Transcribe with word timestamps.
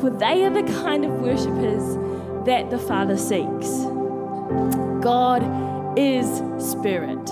For 0.00 0.10
they 0.10 0.44
are 0.44 0.50
the 0.50 0.62
kind 0.82 1.04
of 1.04 1.10
worshippers 1.20 1.96
that 2.46 2.70
the 2.70 2.78
Father 2.78 3.16
seeks. 3.16 3.68
God 5.02 5.42
is 5.98 6.26
Spirit, 6.58 7.28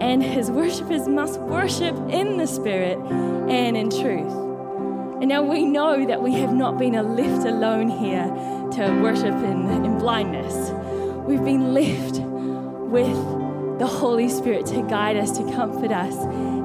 and 0.00 0.22
his 0.22 0.50
worshippers 0.50 1.06
must 1.06 1.38
worship 1.40 1.94
in 2.08 2.36
the 2.38 2.46
Spirit 2.46 2.98
and 3.50 3.76
in 3.76 3.90
truth. 3.90 4.32
And 5.20 5.28
now 5.28 5.42
we 5.42 5.66
know 5.66 6.06
that 6.06 6.22
we 6.22 6.32
have 6.34 6.54
not 6.54 6.78
been 6.78 6.94
left 6.94 7.46
alone 7.46 7.90
here 7.90 8.24
to 8.24 9.00
worship 9.02 9.34
in, 9.34 9.68
in 9.84 9.98
blindness. 9.98 10.70
We've 11.26 11.44
been 11.44 11.74
left 11.74 12.20
with 12.90 13.78
the 13.78 13.86
Holy 13.86 14.28
Spirit 14.30 14.66
to 14.66 14.82
guide 14.82 15.16
us, 15.16 15.36
to 15.38 15.44
comfort 15.52 15.92
us, 15.92 16.14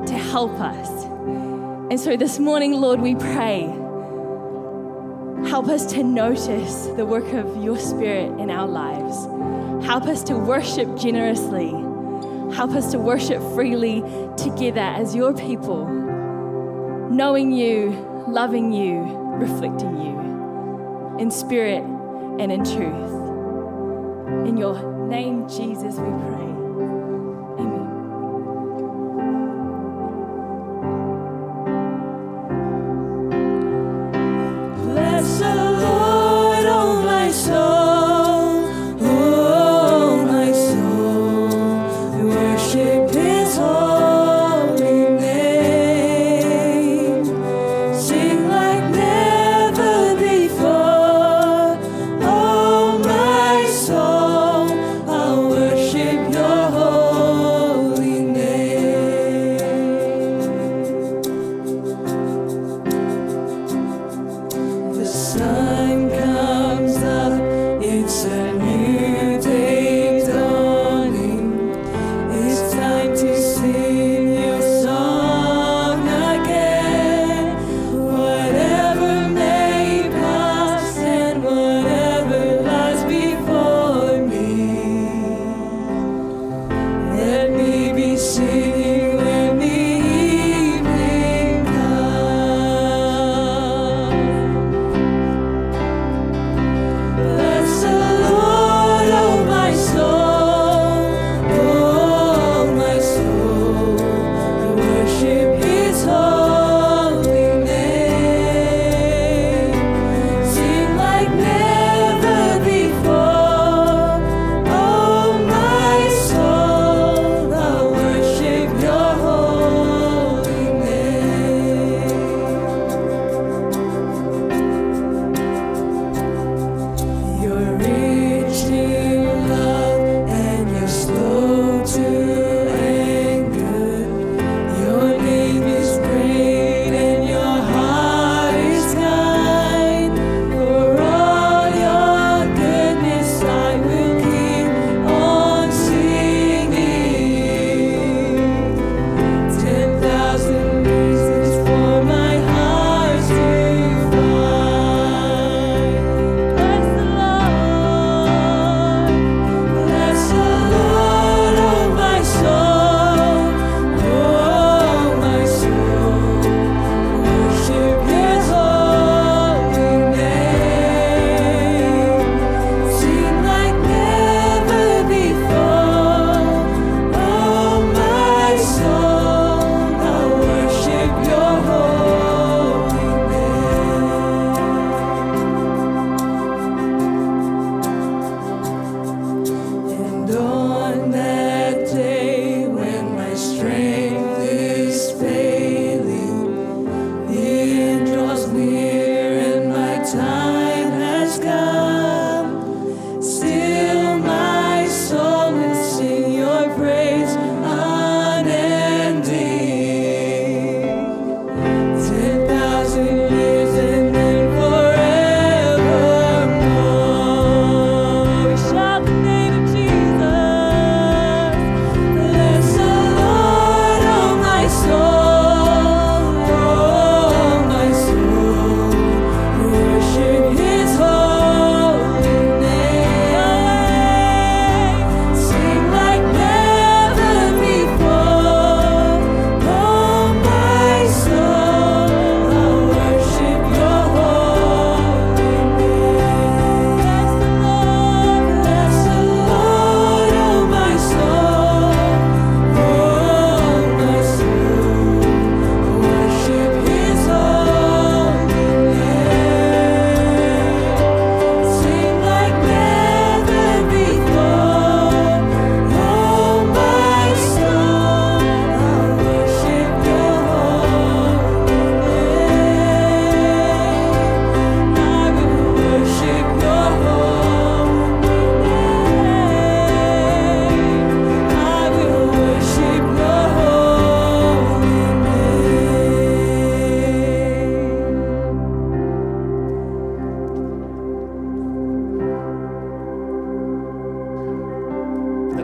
to 0.09 0.13
help 0.13 0.59
us. 0.59 1.05
And 1.91 1.99
so 1.99 2.15
this 2.15 2.39
morning, 2.39 2.73
Lord, 2.73 3.01
we 3.01 3.15
pray, 3.15 3.63
help 5.47 5.67
us 5.67 5.85
to 5.93 6.03
notice 6.03 6.87
the 6.97 7.05
work 7.05 7.31
of 7.33 7.63
your 7.63 7.77
Spirit 7.77 8.39
in 8.39 8.49
our 8.49 8.67
lives. 8.67 9.15
Help 9.85 10.05
us 10.05 10.23
to 10.23 10.35
worship 10.35 10.97
generously. 10.97 11.69
Help 12.55 12.71
us 12.71 12.91
to 12.91 12.99
worship 12.99 13.41
freely 13.53 14.01
together 14.37 14.81
as 14.81 15.15
your 15.15 15.33
people, 15.33 15.87
knowing 17.09 17.51
you, 17.51 17.89
loving 18.27 18.71
you, 18.71 19.01
reflecting 19.35 20.01
you 20.01 21.17
in 21.19 21.31
spirit 21.31 21.83
and 22.39 22.51
in 22.51 22.63
truth. 22.63 24.47
In 24.47 24.57
your 24.57 25.07
name, 25.07 25.47
Jesus, 25.47 25.95
we 25.95 26.09
pray. 26.09 26.54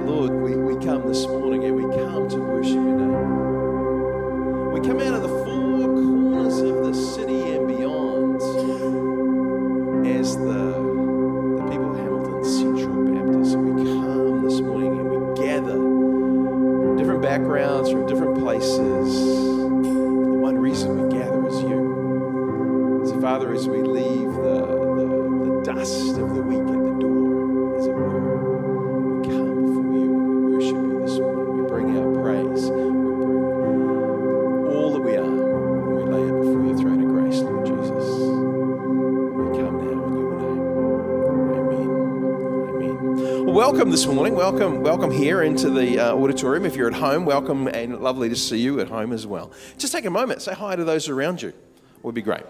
Lord, 0.05 0.31
we, 0.31 0.55
we 0.55 0.83
come 0.83 1.07
this 1.07 1.27
morning 1.27 1.63
and 1.65 1.75
we 1.75 1.83
come 1.95 2.27
to 2.29 2.37
worship 2.37 2.73
your 2.73 2.97
name. 2.97 4.71
We 4.71 4.81
come 4.81 4.99
out 4.99 5.13
of 5.13 5.21
the 5.21 5.40
welcome 43.91 44.07
this 44.07 44.15
morning. 44.15 44.35
Welcome, 44.35 44.83
welcome 44.83 45.11
here 45.11 45.41
into 45.41 45.69
the 45.69 45.99
uh, 45.99 46.13
auditorium. 46.13 46.65
If 46.65 46.77
you're 46.77 46.87
at 46.87 46.93
home, 46.93 47.25
welcome 47.25 47.67
and 47.67 47.99
lovely 47.99 48.29
to 48.29 48.37
see 48.37 48.57
you 48.57 48.79
at 48.79 48.87
home 48.87 49.11
as 49.11 49.27
well. 49.27 49.51
Just 49.77 49.91
take 49.91 50.05
a 50.05 50.09
moment, 50.09 50.41
say 50.41 50.53
hi 50.53 50.77
to 50.77 50.85
those 50.85 51.09
around 51.09 51.41
you. 51.41 51.49
It 51.49 51.55
Would 52.03 52.15
be 52.15 52.21
great. 52.21 52.43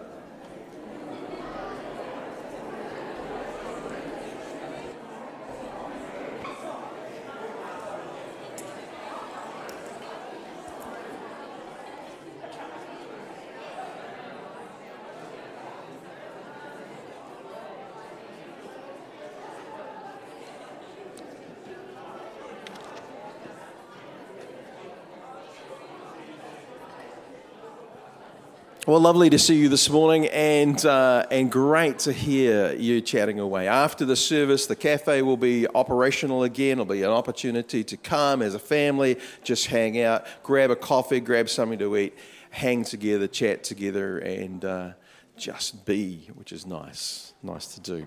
Well, 28.92 29.00
lovely 29.00 29.30
to 29.30 29.38
see 29.38 29.56
you 29.56 29.70
this 29.70 29.88
morning, 29.88 30.26
and 30.26 30.84
uh, 30.84 31.24
and 31.30 31.50
great 31.50 32.00
to 32.00 32.12
hear 32.12 32.74
you 32.74 33.00
chatting 33.00 33.40
away. 33.40 33.66
After 33.66 34.04
the 34.04 34.16
service, 34.16 34.66
the 34.66 34.76
cafe 34.76 35.22
will 35.22 35.38
be 35.38 35.66
operational 35.66 36.42
again. 36.42 36.72
It'll 36.72 36.84
be 36.84 37.02
an 37.02 37.08
opportunity 37.08 37.84
to 37.84 37.96
come 37.96 38.42
as 38.42 38.54
a 38.54 38.58
family, 38.58 39.18
just 39.44 39.68
hang 39.68 39.98
out, 40.02 40.26
grab 40.42 40.70
a 40.70 40.76
coffee, 40.76 41.20
grab 41.20 41.48
something 41.48 41.78
to 41.78 41.96
eat, 41.96 42.14
hang 42.50 42.84
together, 42.84 43.26
chat 43.26 43.64
together, 43.64 44.18
and 44.18 44.62
uh, 44.62 44.90
just 45.38 45.86
be, 45.86 46.28
which 46.34 46.52
is 46.52 46.66
nice, 46.66 47.32
nice 47.42 47.68
to 47.68 47.80
do. 47.80 48.06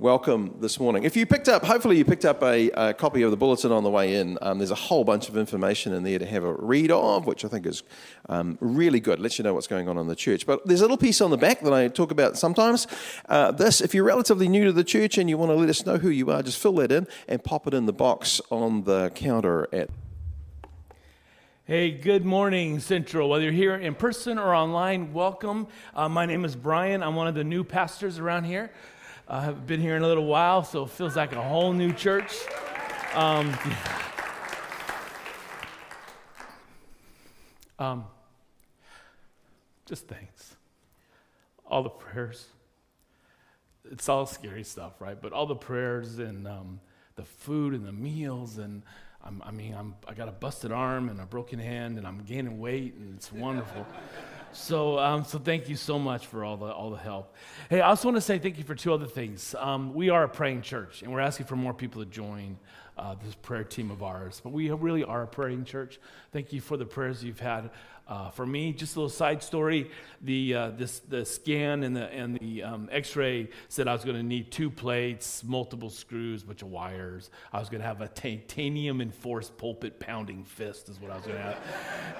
Welcome 0.00 0.56
this 0.58 0.80
morning. 0.80 1.04
If 1.04 1.16
you 1.16 1.24
picked 1.24 1.48
up, 1.48 1.64
hopefully 1.64 1.96
you 1.96 2.04
picked 2.04 2.24
up 2.24 2.42
a, 2.42 2.68
a 2.70 2.92
copy 2.92 3.22
of 3.22 3.30
the 3.30 3.36
bulletin 3.36 3.70
on 3.70 3.84
the 3.84 3.90
way 3.90 4.16
in. 4.16 4.36
Um, 4.42 4.58
there's 4.58 4.72
a 4.72 4.74
whole 4.74 5.04
bunch 5.04 5.28
of 5.28 5.36
information 5.36 5.92
in 5.92 6.02
there 6.02 6.18
to 6.18 6.26
have 6.26 6.42
a 6.42 6.52
read 6.52 6.90
of, 6.90 7.26
which 7.26 7.44
I 7.44 7.48
think 7.48 7.64
is 7.64 7.84
um, 8.28 8.58
really 8.60 8.98
good. 8.98 9.20
Lets 9.20 9.38
you 9.38 9.44
know 9.44 9.54
what's 9.54 9.68
going 9.68 9.88
on 9.88 9.96
in 9.96 10.08
the 10.08 10.16
church. 10.16 10.46
But 10.46 10.66
there's 10.66 10.80
a 10.80 10.82
little 10.82 10.96
piece 10.96 11.20
on 11.20 11.30
the 11.30 11.36
back 11.36 11.60
that 11.60 11.72
I 11.72 11.86
talk 11.86 12.10
about 12.10 12.36
sometimes. 12.36 12.88
Uh, 13.28 13.52
this, 13.52 13.80
if 13.80 13.94
you're 13.94 14.02
relatively 14.02 14.48
new 14.48 14.64
to 14.64 14.72
the 14.72 14.82
church 14.82 15.16
and 15.16 15.30
you 15.30 15.38
want 15.38 15.52
to 15.52 15.54
let 15.54 15.68
us 15.68 15.86
know 15.86 15.96
who 15.96 16.08
you 16.08 16.28
are, 16.28 16.42
just 16.42 16.60
fill 16.60 16.74
that 16.74 16.90
in 16.90 17.06
and 17.28 17.44
pop 17.44 17.68
it 17.68 17.72
in 17.72 17.86
the 17.86 17.92
box 17.92 18.40
on 18.50 18.82
the 18.82 19.12
counter 19.14 19.68
at 19.72 19.90
Hey, 21.66 21.92
good 21.92 22.26
morning, 22.26 22.78
Central. 22.78 23.30
Whether 23.30 23.44
you're 23.44 23.52
here 23.52 23.74
in 23.76 23.94
person 23.94 24.38
or 24.38 24.54
online, 24.54 25.14
welcome. 25.14 25.66
Uh, 25.94 26.10
my 26.10 26.26
name 26.26 26.44
is 26.44 26.54
Brian. 26.54 27.02
I'm 27.02 27.14
one 27.14 27.26
of 27.26 27.34
the 27.34 27.42
new 27.42 27.64
pastors 27.64 28.18
around 28.18 28.44
here. 28.44 28.70
I 29.26 29.42
have 29.42 29.66
been 29.66 29.80
here 29.80 29.96
in 29.96 30.02
a 30.02 30.06
little 30.06 30.26
while, 30.26 30.64
so 30.64 30.84
it 30.84 30.90
feels 30.90 31.16
like 31.16 31.32
a 31.32 31.40
whole 31.40 31.72
new 31.72 31.92
church. 31.92 32.34
Um, 33.14 33.56
um, 37.78 38.04
just 39.86 40.08
thanks. 40.08 40.56
All 41.66 41.82
the 41.82 41.88
prayers. 41.88 42.48
It's 43.90 44.08
all 44.08 44.26
scary 44.26 44.64
stuff, 44.64 45.00
right? 45.00 45.20
But 45.20 45.32
all 45.32 45.46
the 45.46 45.56
prayers 45.56 46.18
and 46.18 46.46
um, 46.46 46.80
the 47.16 47.24
food 47.24 47.72
and 47.72 47.86
the 47.86 47.92
meals 47.92 48.58
and 48.58 48.82
i 49.42 49.50
mean, 49.50 49.74
I'm, 49.74 49.94
I 50.06 50.12
got 50.12 50.28
a 50.28 50.32
busted 50.32 50.70
arm 50.70 51.08
and 51.08 51.18
a 51.18 51.24
broken 51.24 51.58
hand, 51.58 51.96
and 51.96 52.06
I'm 52.06 52.18
gaining 52.18 52.58
weight, 52.58 52.94
and 52.94 53.16
it's 53.16 53.32
wonderful. 53.32 53.86
So, 54.54 54.98
um, 54.98 55.24
so 55.24 55.38
thank 55.38 55.68
you 55.68 55.76
so 55.76 55.98
much 55.98 56.26
for 56.26 56.44
all 56.44 56.56
the 56.56 56.66
all 56.66 56.90
the 56.90 56.96
help. 56.96 57.34
Hey, 57.68 57.80
I 57.80 57.88
also 57.88 58.08
want 58.08 58.16
to 58.16 58.20
say 58.20 58.38
thank 58.38 58.56
you 58.56 58.64
for 58.64 58.74
two 58.74 58.92
other 58.92 59.06
things. 59.06 59.54
Um, 59.58 59.94
we 59.94 60.10
are 60.10 60.24
a 60.24 60.28
praying 60.28 60.62
church, 60.62 61.02
and 61.02 61.12
we're 61.12 61.20
asking 61.20 61.46
for 61.46 61.56
more 61.56 61.74
people 61.74 62.04
to 62.04 62.10
join 62.10 62.58
uh, 62.96 63.14
this 63.24 63.34
prayer 63.36 63.64
team 63.64 63.90
of 63.90 64.02
ours. 64.02 64.40
But 64.42 64.52
we 64.52 64.70
really 64.70 65.04
are 65.04 65.22
a 65.22 65.26
praying 65.26 65.64
church. 65.64 65.98
Thank 66.32 66.52
you 66.52 66.60
for 66.60 66.76
the 66.76 66.84
prayers 66.86 67.22
you've 67.22 67.40
had 67.40 67.70
uh, 68.06 68.30
for 68.30 68.44
me, 68.44 68.72
just 68.72 68.96
a 68.96 68.98
little 68.98 69.08
side 69.08 69.42
story: 69.42 69.90
the 70.20 70.54
uh, 70.54 70.70
this 70.70 70.98
the 71.00 71.24
scan 71.24 71.82
and 71.82 71.96
the 71.96 72.12
and 72.12 72.38
the 72.38 72.62
um, 72.62 72.88
X-ray 72.92 73.48
said 73.68 73.88
I 73.88 73.94
was 73.94 74.04
going 74.04 74.16
to 74.16 74.22
need 74.22 74.50
two 74.50 74.70
plates, 74.70 75.42
multiple 75.42 75.88
screws, 75.88 76.42
a 76.42 76.46
bunch 76.46 76.60
of 76.60 76.68
wires. 76.68 77.30
I 77.50 77.60
was 77.60 77.70
going 77.70 77.80
to 77.80 77.86
have 77.86 78.02
a 78.02 78.08
titanium 78.08 79.00
enforced 79.00 79.56
pulpit 79.56 79.98
pounding 80.00 80.44
fist, 80.44 80.90
is 80.90 81.00
what 81.00 81.12
I 81.12 81.16
was 81.16 81.24
going 81.24 81.38
to 81.38 81.42
have. 81.42 81.58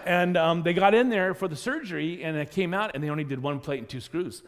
and 0.06 0.36
um, 0.38 0.62
they 0.62 0.72
got 0.72 0.94
in 0.94 1.10
there 1.10 1.34
for 1.34 1.48
the 1.48 1.56
surgery, 1.56 2.24
and 2.24 2.34
it 2.36 2.50
came 2.50 2.72
out, 2.72 2.92
and 2.94 3.04
they 3.04 3.10
only 3.10 3.24
did 3.24 3.42
one 3.42 3.60
plate 3.60 3.80
and 3.80 3.88
two 3.88 4.00
screws. 4.00 4.42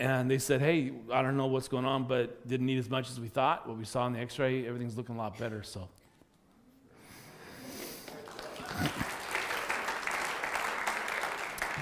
And 0.00 0.30
they 0.30 0.38
said, 0.38 0.62
"Hey, 0.62 0.92
I 1.12 1.20
don't 1.20 1.36
know 1.36 1.46
what's 1.46 1.68
going 1.68 1.84
on, 1.84 2.08
but 2.08 2.48
didn't 2.48 2.64
need 2.64 2.78
as 2.78 2.88
much 2.88 3.10
as 3.10 3.20
we 3.20 3.28
thought. 3.28 3.68
What 3.68 3.76
we 3.76 3.84
saw 3.84 4.06
in 4.06 4.14
the 4.14 4.18
X-ray, 4.20 4.66
everything's 4.66 4.96
looking 4.96 5.14
a 5.14 5.18
lot 5.18 5.38
better." 5.38 5.62
So. 5.62 5.90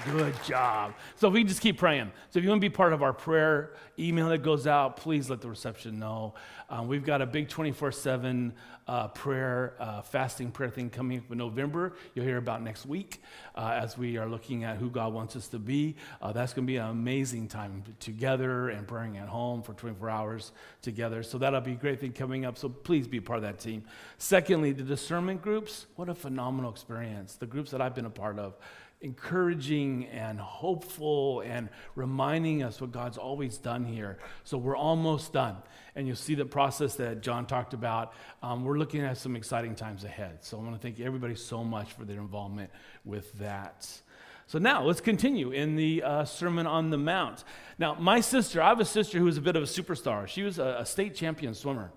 Good 0.05 0.35
job. 0.43 0.95
So 1.17 1.29
we 1.29 1.45
just 1.45 1.61
keep 1.61 1.79
praying. 1.79 2.11
So 2.31 2.39
if 2.39 2.45
you 2.45 2.49
want 2.51 2.61
to 2.61 2.69
be 2.69 2.75
part 2.75 2.93
of 2.93 3.03
our 3.03 3.13
prayer 3.13 3.75
email 3.99 4.29
that 4.31 4.43
goes 4.43 4.67
out, 4.67 4.97
please 4.97 5.31
let 5.31 5.41
the 5.41 5.49
reception 5.49 5.99
know. 5.99 6.35
Um, 6.71 6.89
we've 6.89 7.05
got 7.05 7.23
a 7.23 7.27
big 7.27 7.49
24 7.49 7.93
uh, 8.89 9.09
prayer, 9.09 9.75
uh, 9.79 10.01
fasting 10.01 10.51
prayer 10.51 10.71
thing 10.71 10.89
coming 10.89 11.19
up 11.19 11.31
in 11.31 11.39
November. 11.39 11.93
You'll 12.15 12.25
hear 12.25 12.39
about 12.39 12.63
next 12.63 12.87
week 12.87 13.23
uh, 13.55 13.79
as 13.81 13.99
we 13.99 14.17
are 14.17 14.27
looking 14.27 14.65
at 14.65 14.79
who 14.79 14.89
God 14.89 15.13
wants 15.13 15.37
us 15.37 15.49
to 15.49 15.59
be. 15.59 15.95
Uh, 16.23 16.33
that's 16.33 16.55
going 16.55 16.67
to 16.67 16.71
be 16.71 16.79
an 16.79 16.89
amazing 16.89 17.49
time 17.49 17.85
together 18.01 18.71
and 18.71 18.89
praying 18.89 19.19
at 19.19 19.29
home 19.29 19.63
for 19.63 19.75
24 19.75 20.09
hours 20.09 20.53
together. 20.81 21.23
So 21.23 21.37
that'll 21.37 21.61
be 21.61 21.73
a 21.73 21.77
great 21.77 22.01
thing 22.01 22.13
coming 22.13 22.47
up. 22.47 22.57
So 22.57 22.71
please 22.71 23.07
be 23.07 23.21
part 23.21 23.37
of 23.37 23.43
that 23.43 23.61
team. 23.61 23.85
Secondly, 24.17 24.73
the 24.73 24.83
discernment 24.83 25.43
groups. 25.43 25.87
What 25.97 26.09
a 26.09 26.15
phenomenal 26.15 26.71
experience. 26.71 27.35
The 27.35 27.47
groups 27.47 27.71
that 27.73 27.83
I've 27.83 27.95
been 27.95 28.07
a 28.07 28.11
part 28.11 28.39
of 28.39 28.57
encouraging 29.01 30.07
and 30.07 30.41
hopeful 30.41 31.41
and 31.41 31.69
reminding 31.95 32.63
us 32.63 32.81
what 32.81 32.91
God's 32.91 33.17
always 33.17 33.57
done 33.59 33.85
here. 33.85 34.19
So 34.45 34.59
we're 34.59 34.77
almost 34.77 35.33
done. 35.33 35.57
And 35.95 36.07
you'll 36.07 36.17
see 36.17 36.35
the 36.35 36.45
process 36.45 36.95
that 36.97 37.21
John 37.21 37.47
talked 37.47 37.75
about. 37.75 38.13
Um, 38.43 38.65
we're 38.65 38.79
looking 38.79 39.03
at 39.03 39.17
some 39.17 39.37
exciting 39.37 39.75
times 39.75 40.05
ahead. 40.05 40.39
So 40.45 40.59
I 40.59 40.63
want 40.63 40.75
to 40.75 40.81
thank 40.81 41.01
everybody 41.01 41.35
so 41.35 41.63
much 41.63 41.93
for 41.93 42.05
their 42.05 42.19
involvement 42.19 42.71
with 43.05 43.33
that. 43.35 43.89
So 44.47 44.59
now 44.59 44.83
let's 44.83 45.01
continue 45.01 45.51
in 45.51 45.77
the 45.77 46.03
uh, 46.03 46.25
Sermon 46.25 46.67
on 46.67 46.91
the 46.91 46.99
Mount. 46.99 47.45
Now, 47.79 47.95
my 47.95 48.21
sister, 48.21 48.63
I 48.63 48.71
have 48.71 48.81
a 48.81 48.85
sister 48.85 49.19
who 49.19 49.27
was 49.27 49.37
a 49.37 49.43
bit 49.43 49.57
of 49.57 49.63
a 49.63 49.67
superstar. 49.67 50.27
She 50.27 50.43
was 50.43 50.59
a, 50.59 50.79
a 50.81 50.87
state 50.87 51.15
champion 51.15 51.55
swimmer. 51.55 51.93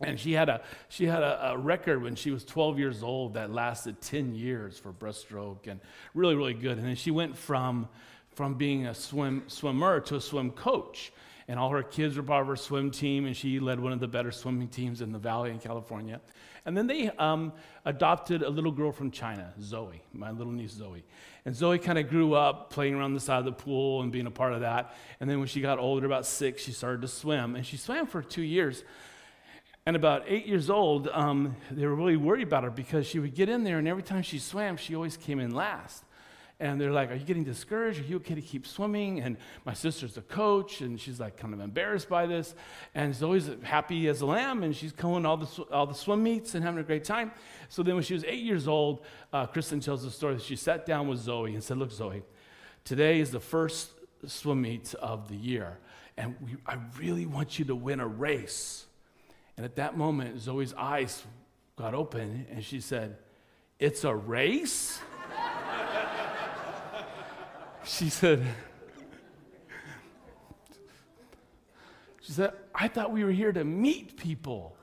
And 0.00 0.18
she 0.18 0.32
had, 0.32 0.48
a, 0.48 0.62
she 0.88 1.06
had 1.06 1.22
a, 1.22 1.50
a, 1.50 1.58
record 1.58 2.02
when 2.02 2.14
she 2.14 2.30
was 2.30 2.44
12 2.44 2.78
years 2.78 3.02
old 3.02 3.34
that 3.34 3.52
lasted 3.52 4.00
10 4.00 4.34
years 4.34 4.78
for 4.78 4.92
breaststroke 4.92 5.66
and 5.66 5.78
really, 6.14 6.34
really 6.34 6.54
good. 6.54 6.78
And 6.78 6.86
then 6.86 6.94
she 6.94 7.10
went 7.10 7.36
from, 7.36 7.86
from 8.30 8.54
being 8.54 8.86
a 8.86 8.94
swim, 8.94 9.44
swimmer 9.48 10.00
to 10.00 10.16
a 10.16 10.20
swim 10.20 10.52
coach. 10.52 11.12
And 11.48 11.58
all 11.58 11.70
her 11.70 11.82
kids 11.82 12.16
were 12.16 12.22
part 12.22 12.42
of 12.42 12.46
her 12.46 12.56
swim 12.56 12.92
team, 12.92 13.26
and 13.26 13.36
she 13.36 13.58
led 13.58 13.80
one 13.80 13.92
of 13.92 13.98
the 13.98 14.06
better 14.06 14.30
swimming 14.30 14.68
teams 14.68 15.00
in 15.00 15.10
the 15.10 15.18
Valley 15.18 15.50
in 15.50 15.58
California. 15.58 16.20
And 16.64 16.76
then 16.76 16.86
they 16.86 17.08
um, 17.10 17.52
adopted 17.84 18.42
a 18.42 18.48
little 18.48 18.70
girl 18.70 18.92
from 18.92 19.10
China, 19.10 19.52
Zoe, 19.60 20.02
my 20.12 20.30
little 20.30 20.52
niece 20.52 20.72
Zoe. 20.72 21.04
And 21.44 21.56
Zoe 21.56 21.78
kind 21.78 21.98
of 21.98 22.08
grew 22.08 22.34
up 22.34 22.70
playing 22.70 22.94
around 22.94 23.14
the 23.14 23.20
side 23.20 23.38
of 23.38 23.44
the 23.46 23.52
pool 23.52 24.02
and 24.02 24.12
being 24.12 24.26
a 24.26 24.30
part 24.30 24.52
of 24.52 24.60
that. 24.60 24.94
And 25.20 25.28
then 25.28 25.38
when 25.38 25.48
she 25.48 25.60
got 25.60 25.78
older, 25.78 26.06
about 26.06 26.26
six, 26.26 26.62
she 26.62 26.72
started 26.72 27.02
to 27.02 27.08
swim. 27.08 27.56
And 27.56 27.66
she 27.66 27.76
swam 27.76 28.06
for 28.06 28.22
two 28.22 28.42
years. 28.42 28.84
And 29.86 29.96
about 29.96 30.24
eight 30.26 30.46
years 30.46 30.68
old, 30.68 31.08
um, 31.08 31.56
they 31.70 31.86
were 31.86 31.94
really 31.94 32.16
worried 32.16 32.46
about 32.46 32.64
her 32.64 32.70
because 32.70 33.06
she 33.06 33.18
would 33.18 33.34
get 33.34 33.48
in 33.48 33.64
there, 33.64 33.78
and 33.78 33.88
every 33.88 34.02
time 34.02 34.22
she 34.22 34.38
swam, 34.38 34.76
she 34.76 34.94
always 34.94 35.16
came 35.16 35.40
in 35.40 35.54
last. 35.54 36.04
And 36.60 36.78
they're 36.78 36.92
like, 36.92 37.10
Are 37.10 37.14
you 37.14 37.24
getting 37.24 37.44
discouraged? 37.44 38.00
Are 38.00 38.04
you 38.04 38.16
okay 38.16 38.34
to 38.34 38.42
keep 38.42 38.66
swimming? 38.66 39.20
And 39.20 39.38
my 39.64 39.72
sister's 39.72 40.18
a 40.18 40.20
coach, 40.20 40.82
and 40.82 41.00
she's 41.00 41.18
like 41.18 41.38
kind 41.38 41.54
of 41.54 41.60
embarrassed 41.60 42.10
by 42.10 42.26
this. 42.26 42.54
And 42.94 43.14
she's 43.14 43.22
always 43.22 43.50
happy 43.62 44.08
as 44.08 44.20
a 44.20 44.26
lamb, 44.26 44.62
and 44.62 44.76
she's 44.76 44.92
going 44.92 45.24
all 45.24 45.38
the, 45.38 45.46
sw- 45.46 45.70
all 45.72 45.86
the 45.86 45.94
swim 45.94 46.22
meets 46.22 46.54
and 46.54 46.62
having 46.62 46.78
a 46.78 46.82
great 46.82 47.04
time. 47.04 47.32
So 47.70 47.82
then, 47.82 47.94
when 47.94 48.04
she 48.04 48.12
was 48.12 48.24
eight 48.24 48.42
years 48.42 48.68
old, 48.68 49.00
uh, 49.32 49.46
Kristen 49.46 49.80
tells 49.80 50.04
the 50.04 50.10
story 50.10 50.34
that 50.34 50.42
she 50.42 50.56
sat 50.56 50.84
down 50.84 51.08
with 51.08 51.20
Zoe 51.20 51.54
and 51.54 51.64
said, 51.64 51.78
Look, 51.78 51.90
Zoe, 51.90 52.22
today 52.84 53.20
is 53.20 53.30
the 53.30 53.40
first 53.40 53.92
swim 54.26 54.60
meet 54.60 54.92
of 54.96 55.28
the 55.28 55.36
year, 55.36 55.78
and 56.18 56.36
we, 56.44 56.56
I 56.66 56.76
really 56.98 57.24
want 57.24 57.58
you 57.58 57.64
to 57.64 57.74
win 57.74 58.00
a 58.00 58.06
race. 58.06 58.84
And 59.60 59.66
at 59.66 59.76
that 59.76 59.94
moment, 59.94 60.40
Zoe's 60.40 60.72
eyes 60.72 61.22
got 61.76 61.92
open, 61.92 62.46
and 62.50 62.64
she 62.64 62.80
said, 62.80 63.18
It's 63.78 64.04
a 64.04 64.14
race? 64.14 64.98
she 67.84 68.08
said, 68.08 68.42
She 72.22 72.32
said, 72.32 72.54
I 72.74 72.88
thought 72.88 73.12
we 73.12 73.22
were 73.22 73.32
here 73.32 73.52
to 73.52 73.62
meet 73.62 74.16
people. 74.16 74.74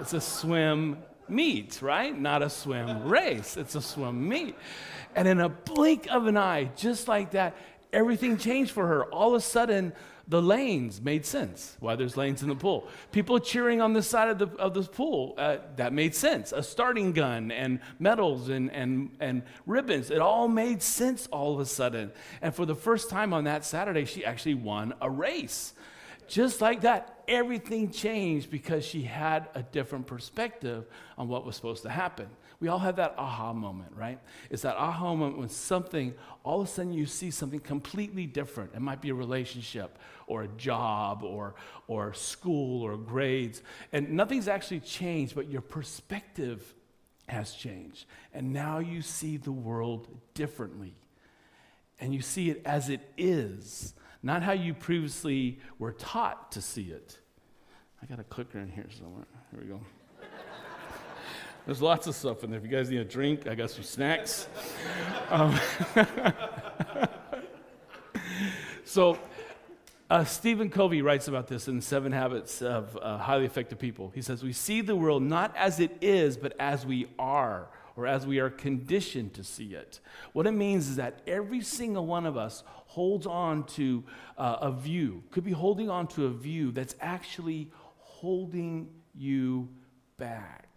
It's 0.00 0.14
a 0.14 0.22
swim 0.22 1.02
meet, 1.28 1.82
right? 1.82 2.18
Not 2.18 2.42
a 2.42 2.48
swim 2.48 3.06
race. 3.06 3.58
It's 3.58 3.74
a 3.74 3.82
swim 3.82 4.26
meet. 4.26 4.56
And 5.14 5.28
in 5.28 5.38
a 5.38 5.50
blink 5.50 6.06
of 6.10 6.28
an 6.28 6.38
eye, 6.38 6.70
just 6.76 7.08
like 7.08 7.32
that, 7.32 7.58
everything 7.92 8.38
changed 8.38 8.70
for 8.70 8.86
her. 8.86 9.04
All 9.04 9.34
of 9.34 9.34
a 9.34 9.44
sudden, 9.44 9.92
the 10.26 10.40
lanes 10.40 11.00
made 11.02 11.26
sense. 11.26 11.76
Why 11.80 11.96
there's 11.96 12.16
lanes 12.16 12.42
in 12.42 12.48
the 12.48 12.54
pool. 12.54 12.88
People 13.12 13.38
cheering 13.38 13.80
on 13.80 13.92
the 13.92 14.02
side 14.02 14.28
of 14.28 14.38
the, 14.38 14.48
of 14.58 14.72
this 14.72 14.88
pool, 14.88 15.34
uh, 15.36 15.58
that 15.76 15.92
made 15.92 16.14
sense. 16.14 16.52
A 16.52 16.62
starting 16.62 17.12
gun 17.12 17.50
and 17.50 17.80
medals 17.98 18.48
and, 18.48 18.70
and, 18.72 19.10
and 19.20 19.42
ribbons, 19.66 20.10
it 20.10 20.20
all 20.20 20.48
made 20.48 20.82
sense 20.82 21.26
all 21.26 21.54
of 21.54 21.60
a 21.60 21.66
sudden. 21.66 22.10
And 22.40 22.54
for 22.54 22.64
the 22.64 22.74
first 22.74 23.10
time 23.10 23.32
on 23.34 23.44
that 23.44 23.64
Saturday, 23.64 24.06
she 24.06 24.24
actually 24.24 24.54
won 24.54 24.94
a 25.00 25.10
race. 25.10 25.74
Just 26.26 26.62
like 26.62 26.82
that, 26.82 27.22
everything 27.28 27.90
changed 27.90 28.50
because 28.50 28.84
she 28.84 29.02
had 29.02 29.48
a 29.54 29.62
different 29.62 30.06
perspective 30.06 30.86
on 31.18 31.28
what 31.28 31.44
was 31.44 31.54
supposed 31.54 31.82
to 31.82 31.90
happen. 31.90 32.28
We 32.60 32.68
all 32.68 32.78
have 32.78 32.96
that 32.96 33.14
aha 33.18 33.52
moment, 33.52 33.92
right? 33.94 34.18
It's 34.48 34.62
that 34.62 34.76
aha 34.76 35.14
moment 35.14 35.36
when 35.36 35.50
something, 35.50 36.14
all 36.44 36.62
of 36.62 36.68
a 36.68 36.70
sudden 36.70 36.94
you 36.94 37.04
see 37.04 37.30
something 37.30 37.60
completely 37.60 38.26
different. 38.26 38.70
It 38.74 38.80
might 38.80 39.02
be 39.02 39.10
a 39.10 39.14
relationship 39.14 39.98
or 40.26 40.42
a 40.42 40.48
job 40.48 41.22
or, 41.22 41.54
or 41.86 42.12
school 42.14 42.82
or 42.82 42.96
grades. 42.96 43.62
And 43.92 44.10
nothing's 44.10 44.48
actually 44.48 44.80
changed, 44.80 45.34
but 45.34 45.50
your 45.50 45.60
perspective 45.60 46.74
has 47.28 47.52
changed. 47.52 48.06
And 48.32 48.52
now 48.52 48.78
you 48.78 49.02
see 49.02 49.36
the 49.36 49.52
world 49.52 50.08
differently. 50.34 50.94
And 52.00 52.14
you 52.14 52.20
see 52.20 52.50
it 52.50 52.62
as 52.64 52.88
it 52.88 53.00
is, 53.16 53.94
not 54.22 54.42
how 54.42 54.52
you 54.52 54.74
previously 54.74 55.58
were 55.78 55.92
taught 55.92 56.52
to 56.52 56.60
see 56.60 56.90
it. 56.90 57.18
I 58.02 58.06
got 58.06 58.18
a 58.18 58.24
clicker 58.24 58.58
in 58.58 58.68
here 58.68 58.86
somewhere. 58.98 59.26
Here 59.50 59.60
we 59.62 59.66
go. 59.66 59.80
There's 61.66 61.80
lots 61.80 62.06
of 62.06 62.14
stuff 62.14 62.44
in 62.44 62.50
there. 62.50 62.58
If 62.58 62.64
you 62.64 62.70
guys 62.70 62.90
need 62.90 63.00
a 63.00 63.04
drink, 63.04 63.46
I 63.46 63.54
got 63.54 63.70
some 63.70 63.84
snacks. 63.84 64.48
Um, 65.30 65.58
so, 68.84 69.18
uh, 70.10 70.24
Stephen 70.24 70.68
Covey 70.68 71.02
writes 71.02 71.28
about 71.28 71.48
this 71.48 71.66
in 71.66 71.80
Seven 71.80 72.12
Habits 72.12 72.60
of 72.60 72.98
uh, 73.00 73.18
Highly 73.18 73.46
Effective 73.46 73.78
People. 73.78 74.12
He 74.14 74.20
says, 74.20 74.42
We 74.42 74.52
see 74.52 74.80
the 74.80 74.96
world 74.96 75.22
not 75.22 75.56
as 75.56 75.80
it 75.80 75.96
is, 76.00 76.36
but 76.36 76.54
as 76.60 76.84
we 76.84 77.06
are, 77.18 77.68
or 77.96 78.06
as 78.06 78.26
we 78.26 78.38
are 78.38 78.50
conditioned 78.50 79.32
to 79.34 79.44
see 79.44 79.74
it. 79.74 80.00
What 80.34 80.46
it 80.46 80.52
means 80.52 80.88
is 80.90 80.96
that 80.96 81.20
every 81.26 81.62
single 81.62 82.06
one 82.06 82.26
of 82.26 82.36
us 82.36 82.64
holds 82.66 83.26
on 83.26 83.64
to 83.64 84.04
uh, 84.36 84.58
a 84.60 84.72
view, 84.72 85.22
could 85.30 85.44
be 85.44 85.52
holding 85.52 85.88
on 85.88 86.06
to 86.08 86.26
a 86.26 86.30
view 86.30 86.70
that's 86.70 86.94
actually 87.00 87.70
holding 87.98 88.88
you 89.14 89.68
back. 90.18 90.68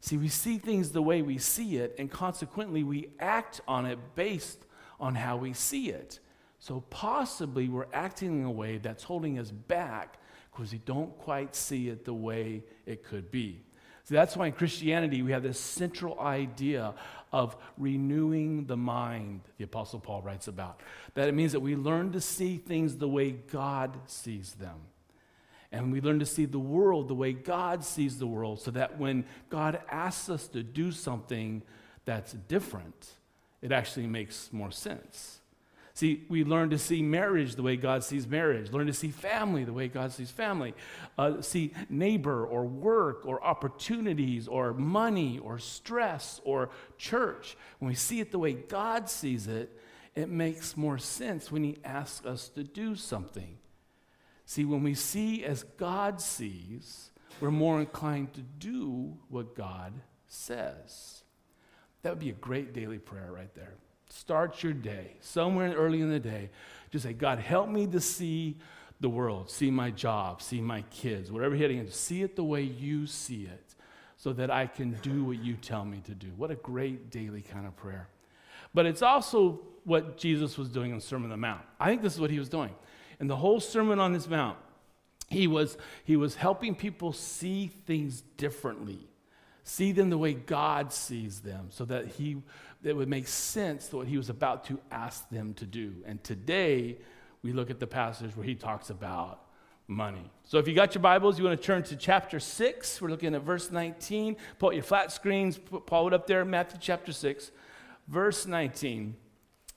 See, 0.00 0.16
we 0.16 0.28
see 0.28 0.58
things 0.58 0.90
the 0.90 1.02
way 1.02 1.22
we 1.22 1.38
see 1.38 1.76
it, 1.76 1.94
and 1.98 2.10
consequently, 2.10 2.82
we 2.82 3.10
act 3.20 3.60
on 3.68 3.86
it 3.86 3.98
based 4.16 4.66
on 4.98 5.14
how 5.14 5.36
we 5.36 5.52
see 5.52 5.90
it. 5.90 6.18
So, 6.62 6.84
possibly, 6.90 7.68
we're 7.68 7.88
acting 7.92 8.38
in 8.38 8.44
a 8.44 8.50
way 8.50 8.78
that's 8.78 9.02
holding 9.02 9.40
us 9.40 9.50
back 9.50 10.18
because 10.52 10.70
we 10.70 10.78
don't 10.78 11.18
quite 11.18 11.56
see 11.56 11.88
it 11.88 12.04
the 12.04 12.14
way 12.14 12.62
it 12.86 13.02
could 13.02 13.32
be. 13.32 13.64
So, 14.04 14.14
that's 14.14 14.36
why 14.36 14.46
in 14.46 14.52
Christianity, 14.52 15.22
we 15.22 15.32
have 15.32 15.42
this 15.42 15.58
central 15.58 16.20
idea 16.20 16.94
of 17.32 17.56
renewing 17.76 18.66
the 18.66 18.76
mind, 18.76 19.40
the 19.58 19.64
Apostle 19.64 19.98
Paul 19.98 20.22
writes 20.22 20.46
about. 20.46 20.78
That 21.14 21.26
it 21.28 21.34
means 21.34 21.50
that 21.50 21.58
we 21.58 21.74
learn 21.74 22.12
to 22.12 22.20
see 22.20 22.58
things 22.58 22.96
the 22.96 23.08
way 23.08 23.32
God 23.32 23.98
sees 24.06 24.52
them. 24.52 24.82
And 25.72 25.90
we 25.90 26.00
learn 26.00 26.20
to 26.20 26.26
see 26.26 26.44
the 26.44 26.60
world 26.60 27.08
the 27.08 27.14
way 27.14 27.32
God 27.32 27.84
sees 27.84 28.20
the 28.20 28.28
world, 28.28 28.60
so 28.60 28.70
that 28.70 29.00
when 29.00 29.24
God 29.50 29.80
asks 29.90 30.30
us 30.30 30.46
to 30.46 30.62
do 30.62 30.92
something 30.92 31.62
that's 32.04 32.34
different, 32.34 33.14
it 33.62 33.72
actually 33.72 34.06
makes 34.06 34.52
more 34.52 34.70
sense. 34.70 35.40
See, 35.94 36.24
we 36.28 36.42
learn 36.42 36.70
to 36.70 36.78
see 36.78 37.02
marriage 37.02 37.54
the 37.54 37.62
way 37.62 37.76
God 37.76 38.02
sees 38.02 38.26
marriage, 38.26 38.72
learn 38.72 38.86
to 38.86 38.94
see 38.94 39.10
family 39.10 39.64
the 39.64 39.74
way 39.74 39.88
God 39.88 40.12
sees 40.12 40.30
family, 40.30 40.74
uh, 41.18 41.42
see 41.42 41.74
neighbor 41.90 42.46
or 42.46 42.64
work 42.64 43.26
or 43.26 43.44
opportunities 43.44 44.48
or 44.48 44.72
money 44.72 45.38
or 45.38 45.58
stress 45.58 46.40
or 46.44 46.70
church. 46.96 47.56
When 47.78 47.90
we 47.90 47.94
see 47.94 48.20
it 48.20 48.30
the 48.30 48.38
way 48.38 48.54
God 48.54 49.10
sees 49.10 49.46
it, 49.46 49.78
it 50.14 50.30
makes 50.30 50.76
more 50.76 50.98
sense 50.98 51.52
when 51.52 51.62
He 51.62 51.76
asks 51.84 52.24
us 52.24 52.48
to 52.50 52.64
do 52.64 52.96
something. 52.96 53.58
See, 54.46 54.64
when 54.64 54.82
we 54.82 54.94
see 54.94 55.44
as 55.44 55.62
God 55.62 56.20
sees, 56.22 57.10
we're 57.40 57.50
more 57.50 57.80
inclined 57.80 58.32
to 58.34 58.40
do 58.40 59.18
what 59.28 59.54
God 59.54 59.92
says. 60.26 61.22
That 62.02 62.10
would 62.10 62.18
be 62.18 62.30
a 62.30 62.34
great 62.34 62.72
daily 62.72 62.98
prayer 62.98 63.30
right 63.30 63.54
there. 63.54 63.74
Start 64.14 64.62
your 64.62 64.74
day 64.74 65.16
somewhere 65.20 65.72
early 65.72 66.02
in 66.02 66.10
the 66.10 66.20
day. 66.20 66.50
Just 66.90 67.04
say, 67.04 67.14
God, 67.14 67.38
help 67.38 67.70
me 67.70 67.86
to 67.86 67.98
see 67.98 68.58
the 69.00 69.08
world, 69.08 69.50
see 69.50 69.70
my 69.70 69.90
job, 69.90 70.42
see 70.42 70.60
my 70.60 70.82
kids, 70.90 71.32
whatever 71.32 71.54
you're 71.54 71.68
heading 71.68 71.88
see 71.90 72.22
it 72.22 72.36
the 72.36 72.44
way 72.44 72.62
you 72.62 73.06
see 73.06 73.44
it 73.44 73.74
so 74.18 74.34
that 74.34 74.50
I 74.50 74.66
can 74.66 74.98
do 75.00 75.24
what 75.24 75.42
you 75.42 75.54
tell 75.54 75.86
me 75.86 76.02
to 76.04 76.14
do. 76.14 76.28
What 76.36 76.50
a 76.50 76.56
great 76.56 77.10
daily 77.10 77.40
kind 77.40 77.66
of 77.66 77.74
prayer. 77.74 78.06
But 78.74 78.84
it's 78.84 79.00
also 79.00 79.60
what 79.84 80.18
Jesus 80.18 80.58
was 80.58 80.68
doing 80.68 80.90
in 80.90 80.98
the 80.98 81.02
Sermon 81.02 81.24
on 81.24 81.30
the 81.30 81.36
Mount. 81.38 81.62
I 81.80 81.88
think 81.88 82.02
this 82.02 82.14
is 82.14 82.20
what 82.20 82.30
he 82.30 82.38
was 82.38 82.50
doing. 82.50 82.74
In 83.18 83.28
the 83.28 83.36
whole 83.36 83.60
Sermon 83.60 83.98
on 83.98 84.12
this 84.12 84.28
Mount, 84.28 84.58
he 85.28 85.46
was, 85.46 85.78
he 86.04 86.16
was 86.16 86.34
helping 86.34 86.74
people 86.74 87.14
see 87.14 87.68
things 87.86 88.20
differently, 88.36 89.08
see 89.64 89.90
them 89.90 90.10
the 90.10 90.18
way 90.18 90.34
God 90.34 90.92
sees 90.92 91.40
them, 91.40 91.68
so 91.70 91.86
that 91.86 92.06
he 92.06 92.42
it 92.84 92.96
would 92.96 93.08
make 93.08 93.28
sense 93.28 93.88
to 93.88 93.96
what 93.96 94.06
he 94.06 94.16
was 94.16 94.28
about 94.28 94.64
to 94.66 94.78
ask 94.90 95.28
them 95.30 95.54
to 95.54 95.64
do. 95.64 95.94
And 96.04 96.22
today, 96.22 96.98
we 97.42 97.52
look 97.52 97.70
at 97.70 97.80
the 97.80 97.86
passage 97.86 98.36
where 98.36 98.46
he 98.46 98.54
talks 98.54 98.90
about 98.90 99.40
money. 99.86 100.30
So 100.44 100.58
if 100.58 100.66
you 100.66 100.74
got 100.74 100.94
your 100.94 101.02
Bibles, 101.02 101.38
you 101.38 101.44
want 101.44 101.60
to 101.60 101.64
turn 101.64 101.82
to 101.84 101.96
chapter 101.96 102.40
6. 102.40 103.00
We're 103.00 103.08
looking 103.08 103.34
at 103.34 103.42
verse 103.42 103.70
19. 103.70 104.36
Pull 104.58 104.70
out 104.70 104.74
your 104.74 104.84
flat 104.84 105.12
screens, 105.12 105.58
pull 105.58 106.06
it 106.06 106.14
up 106.14 106.26
there, 106.26 106.44
Matthew 106.44 106.78
chapter 106.80 107.12
6, 107.12 107.50
verse 108.08 108.46
19. 108.46 109.16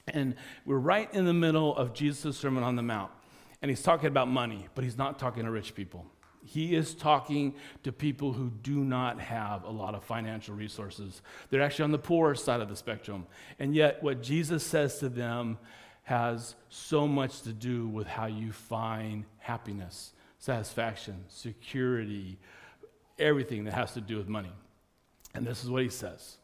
And 0.07 0.35
we're 0.65 0.77
right 0.77 1.11
in 1.13 1.25
the 1.25 1.33
middle 1.33 1.75
of 1.75 1.93
Jesus' 1.93 2.37
Sermon 2.37 2.63
on 2.63 2.75
the 2.75 2.83
Mount. 2.83 3.11
And 3.61 3.69
he's 3.69 3.81
talking 3.81 4.07
about 4.07 4.27
money, 4.27 4.67
but 4.75 4.83
he's 4.83 4.97
not 4.97 5.17
talking 5.17 5.45
to 5.45 5.51
rich 5.51 5.73
people. 5.73 6.05
He 6.45 6.75
is 6.75 6.93
talking 6.93 7.55
to 7.83 7.91
people 7.91 8.31
who 8.31 8.51
do 8.61 8.83
not 8.83 9.19
have 9.19 9.63
a 9.63 9.69
lot 9.69 9.95
of 9.95 10.03
financial 10.03 10.55
resources. 10.55 11.21
They're 11.49 11.61
actually 11.61 11.85
on 11.85 11.91
the 11.91 11.97
poor 11.97 12.35
side 12.35 12.61
of 12.61 12.69
the 12.69 12.75
spectrum. 12.75 13.25
And 13.59 13.75
yet, 13.75 14.03
what 14.03 14.21
Jesus 14.21 14.63
says 14.63 14.99
to 14.99 15.09
them 15.09 15.57
has 16.03 16.55
so 16.69 17.07
much 17.07 17.41
to 17.41 17.51
do 17.51 17.87
with 17.87 18.05
how 18.05 18.27
you 18.27 18.51
find 18.51 19.25
happiness, 19.39 20.13
satisfaction, 20.37 21.25
security, 21.29 22.37
everything 23.17 23.63
that 23.63 23.73
has 23.73 23.93
to 23.93 24.01
do 24.01 24.17
with 24.17 24.27
money. 24.27 24.53
And 25.33 25.45
this 25.45 25.63
is 25.63 25.69
what 25.69 25.81
he 25.81 25.89
says 25.89 26.37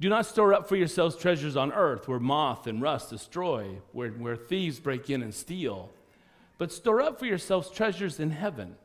Do 0.00 0.08
not 0.08 0.24
store 0.24 0.54
up 0.54 0.70
for 0.70 0.76
yourselves 0.76 1.16
treasures 1.16 1.54
on 1.54 1.70
earth 1.70 2.08
where 2.08 2.18
moth 2.18 2.66
and 2.66 2.80
rust 2.80 3.10
destroy, 3.10 3.76
where, 3.92 4.10
where 4.10 4.36
thieves 4.36 4.80
break 4.80 5.10
in 5.10 5.22
and 5.22 5.34
steal, 5.34 5.90
but 6.56 6.72
store 6.72 7.02
up 7.02 7.18
for 7.18 7.26
yourselves 7.26 7.70
treasures 7.70 8.18
in 8.18 8.30
heaven 8.30 8.76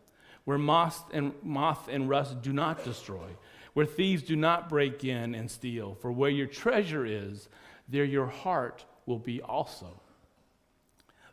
where 0.48 0.58
moth 0.58 1.04
and, 1.12 1.34
moth 1.44 1.90
and 1.90 2.08
rust 2.08 2.42
do 2.42 2.54
not 2.54 2.82
destroy, 2.86 3.28
where 3.74 3.86
thieves 3.86 4.24
do 4.24 4.34
not 4.34 4.70
break 4.70 5.04
in 5.04 5.36
and 5.36 5.52
steal. 5.52 5.94
For 5.96 6.10
where 6.10 6.30
your 6.30 6.48
treasure 6.48 7.06
is, 7.06 7.50
there 7.90 8.06
your 8.06 8.28
heart 8.28 8.86
will 9.06 9.20
be 9.20 9.42
also. 9.42 10.00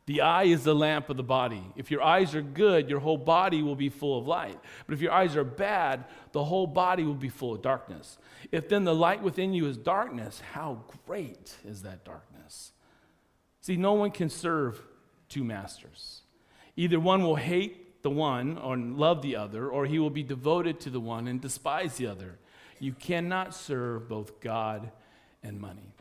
The 0.07 0.22
eye 0.22 0.46
is 0.46 0.64
the 0.64 0.74
lamp 0.74 1.11
of 1.11 1.16
the 1.16 1.22
body. 1.22 1.62
If 1.77 1.92
your 1.92 2.03
eyes 2.03 2.35
are 2.35 2.42
good, 2.42 2.90
your 2.90 2.98
whole 2.98 3.16
body 3.16 3.62
will 3.62 3.77
be 3.77 3.88
full 3.88 4.18
of 4.18 4.27
light. 4.27 4.59
But 4.85 4.94
if 4.94 5.00
your 5.00 5.12
eyes 5.12 5.37
are 5.37 5.44
bad, 5.44 6.07
the 6.33 6.42
whole 6.42 6.66
body 6.66 7.05
will 7.05 7.14
be 7.14 7.29
full 7.29 7.55
of 7.55 7.62
darkness. 7.62 8.18
If 8.50 8.68
then 8.68 8.83
the 8.83 8.96
light 8.96 9.22
within 9.22 9.55
you 9.55 9.68
is 9.68 9.77
darkness, 9.77 10.42
how 10.55 10.83
great 11.07 11.55
is 11.64 11.83
that 11.83 12.05
darkness? 12.05 12.72
See, 13.61 13.77
no 13.77 13.92
one 13.92 14.11
can 14.11 14.29
serve 14.29 14.83
two 15.29 15.44
masters. 15.44 16.22
Either 16.74 16.98
one 16.98 17.22
will 17.22 17.37
hate 17.37 17.84
the 18.05 18.11
one 18.11 18.59
or 18.59 18.77
love 18.77 19.23
the 19.23 19.35
other, 19.35 19.69
or 19.69 19.87
he 19.87 19.99
will 19.99 20.11
be 20.11 20.23
devoted 20.23 20.79
to 20.79 20.90
the 20.90 21.01
one 21.01 21.27
and 21.27 21.40
despise 21.40 21.97
the 21.97 22.07
other. 22.07 22.38
You 22.79 22.93
cannot 22.93 23.55
serve 23.55 24.11
both 24.11 24.40
God 24.40 24.93
and 25.43 25.59
money. 25.59 25.95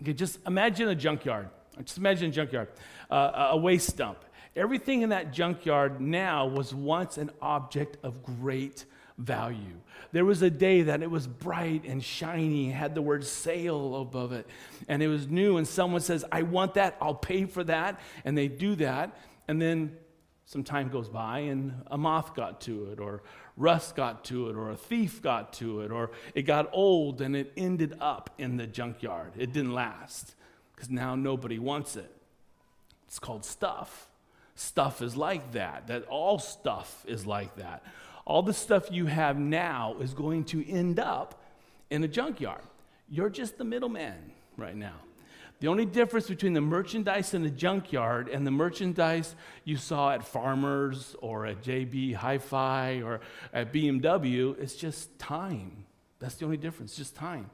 Okay, 0.00 0.12
just 0.12 0.38
imagine 0.46 0.88
a 0.88 0.94
junkyard. 0.94 1.48
Just 1.82 1.98
imagine 1.98 2.28
a 2.28 2.32
junkyard, 2.32 2.68
uh, 3.10 3.48
a 3.50 3.56
waste 3.56 3.96
dump. 3.96 4.24
Everything 4.54 5.02
in 5.02 5.08
that 5.08 5.32
junkyard 5.32 6.00
now 6.00 6.46
was 6.46 6.72
once 6.72 7.18
an 7.18 7.30
object 7.42 7.96
of 8.04 8.22
great 8.22 8.84
value. 9.18 9.80
There 10.12 10.24
was 10.24 10.40
a 10.42 10.50
day 10.50 10.82
that 10.82 11.02
it 11.02 11.10
was 11.10 11.26
bright 11.26 11.84
and 11.84 12.02
shiny, 12.02 12.70
had 12.70 12.94
the 12.94 13.02
word 13.02 13.24
sale 13.24 14.00
above 14.00 14.30
it, 14.32 14.46
and 14.86 15.02
it 15.02 15.08
was 15.08 15.26
new. 15.26 15.56
And 15.56 15.66
someone 15.66 16.00
says, 16.00 16.24
I 16.30 16.42
want 16.42 16.74
that, 16.74 16.96
I'll 17.00 17.12
pay 17.12 17.44
for 17.44 17.64
that. 17.64 17.98
And 18.24 18.38
they 18.38 18.46
do 18.46 18.76
that. 18.76 19.18
And 19.48 19.60
then 19.60 19.96
some 20.48 20.64
time 20.64 20.88
goes 20.88 21.10
by, 21.10 21.40
and 21.40 21.74
a 21.88 21.98
moth 21.98 22.34
got 22.34 22.62
to 22.62 22.86
it, 22.86 22.98
or 22.98 23.22
rust 23.58 23.94
got 23.94 24.24
to 24.24 24.48
it, 24.48 24.56
or 24.56 24.70
a 24.70 24.76
thief 24.76 25.20
got 25.20 25.52
to 25.52 25.82
it, 25.82 25.90
or 25.90 26.10
it 26.34 26.42
got 26.42 26.70
old 26.72 27.20
and 27.20 27.36
it 27.36 27.52
ended 27.54 27.98
up 28.00 28.30
in 28.38 28.56
the 28.56 28.66
junkyard. 28.66 29.32
It 29.36 29.52
didn't 29.52 29.74
last 29.74 30.34
because 30.74 30.88
now 30.88 31.14
nobody 31.14 31.58
wants 31.58 31.96
it. 31.96 32.10
It's 33.06 33.18
called 33.18 33.44
stuff. 33.44 34.08
Stuff 34.54 35.02
is 35.02 35.18
like 35.18 35.52
that. 35.52 35.88
That 35.88 36.04
all 36.04 36.38
stuff 36.38 37.04
is 37.06 37.26
like 37.26 37.56
that. 37.56 37.82
All 38.24 38.40
the 38.40 38.54
stuff 38.54 38.90
you 38.90 39.04
have 39.04 39.38
now 39.38 39.96
is 40.00 40.14
going 40.14 40.44
to 40.44 40.66
end 40.66 40.98
up 40.98 41.44
in 41.90 42.02
a 42.02 42.08
junkyard. 42.08 42.62
You're 43.10 43.28
just 43.28 43.58
the 43.58 43.64
middleman 43.64 44.32
right 44.56 44.76
now. 44.76 44.96
The 45.60 45.66
only 45.66 45.86
difference 45.86 46.28
between 46.28 46.52
the 46.52 46.60
merchandise 46.60 47.34
in 47.34 47.42
the 47.42 47.50
junkyard 47.50 48.28
and 48.28 48.46
the 48.46 48.50
merchandise 48.50 49.34
you 49.64 49.76
saw 49.76 50.12
at 50.12 50.24
Farmers 50.24 51.16
or 51.20 51.46
at 51.46 51.62
JB 51.62 52.14
Hi 52.14 52.38
Fi 52.38 53.02
or 53.02 53.20
at 53.52 53.72
BMW 53.72 54.56
is 54.56 54.76
just 54.76 55.18
time. 55.18 55.84
That's 56.20 56.36
the 56.36 56.44
only 56.44 56.58
difference, 56.58 56.96
just 56.96 57.16
time. 57.16 57.50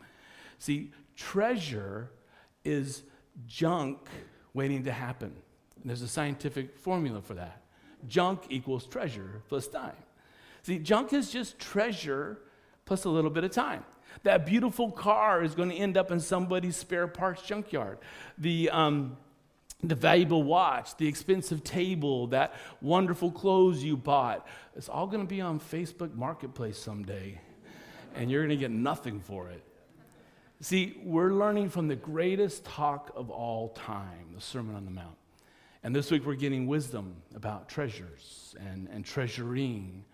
See, 0.58 0.92
treasure 1.16 2.10
is 2.62 3.02
junk 3.46 3.98
waiting 4.52 4.84
to 4.84 4.92
happen. 4.92 5.32
And 5.80 5.88
there's 5.88 6.02
a 6.02 6.08
scientific 6.08 6.78
formula 6.78 7.22
for 7.22 7.34
that. 7.34 7.62
Junk 8.06 8.42
equals 8.50 8.86
treasure 8.86 9.42
plus 9.48 9.66
time. 9.66 9.96
See, 10.62 10.78
junk 10.78 11.14
is 11.14 11.30
just 11.30 11.58
treasure 11.58 12.38
plus 12.84 13.04
a 13.04 13.10
little 13.10 13.30
bit 13.30 13.44
of 13.44 13.50
time. 13.50 13.84
That 14.22 14.46
beautiful 14.46 14.90
car 14.90 15.42
is 15.42 15.55
going 15.55 15.70
to 15.70 15.77
end 15.77 15.96
up 15.96 16.11
in 16.11 16.20
somebody's 16.20 16.77
spare 16.77 17.07
parts 17.07 17.42
junkyard. 17.42 17.98
The, 18.38 18.70
um, 18.70 19.16
the 19.83 19.94
valuable 19.94 20.42
watch, 20.42 20.96
the 20.96 21.07
expensive 21.07 21.62
table, 21.62 22.29
that 22.29 22.55
wonderful 22.81 23.31
clothes 23.31 23.83
you 23.83 23.96
bought, 23.96 24.46
it's 24.77 24.88
all 24.88 25.07
going 25.07 25.20
to 25.20 25.29
be 25.29 25.40
on 25.40 25.61
Facebook 25.61 26.14
Marketplace 26.14 26.79
someday, 26.79 27.40
and 28.14 28.31
you're 28.31 28.42
going 28.42 28.57
to 28.57 28.57
get 28.57 28.70
nothing 28.70 29.20
for 29.20 29.48
it. 29.50 29.62
See, 30.61 30.98
we're 31.03 31.33
learning 31.33 31.68
from 31.68 31.88
the 31.88 31.96
greatest 31.96 32.64
talk 32.64 33.12
of 33.14 33.31
all 33.31 33.70
time, 33.70 34.33
the 34.35 34.40
Sermon 34.40 34.77
on 34.77 34.85
the 34.85 34.90
Mount. 34.90 35.16
And 35.83 35.94
this 35.94 36.11
week 36.11 36.24
we're 36.24 36.35
getting 36.37 36.66
wisdom 36.66 37.16
about 37.35 37.68
treasures 37.68 38.57
and, 38.59 38.88
and 38.90 39.05
treasuring. 39.05 40.05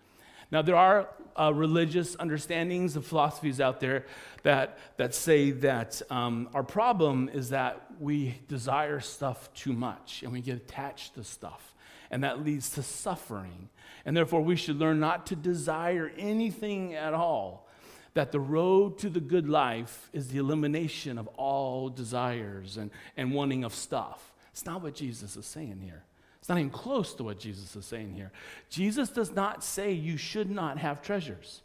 Now, 0.51 0.61
there 0.61 0.75
are 0.75 1.07
uh, 1.39 1.53
religious 1.53 2.15
understandings 2.19 2.95
and 2.95 3.05
philosophies 3.05 3.61
out 3.61 3.79
there 3.79 4.05
that, 4.43 4.77
that 4.97 5.15
say 5.15 5.51
that 5.51 6.01
um, 6.09 6.49
our 6.53 6.63
problem 6.63 7.29
is 7.33 7.49
that 7.49 7.81
we 7.99 8.35
desire 8.47 8.99
stuff 8.99 9.53
too 9.53 9.73
much 9.73 10.23
and 10.23 10.31
we 10.31 10.41
get 10.41 10.57
attached 10.57 11.15
to 11.15 11.23
stuff, 11.23 11.73
and 12.09 12.23
that 12.23 12.43
leads 12.43 12.71
to 12.71 12.83
suffering. 12.83 13.69
And 14.05 14.17
therefore, 14.17 14.41
we 14.41 14.55
should 14.55 14.77
learn 14.77 14.99
not 14.99 15.27
to 15.27 15.35
desire 15.35 16.11
anything 16.17 16.95
at 16.95 17.13
all 17.13 17.67
that 18.13 18.31
the 18.31 18.39
road 18.39 18.97
to 18.97 19.09
the 19.09 19.21
good 19.21 19.47
life 19.47 20.09
is 20.11 20.27
the 20.27 20.37
elimination 20.37 21.17
of 21.17 21.27
all 21.37 21.89
desires 21.89 22.75
and, 22.75 22.91
and 23.15 23.31
wanting 23.31 23.63
of 23.63 23.73
stuff. 23.73 24.33
It's 24.51 24.65
not 24.65 24.81
what 24.81 24.95
Jesus 24.95 25.37
is 25.37 25.45
saying 25.45 25.79
here. 25.81 26.03
It's 26.41 26.49
not 26.49 26.57
even 26.57 26.71
close 26.71 27.13
to 27.15 27.23
what 27.23 27.37
Jesus 27.37 27.75
is 27.75 27.85
saying 27.85 28.15
here. 28.15 28.31
Jesus 28.69 29.09
does 29.09 29.31
not 29.31 29.63
say 29.63 29.91
you 29.91 30.17
should 30.17 30.49
not 30.49 30.79
have 30.79 31.03
treasures. 31.03 31.61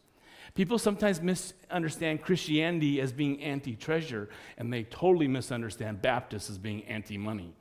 People 0.54 0.78
sometimes 0.78 1.20
misunderstand 1.22 2.22
Christianity 2.22 3.00
as 3.00 3.10
being 3.10 3.42
anti 3.42 3.74
treasure, 3.74 4.28
and 4.58 4.70
they 4.70 4.84
totally 4.84 5.28
misunderstand 5.28 6.02
Baptists 6.02 6.50
as 6.50 6.58
being 6.58 6.84
anti 6.84 7.16
money. 7.16 7.54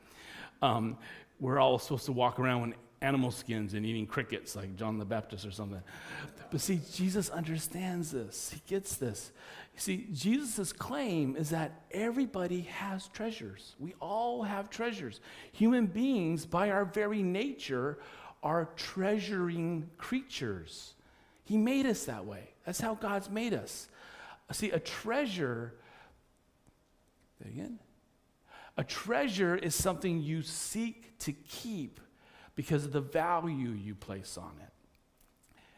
Um, 0.62 0.97
we're 1.39 1.60
all 1.60 1.80
supposed 1.80 2.06
to 2.06 2.12
walk 2.12 2.38
around 2.38 2.62
with 2.62 2.80
animal 3.01 3.32
skins 3.32 3.73
and 3.73 3.86
eating 3.86 4.08
crickets 4.08 4.56
like 4.56 4.75
John 4.75 4.97
the 4.97 5.06
Baptist 5.06 5.45
or 5.45 5.51
something. 5.51 5.82
But 6.51 6.62
see, 6.62 6.80
Jesus 6.93 7.30
understands 7.30 8.12
this, 8.12 8.51
he 8.54 8.62
gets 8.67 8.95
this. 8.97 9.32
See, 9.78 10.08
Jesus' 10.14 10.72
claim 10.72 11.36
is 11.36 11.50
that 11.50 11.84
everybody 11.92 12.62
has 12.62 13.08
treasures. 13.10 13.76
We 13.78 13.94
all 14.00 14.44
have 14.44 14.70
treasures. 14.70 15.20
Human 15.52 15.86
beings, 15.86 16.46
by 16.46 16.72
our 16.72 16.86
very 16.86 17.22
nature, 17.22 18.00
are 18.42 18.70
treasuring 18.78 19.90
creatures. 19.98 20.94
He 21.44 21.58
made 21.58 21.86
us 21.86 22.06
that 22.06 22.26
way. 22.26 22.50
That's 22.66 22.80
how 22.80 22.96
God's 22.96 23.30
made 23.30 23.54
us. 23.54 23.90
See, 24.52 24.72
a 24.72 24.80
treasure, 24.80 25.74
again, 27.44 27.80
a 28.78 28.84
treasure 28.84 29.56
is 29.56 29.76
something 29.76 30.22
you 30.22 30.42
seek 30.42 31.18
to 31.20 31.34
keep 31.34 32.00
because 32.56 32.86
of 32.86 32.92
the 32.92 33.02
value 33.02 33.70
you 33.70 33.96
place 33.96 34.38
on 34.38 34.52
it. 34.62 34.72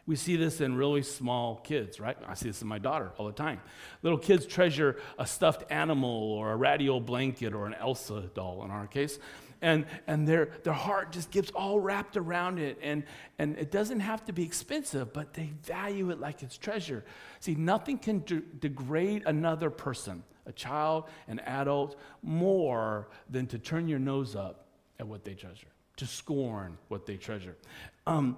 We 0.08 0.16
see 0.16 0.38
this 0.38 0.62
in 0.62 0.76
really 0.76 1.04
small 1.04 1.58
kids, 1.58 2.00
right? 2.00 2.18
I 2.26 2.34
see 2.34 2.48
this 2.48 2.62
in 2.62 2.68
my 2.68 2.80
daughter 2.80 3.12
all 3.18 3.26
the 3.28 3.34
time. 3.34 3.60
Little 4.02 4.18
kids 4.18 4.46
treasure 4.46 4.96
a 5.20 5.28
stuffed 5.28 5.70
animal 5.70 6.32
or 6.32 6.54
a 6.54 6.56
radio 6.56 7.02
blanket 7.02 7.54
or 7.54 7.68
an 7.68 7.74
Elsa 7.74 8.30
doll 8.34 8.64
in 8.64 8.72
our 8.72 8.88
case. 8.88 9.20
And, 9.62 9.86
and 10.06 10.26
their, 10.26 10.50
their 10.64 10.74
heart 10.74 11.12
just 11.12 11.30
gets 11.30 11.52
all 11.52 11.80
wrapped 11.80 12.16
around 12.16 12.58
it. 12.58 12.80
And, 12.82 13.04
and 13.38 13.58
it 13.58 13.70
doesn't 13.70 14.00
have 14.00 14.24
to 14.26 14.34
be 14.34 14.44
expensive, 14.44 15.12
but 15.12 15.34
they 15.34 15.52
value 15.64 16.10
it 16.12 16.22
like 16.22 16.42
it's 16.42 16.58
treasure. 16.58 17.04
See, 17.42 17.56
nothing 17.56 17.98
can 17.98 18.20
de- 18.20 18.42
degrade 18.60 19.24
another 19.26 19.70
person, 19.70 20.24
a 20.46 20.54
child, 20.54 21.06
an 21.28 21.40
adult, 21.40 22.00
more 22.24 23.10
than 23.30 23.46
to 23.48 23.60
turn 23.60 23.90
your 23.90 24.00
nose 24.00 24.38
up 24.38 24.68
at 25.00 25.08
what 25.08 25.26
they 25.26 25.34
treasure, 25.34 25.68
to 25.98 26.06
scorn 26.06 26.78
what 26.88 27.06
they 27.06 27.18
treasure. 27.18 27.58
Um, 28.06 28.38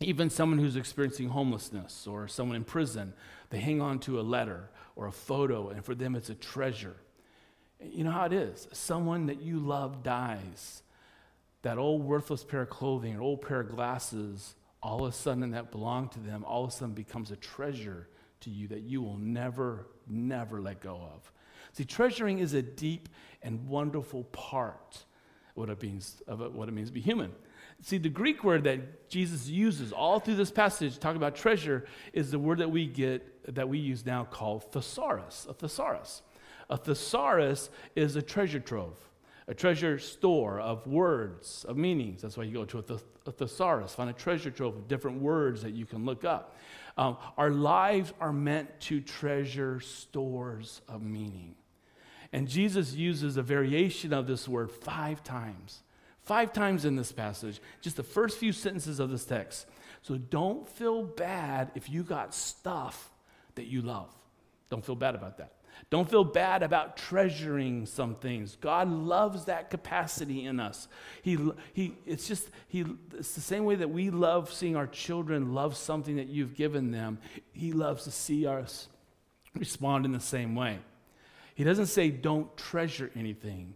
even 0.00 0.28
someone 0.28 0.58
who's 0.58 0.76
experiencing 0.76 1.28
homelessness 1.28 2.06
or 2.06 2.26
someone 2.26 2.56
in 2.56 2.64
prison, 2.64 3.12
they 3.50 3.58
hang 3.58 3.80
on 3.80 3.98
to 4.00 4.18
a 4.18 4.22
letter 4.22 4.70
or 4.96 5.06
a 5.06 5.12
photo, 5.12 5.68
and 5.68 5.84
for 5.84 5.94
them 5.94 6.14
it's 6.14 6.30
a 6.30 6.34
treasure. 6.34 6.96
You 7.80 8.04
know 8.04 8.10
how 8.10 8.24
it 8.24 8.32
is. 8.32 8.68
Someone 8.72 9.26
that 9.26 9.40
you 9.40 9.58
love 9.58 10.02
dies. 10.02 10.82
That 11.62 11.78
old 11.78 12.02
worthless 12.02 12.44
pair 12.44 12.62
of 12.62 12.70
clothing 12.70 13.16
or 13.16 13.22
old 13.22 13.42
pair 13.42 13.60
of 13.60 13.70
glasses, 13.70 14.54
all 14.82 15.04
of 15.04 15.12
a 15.12 15.16
sudden 15.16 15.50
that 15.52 15.70
belonged 15.70 16.12
to 16.12 16.20
them, 16.20 16.44
all 16.44 16.64
of 16.64 16.70
a 16.70 16.72
sudden 16.72 16.94
becomes 16.94 17.30
a 17.30 17.36
treasure 17.36 18.08
to 18.40 18.50
you 18.50 18.68
that 18.68 18.82
you 18.82 19.00
will 19.00 19.16
never, 19.16 19.86
never 20.06 20.60
let 20.60 20.80
go 20.80 20.96
of. 21.14 21.32
See, 21.72 21.84
treasuring 21.84 22.38
is 22.38 22.52
a 22.52 22.62
deep 22.62 23.08
and 23.42 23.66
wonderful 23.66 24.24
part 24.24 25.04
of 25.50 25.56
what 25.56 25.70
it 25.70 25.82
means, 25.82 26.22
of 26.26 26.54
what 26.54 26.68
it 26.68 26.72
means 26.72 26.88
to 26.88 26.94
be 26.94 27.00
human. 27.00 27.32
See, 27.82 27.98
the 27.98 28.08
Greek 28.08 28.44
word 28.44 28.64
that 28.64 29.08
Jesus 29.10 29.48
uses 29.48 29.92
all 29.92 30.18
through 30.18 30.36
this 30.36 30.50
passage, 30.50 30.98
talking 30.98 31.18
about 31.18 31.36
treasure, 31.36 31.86
is 32.12 32.30
the 32.30 32.38
word 32.38 32.58
that 32.58 32.70
we 32.70 32.86
get, 32.86 33.54
that 33.54 33.68
we 33.68 33.78
use 33.78 34.06
now 34.06 34.24
called 34.24 34.72
thesaurus, 34.72 35.46
a 35.48 35.54
thesaurus. 35.54 36.22
A 36.70 36.78
thesaurus 36.78 37.68
is 37.94 38.16
a 38.16 38.22
treasure 38.22 38.60
trove, 38.60 38.96
a 39.48 39.54
treasure 39.54 39.98
store 39.98 40.60
of 40.60 40.86
words, 40.86 41.66
of 41.68 41.76
meanings. 41.76 42.22
That's 42.22 42.38
why 42.38 42.44
you 42.44 42.54
go 42.54 42.64
to 42.64 42.78
a, 42.78 42.82
th- 42.82 43.00
a 43.26 43.32
thesaurus, 43.32 43.94
find 43.94 44.08
a 44.08 44.14
treasure 44.14 44.50
trove 44.50 44.76
of 44.76 44.88
different 44.88 45.20
words 45.20 45.62
that 45.62 45.74
you 45.74 45.84
can 45.84 46.06
look 46.06 46.24
up. 46.24 46.56
Um, 46.96 47.18
our 47.36 47.50
lives 47.50 48.14
are 48.18 48.32
meant 48.32 48.80
to 48.80 49.00
treasure 49.00 49.80
stores 49.80 50.80
of 50.88 51.02
meaning. 51.02 51.54
And 52.32 52.48
Jesus 52.48 52.94
uses 52.94 53.36
a 53.36 53.42
variation 53.42 54.12
of 54.12 54.26
this 54.26 54.48
word 54.48 54.72
five 54.72 55.22
times. 55.22 55.83
Five 56.24 56.52
times 56.52 56.84
in 56.84 56.96
this 56.96 57.12
passage, 57.12 57.60
just 57.82 57.96
the 57.96 58.02
first 58.02 58.38
few 58.38 58.52
sentences 58.52 58.98
of 58.98 59.10
this 59.10 59.24
text. 59.24 59.66
So 60.02 60.16
don't 60.16 60.68
feel 60.68 61.02
bad 61.02 61.70
if 61.74 61.90
you 61.90 62.02
got 62.02 62.34
stuff 62.34 63.10
that 63.54 63.66
you 63.66 63.82
love. 63.82 64.08
Don't 64.70 64.84
feel 64.84 64.96
bad 64.96 65.14
about 65.14 65.38
that. 65.38 65.52
Don't 65.90 66.08
feel 66.08 66.24
bad 66.24 66.62
about 66.62 66.96
treasuring 66.96 67.84
some 67.86 68.14
things. 68.14 68.56
God 68.60 68.88
loves 68.88 69.46
that 69.46 69.70
capacity 69.70 70.46
in 70.46 70.60
us. 70.60 70.88
He, 71.22 71.38
he, 71.72 71.94
it's 72.06 72.26
just, 72.26 72.48
he, 72.68 72.84
it's 73.12 73.34
the 73.34 73.40
same 73.40 73.64
way 73.64 73.74
that 73.74 73.90
we 73.90 74.10
love 74.10 74.52
seeing 74.52 74.76
our 74.76 74.86
children 74.86 75.52
love 75.52 75.76
something 75.76 76.16
that 76.16 76.28
you've 76.28 76.54
given 76.54 76.90
them. 76.90 77.18
He 77.52 77.72
loves 77.72 78.04
to 78.04 78.10
see 78.10 78.46
us 78.46 78.88
respond 79.54 80.04
in 80.04 80.12
the 80.12 80.20
same 80.20 80.54
way. 80.54 80.78
He 81.54 81.64
doesn't 81.64 81.86
say 81.86 82.10
don't 82.10 82.56
treasure 82.56 83.10
anything. 83.14 83.74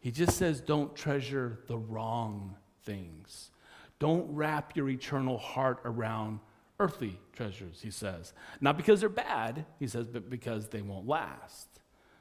He 0.00 0.10
just 0.10 0.36
says 0.36 0.60
don't 0.60 0.94
treasure 0.94 1.60
the 1.66 1.78
wrong 1.78 2.56
things. 2.84 3.50
Don't 3.98 4.26
wrap 4.32 4.76
your 4.76 4.88
eternal 4.88 5.38
heart 5.38 5.80
around 5.84 6.40
earthly 6.80 7.18
treasures, 7.32 7.80
he 7.82 7.90
says. 7.90 8.32
Not 8.60 8.76
because 8.76 9.00
they're 9.00 9.08
bad, 9.08 9.66
he 9.80 9.88
says, 9.88 10.06
but 10.06 10.30
because 10.30 10.68
they 10.68 10.82
won't 10.82 11.08
last. 11.08 11.68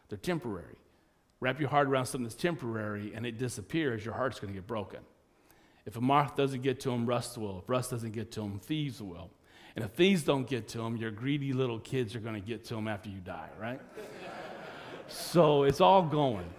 They're 0.09 0.17
temporary. 0.17 0.75
Wrap 1.39 1.59
your 1.59 1.69
heart 1.69 1.87
around 1.87 2.07
something 2.07 2.23
that's 2.23 2.35
temporary 2.35 3.13
and 3.13 3.25
it 3.25 3.37
disappears, 3.37 4.03
your 4.03 4.15
heart's 4.15 4.39
going 4.39 4.51
to 4.51 4.57
get 4.57 4.65
broken. 4.65 5.01
If 5.85 5.95
a 5.95 6.01
moth 6.01 6.35
doesn't 6.35 6.63
get 6.63 6.79
to 6.81 6.89
them, 6.89 7.05
rust 7.05 7.37
will. 7.37 7.59
If 7.59 7.69
rust 7.69 7.91
doesn't 7.91 8.11
get 8.11 8.31
to 8.33 8.41
them, 8.41 8.59
thieves 8.59 9.01
will. 9.01 9.29
And 9.75 9.85
if 9.85 9.91
thieves 9.91 10.23
don't 10.23 10.47
get 10.47 10.67
to 10.69 10.79
them, 10.79 10.97
your 10.97 11.11
greedy 11.11 11.53
little 11.53 11.79
kids 11.79 12.15
are 12.15 12.19
going 12.19 12.33
to 12.33 12.45
get 12.45 12.65
to 12.65 12.75
them 12.75 12.87
after 12.87 13.09
you 13.09 13.19
die, 13.19 13.49
right? 13.61 13.79
so 15.07 15.63
it's 15.63 15.79
all 15.79 16.01
going. 16.01 16.49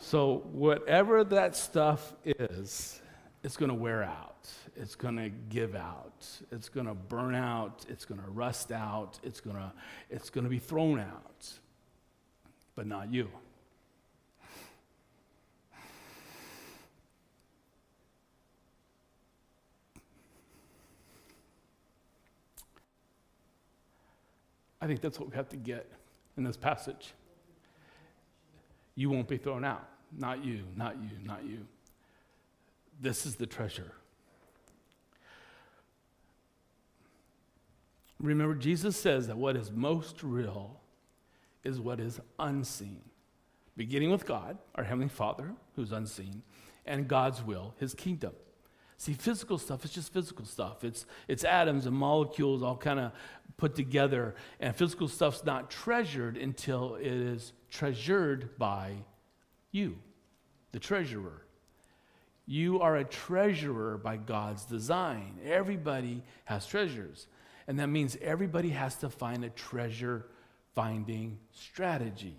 So 0.00 0.42
whatever 0.52 1.22
that 1.24 1.54
stuff 1.54 2.14
is, 2.24 3.00
it's 3.44 3.56
going 3.56 3.70
to 3.70 3.74
wear 3.74 4.02
out 4.02 4.30
it's 4.76 4.94
going 4.94 5.16
to 5.16 5.28
give 5.28 5.74
out. 5.74 6.26
It's 6.50 6.68
going 6.68 6.86
to 6.86 6.94
burn 6.94 7.34
out. 7.34 7.84
It's 7.88 8.04
going 8.04 8.20
to 8.20 8.30
rust 8.30 8.72
out. 8.72 9.18
It's 9.22 9.40
going 9.40 9.56
to 9.56 9.72
it's 10.08 10.30
going 10.30 10.44
to 10.44 10.50
be 10.50 10.58
thrown 10.58 10.98
out. 10.98 11.48
But 12.74 12.86
not 12.86 13.12
you. 13.12 13.28
I 24.82 24.86
think 24.86 25.02
that's 25.02 25.20
what 25.20 25.28
we 25.28 25.36
have 25.36 25.50
to 25.50 25.58
get 25.58 25.90
in 26.38 26.44
this 26.44 26.56
passage. 26.56 27.12
You 28.94 29.10
won't 29.10 29.28
be 29.28 29.38
thrown 29.38 29.64
out. 29.64 29.88
Not 30.16 30.44
you, 30.44 30.64
not 30.76 30.96
you, 31.02 31.10
not 31.24 31.44
you. 31.44 31.66
This 33.00 33.26
is 33.26 33.36
the 33.36 33.46
treasure. 33.46 33.92
Remember, 38.18 38.54
Jesus 38.54 38.96
says 38.96 39.28
that 39.28 39.38
what 39.38 39.56
is 39.56 39.70
most 39.70 40.22
real 40.22 40.80
is 41.64 41.80
what 41.80 42.00
is 42.00 42.20
unseen, 42.38 43.00
beginning 43.76 44.10
with 44.10 44.26
God, 44.26 44.58
our 44.74 44.84
Heavenly 44.84 45.08
Father, 45.08 45.54
who's 45.76 45.92
unseen, 45.92 46.42
and 46.84 47.08
God's 47.08 47.42
will, 47.42 47.74
His 47.78 47.94
kingdom. 47.94 48.32
See, 48.98 49.14
physical 49.14 49.56
stuff 49.56 49.84
is 49.86 49.92
just 49.92 50.12
physical 50.12 50.44
stuff. 50.44 50.84
It's, 50.84 51.06
it's 51.28 51.44
atoms 51.44 51.86
and 51.86 51.96
molecules 51.96 52.62
all 52.62 52.76
kind 52.76 53.00
of 53.00 53.12
put 53.56 53.74
together, 53.74 54.34
and 54.60 54.76
physical 54.76 55.08
stuff's 55.08 55.44
not 55.44 55.70
treasured 55.70 56.36
until 56.36 56.96
it 56.96 57.06
is 57.06 57.54
treasured 57.70 58.58
by 58.58 58.94
you, 59.72 59.96
the 60.72 60.78
treasurer. 60.78 61.42
You 62.46 62.80
are 62.80 62.96
a 62.96 63.04
treasurer 63.04 63.96
by 63.96 64.16
God's 64.16 64.64
design. 64.64 65.38
Everybody 65.44 66.22
has 66.44 66.66
treasures. 66.66 67.28
And 67.68 67.78
that 67.78 67.86
means 67.86 68.16
everybody 68.20 68.70
has 68.70 68.96
to 68.96 69.08
find 69.08 69.44
a 69.44 69.50
treasure 69.50 70.26
finding 70.74 71.38
strategy. 71.52 72.36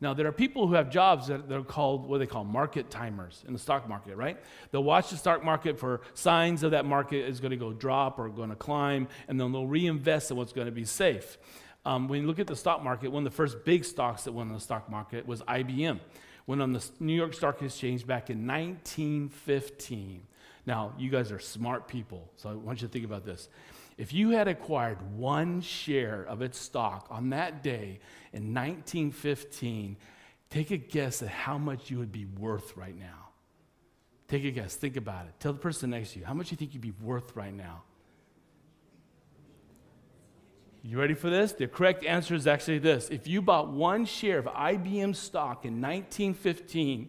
Now, 0.00 0.14
there 0.14 0.26
are 0.26 0.32
people 0.32 0.66
who 0.66 0.74
have 0.74 0.90
jobs 0.90 1.28
that 1.28 1.48
they're 1.48 1.62
called 1.62 2.08
what 2.08 2.18
they 2.18 2.26
call 2.26 2.42
market 2.42 2.90
timers 2.90 3.44
in 3.46 3.52
the 3.52 3.58
stock 3.58 3.88
market, 3.88 4.16
right? 4.16 4.36
They'll 4.72 4.82
watch 4.82 5.10
the 5.10 5.16
stock 5.16 5.44
market 5.44 5.78
for 5.78 6.00
signs 6.14 6.64
of 6.64 6.72
that 6.72 6.84
market 6.84 7.28
is 7.28 7.38
going 7.38 7.52
to 7.52 7.56
go 7.56 7.72
drop 7.72 8.18
or 8.18 8.28
going 8.28 8.50
to 8.50 8.56
climb, 8.56 9.06
and 9.28 9.40
then 9.40 9.52
they'll 9.52 9.66
reinvest 9.66 10.32
in 10.32 10.36
what's 10.36 10.52
going 10.52 10.66
to 10.66 10.72
be 10.72 10.84
safe. 10.84 11.38
Um, 11.84 12.08
when 12.08 12.22
you 12.22 12.26
look 12.26 12.38
at 12.38 12.46
the 12.46 12.56
stock 12.56 12.82
market, 12.82 13.10
one 13.10 13.26
of 13.26 13.32
the 13.32 13.36
first 13.36 13.64
big 13.64 13.84
stocks 13.84 14.24
that 14.24 14.32
went 14.32 14.50
on 14.50 14.54
the 14.54 14.60
stock 14.60 14.88
market 14.88 15.26
was 15.26 15.42
IBM. 15.42 15.98
Went 16.46 16.62
on 16.62 16.72
the 16.72 16.84
New 17.00 17.14
York 17.14 17.34
Stock 17.34 17.62
Exchange 17.62 18.06
back 18.06 18.30
in 18.30 18.46
1915. 18.46 20.26
Now, 20.66 20.92
you 20.96 21.10
guys 21.10 21.32
are 21.32 21.38
smart 21.38 21.88
people, 21.88 22.30
so 22.36 22.50
I 22.50 22.54
want 22.54 22.82
you 22.82 22.88
to 22.88 22.92
think 22.92 23.04
about 23.04 23.24
this. 23.24 23.48
If 23.98 24.12
you 24.12 24.30
had 24.30 24.48
acquired 24.48 24.98
one 25.16 25.60
share 25.60 26.24
of 26.28 26.40
its 26.40 26.58
stock 26.58 27.06
on 27.10 27.30
that 27.30 27.62
day 27.62 28.00
in 28.32 28.54
1915, 28.54 29.96
take 30.50 30.70
a 30.70 30.76
guess 30.76 31.22
at 31.22 31.28
how 31.28 31.58
much 31.58 31.90
you 31.90 31.98
would 31.98 32.12
be 32.12 32.24
worth 32.24 32.76
right 32.76 32.98
now. 32.98 33.28
Take 34.28 34.44
a 34.44 34.50
guess. 34.50 34.76
Think 34.76 34.96
about 34.96 35.26
it. 35.26 35.34
Tell 35.40 35.52
the 35.52 35.58
person 35.58 35.90
next 35.90 36.12
to 36.12 36.20
you, 36.20 36.24
how 36.24 36.32
much 36.32 36.50
you 36.50 36.56
think 36.56 36.72
you'd 36.72 36.80
be 36.80 36.94
worth 37.02 37.36
right 37.36 37.54
now? 37.54 37.82
You 40.84 40.98
ready 40.98 41.14
for 41.14 41.30
this? 41.30 41.52
The 41.52 41.68
correct 41.68 42.04
answer 42.04 42.34
is 42.34 42.48
actually 42.48 42.80
this. 42.80 43.08
If 43.08 43.28
you 43.28 43.40
bought 43.40 43.68
one 43.68 44.04
share 44.04 44.38
of 44.38 44.46
IBM 44.46 45.14
stock 45.14 45.64
in 45.64 45.80
1915, 45.80 47.08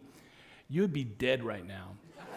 you 0.69 0.81
would 0.81 0.93
be 0.93 1.03
dead 1.03 1.43
right 1.43 1.65
now 1.65 1.91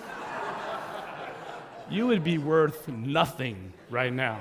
you 1.91 2.07
would 2.07 2.25
be 2.25 2.39
worth 2.39 2.89
nothing 2.89 3.73
right 3.91 4.13
now. 4.13 4.39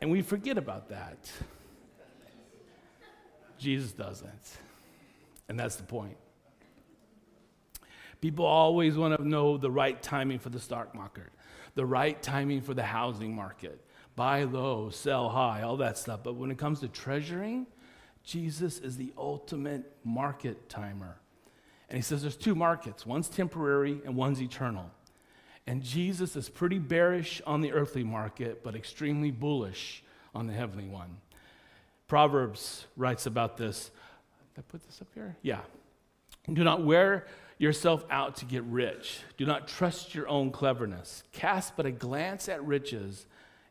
And 0.00 0.10
we 0.10 0.22
forget 0.22 0.56
about 0.56 0.88
that. 0.90 1.30
Jesus 3.58 3.92
doesn't. 3.92 4.58
And 5.48 5.58
that's 5.58 5.76
the 5.76 5.82
point. 5.82 6.16
People 8.20 8.44
always 8.44 8.96
want 8.96 9.16
to 9.16 9.28
know 9.28 9.56
the 9.56 9.70
right 9.70 10.00
timing 10.00 10.38
for 10.38 10.50
the 10.50 10.60
stock 10.60 10.94
market, 10.94 11.26
the 11.74 11.86
right 11.86 12.20
timing 12.22 12.60
for 12.60 12.74
the 12.74 12.82
housing 12.82 13.34
market. 13.34 13.84
Buy 14.18 14.42
low, 14.42 14.90
sell 14.90 15.28
high, 15.28 15.62
all 15.62 15.76
that 15.76 15.96
stuff. 15.96 16.24
But 16.24 16.34
when 16.34 16.50
it 16.50 16.58
comes 16.58 16.80
to 16.80 16.88
treasuring, 16.88 17.68
Jesus 18.24 18.80
is 18.80 18.96
the 18.96 19.12
ultimate 19.16 19.94
market 20.02 20.68
timer. 20.68 21.20
And 21.88 21.96
he 21.96 22.02
says 22.02 22.22
there's 22.22 22.36
two 22.36 22.56
markets 22.56 23.06
one's 23.06 23.28
temporary 23.28 24.00
and 24.04 24.16
one's 24.16 24.42
eternal. 24.42 24.90
And 25.68 25.84
Jesus 25.84 26.34
is 26.34 26.48
pretty 26.48 26.80
bearish 26.80 27.40
on 27.46 27.60
the 27.60 27.70
earthly 27.72 28.02
market, 28.02 28.64
but 28.64 28.74
extremely 28.74 29.30
bullish 29.30 30.02
on 30.34 30.48
the 30.48 30.52
heavenly 30.52 30.88
one. 30.88 31.18
Proverbs 32.08 32.88
writes 32.96 33.26
about 33.26 33.56
this. 33.56 33.92
Did 34.56 34.62
I 34.62 34.64
put 34.68 34.84
this 34.84 35.00
up 35.00 35.06
here? 35.14 35.36
Yeah. 35.42 35.60
Do 36.52 36.64
not 36.64 36.84
wear 36.84 37.28
yourself 37.56 38.04
out 38.10 38.34
to 38.38 38.46
get 38.46 38.64
rich. 38.64 39.20
Do 39.36 39.46
not 39.46 39.68
trust 39.68 40.12
your 40.12 40.26
own 40.26 40.50
cleverness. 40.50 41.22
Cast 41.30 41.76
but 41.76 41.86
a 41.86 41.92
glance 41.92 42.48
at 42.48 42.64
riches, 42.64 43.26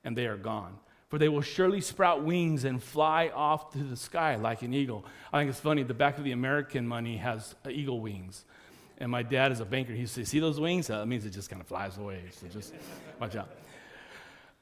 and 0.08 0.18
they 0.18 0.26
are 0.26 0.38
gone 0.38 0.80
for 1.10 1.18
they 1.18 1.30
will 1.30 1.42
surely 1.42 1.80
sprout 1.80 2.24
wings 2.24 2.66
and 2.66 2.84
fly 2.84 3.32
off 3.34 3.72
to 3.72 3.78
the 3.80 3.96
sky 3.96 4.36
like 4.36 4.62
an 4.62 4.74
eagle. 4.74 5.06
I 5.32 5.40
think 5.40 5.50
it's 5.50 5.60
funny, 5.60 5.84
the 5.84 5.94
back 5.94 6.18
of 6.18 6.24
the 6.24 6.34
American 6.34 6.88
money 6.88 7.18
has 7.18 7.56
eagle 7.70 8.02
wings. 8.02 8.44
And 8.98 9.12
my 9.12 9.24
dad 9.24 9.52
is 9.52 9.60
a 9.60 9.66
banker. 9.66 9.94
He 9.94 10.06
says, 10.06 10.28
See 10.28 10.40
those 10.40 10.60
wings? 10.60 10.88
That 10.88 11.08
means 11.08 11.26
it 11.26 11.30
just 11.30 11.50
kind 11.50 11.62
of 11.62 11.68
flies 11.68 11.98
away. 11.98 12.24
So 12.32 12.48
just 12.48 12.74
watch 13.20 13.36
out. 13.36 13.50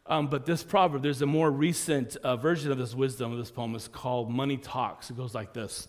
Um, 0.08 0.28
but 0.28 0.46
this 0.46 0.62
proverb, 0.62 1.02
there's 1.02 1.24
a 1.24 1.26
more 1.26 1.50
recent 1.50 2.16
uh, 2.18 2.36
version 2.36 2.72
of 2.72 2.78
this 2.78 2.94
wisdom 2.94 3.32
of 3.32 3.40
this 3.40 3.50
poem. 3.50 3.74
It's 3.74 3.88
called 3.88 4.30
Money 4.30 4.58
Talks. 4.58 5.10
It 5.10 5.18
goes 5.18 5.34
like 5.34 5.54
this 5.54 5.88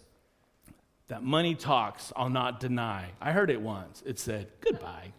That 1.09 1.23
money 1.23 1.55
talks, 1.55 2.13
I'll 2.17 2.31
not 2.31 2.61
deny. 2.61 3.11
I 3.21 3.33
heard 3.33 3.51
it 3.51 3.61
once. 3.61 4.03
It 4.07 4.19
said, 4.19 4.49
Goodbye. 4.61 5.13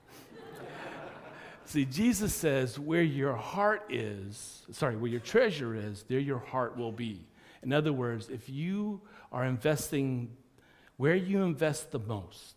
See, 1.68 1.84
Jesus 1.84 2.34
says, 2.34 2.80
where 2.80 3.04
your 3.04 3.36
heart 3.36 3.92
is, 3.92 4.66
sorry, 4.72 4.96
where 4.96 5.12
your 5.12 5.20
treasure 5.20 5.76
is, 5.76 6.04
there 6.04 6.18
your 6.18 6.40
heart 6.40 6.78
will 6.78 6.94
be. 6.94 7.28
In 7.62 7.74
other 7.74 7.92
words, 7.92 8.30
if 8.30 8.48
you 8.48 9.02
are 9.34 9.44
investing 9.44 10.30
where 10.96 11.14
you 11.14 11.44
invest 11.44 11.92
the 11.92 12.00
most, 12.00 12.56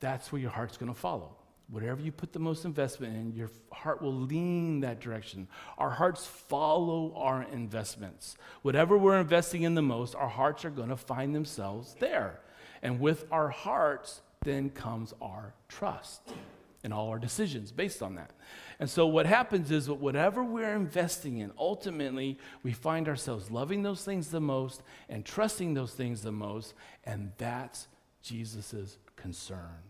that's 0.00 0.30
where 0.30 0.38
your 0.38 0.50
heart's 0.50 0.76
going 0.76 0.92
to 0.92 0.98
follow. 0.98 1.34
Whatever 1.70 2.02
you 2.02 2.12
put 2.12 2.34
the 2.34 2.38
most 2.38 2.66
investment 2.66 3.16
in, 3.16 3.32
your 3.32 3.48
heart 3.72 4.02
will 4.02 4.14
lean 4.14 4.80
that 4.80 5.00
direction. 5.00 5.48
Our 5.78 5.90
hearts 5.90 6.26
follow 6.26 7.14
our 7.16 7.44
investments. 7.44 8.36
Whatever 8.60 8.98
we're 8.98 9.18
investing 9.18 9.62
in 9.62 9.74
the 9.74 9.80
most, 9.80 10.14
our 10.14 10.28
hearts 10.28 10.66
are 10.66 10.70
going 10.70 10.90
to 10.90 10.96
find 10.96 11.34
themselves 11.34 11.96
there. 12.00 12.40
And 12.82 13.00
with 13.00 13.24
our 13.32 13.48
hearts, 13.48 14.20
then 14.44 14.68
comes 14.68 15.14
our 15.22 15.54
trust 15.68 16.34
and 16.84 16.92
all 16.92 17.08
our 17.08 17.18
decisions 17.18 17.72
based 17.72 18.02
on 18.02 18.14
that. 18.14 18.32
And 18.80 18.88
so 18.88 19.06
what 19.06 19.26
happens 19.26 19.70
is 19.70 19.86
that 19.86 19.94
whatever 19.94 20.44
we're 20.44 20.74
investing 20.74 21.38
in, 21.38 21.52
ultimately 21.58 22.38
we 22.62 22.72
find 22.72 23.08
ourselves 23.08 23.50
loving 23.50 23.82
those 23.82 24.04
things 24.04 24.28
the 24.28 24.40
most 24.40 24.82
and 25.08 25.24
trusting 25.24 25.74
those 25.74 25.92
things 25.92 26.22
the 26.22 26.32
most, 26.32 26.74
and 27.04 27.32
that's 27.38 27.88
Jesus' 28.22 28.98
concern. 29.16 29.82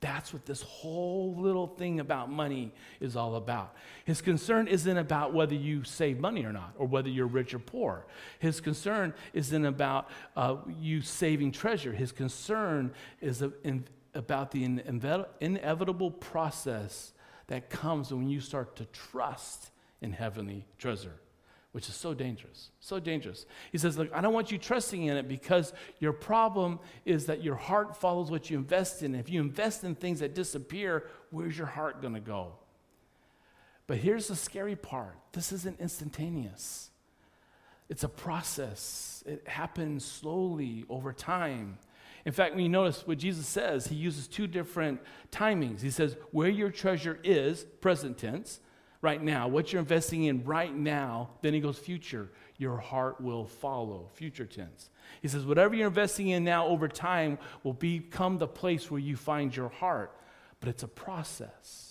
That's 0.00 0.32
what 0.32 0.44
this 0.44 0.60
whole 0.62 1.34
little 1.36 1.66
thing 1.66 2.00
about 2.00 2.30
money 2.30 2.72
is 3.00 3.16
all 3.16 3.36
about. 3.36 3.74
His 4.04 4.20
concern 4.20 4.68
isn't 4.68 4.96
about 4.96 5.32
whether 5.32 5.54
you 5.54 5.84
save 5.84 6.20
money 6.20 6.44
or 6.44 6.52
not, 6.52 6.74
or 6.78 6.86
whether 6.86 7.08
you're 7.08 7.26
rich 7.26 7.54
or 7.54 7.58
poor. 7.58 8.06
His 8.38 8.60
concern 8.60 9.14
isn't 9.32 9.64
about 9.64 10.08
uh, 10.36 10.56
you 10.80 11.00
saving 11.00 11.52
treasure. 11.52 11.92
His 11.92 12.12
concern 12.12 12.92
is 13.22 13.40
a, 13.40 13.50
in, 13.64 13.84
about 14.16 14.50
the 14.50 14.64
inevitable 15.40 16.10
process 16.10 17.12
that 17.46 17.70
comes 17.70 18.12
when 18.12 18.28
you 18.28 18.40
start 18.40 18.76
to 18.76 18.86
trust 18.86 19.70
in 20.00 20.12
heavenly 20.12 20.66
treasure 20.78 21.20
which 21.76 21.90
is 21.90 21.94
so 21.94 22.14
dangerous, 22.14 22.70
so 22.80 22.98
dangerous. 22.98 23.44
He 23.70 23.76
says, 23.76 23.98
Look, 23.98 24.10
I 24.14 24.22
don't 24.22 24.32
want 24.32 24.50
you 24.50 24.56
trusting 24.56 25.04
in 25.04 25.18
it 25.18 25.28
because 25.28 25.74
your 25.98 26.14
problem 26.14 26.80
is 27.04 27.26
that 27.26 27.44
your 27.44 27.54
heart 27.54 27.98
follows 27.98 28.30
what 28.30 28.48
you 28.48 28.56
invest 28.56 29.02
in. 29.02 29.14
If 29.14 29.28
you 29.28 29.42
invest 29.42 29.84
in 29.84 29.94
things 29.94 30.20
that 30.20 30.34
disappear, 30.34 31.06
where's 31.28 31.58
your 31.58 31.66
heart 31.66 32.00
going 32.00 32.14
to 32.14 32.20
go? 32.20 32.54
But 33.86 33.98
here's 33.98 34.28
the 34.28 34.36
scary 34.36 34.74
part 34.74 35.18
this 35.32 35.52
isn't 35.52 35.78
instantaneous, 35.78 36.88
it's 37.90 38.04
a 38.04 38.08
process, 38.08 39.22
it 39.26 39.46
happens 39.46 40.02
slowly 40.02 40.86
over 40.88 41.12
time. 41.12 41.76
In 42.26 42.32
fact, 42.32 42.54
when 42.54 42.64
you 42.64 42.68
notice 42.68 43.06
what 43.06 43.16
Jesus 43.16 43.46
says, 43.46 43.86
he 43.86 43.94
uses 43.94 44.28
two 44.28 44.46
different 44.46 45.00
timings. 45.30 45.80
He 45.80 45.90
says, 45.90 46.16
Where 46.32 46.50
your 46.50 46.70
treasure 46.70 47.18
is, 47.22 47.64
present 47.80 48.18
tense, 48.18 48.60
right 49.00 49.22
now, 49.22 49.46
what 49.46 49.72
you're 49.72 49.78
investing 49.80 50.24
in 50.24 50.42
right 50.44 50.74
now, 50.74 51.30
then 51.40 51.54
he 51.54 51.60
goes, 51.60 51.78
future, 51.78 52.28
your 52.58 52.76
heart 52.78 53.20
will 53.20 53.46
follow, 53.46 54.10
future 54.14 54.46
tense. 54.46 54.90
He 55.22 55.28
says, 55.28 55.44
whatever 55.44 55.76
you're 55.76 55.86
investing 55.86 56.28
in 56.28 56.42
now 56.42 56.66
over 56.66 56.88
time 56.88 57.38
will 57.62 57.72
become 57.72 58.38
the 58.38 58.48
place 58.48 58.90
where 58.90 59.00
you 59.00 59.14
find 59.14 59.54
your 59.54 59.68
heart, 59.68 60.18
but 60.58 60.68
it's 60.68 60.82
a 60.82 60.88
process. 60.88 61.85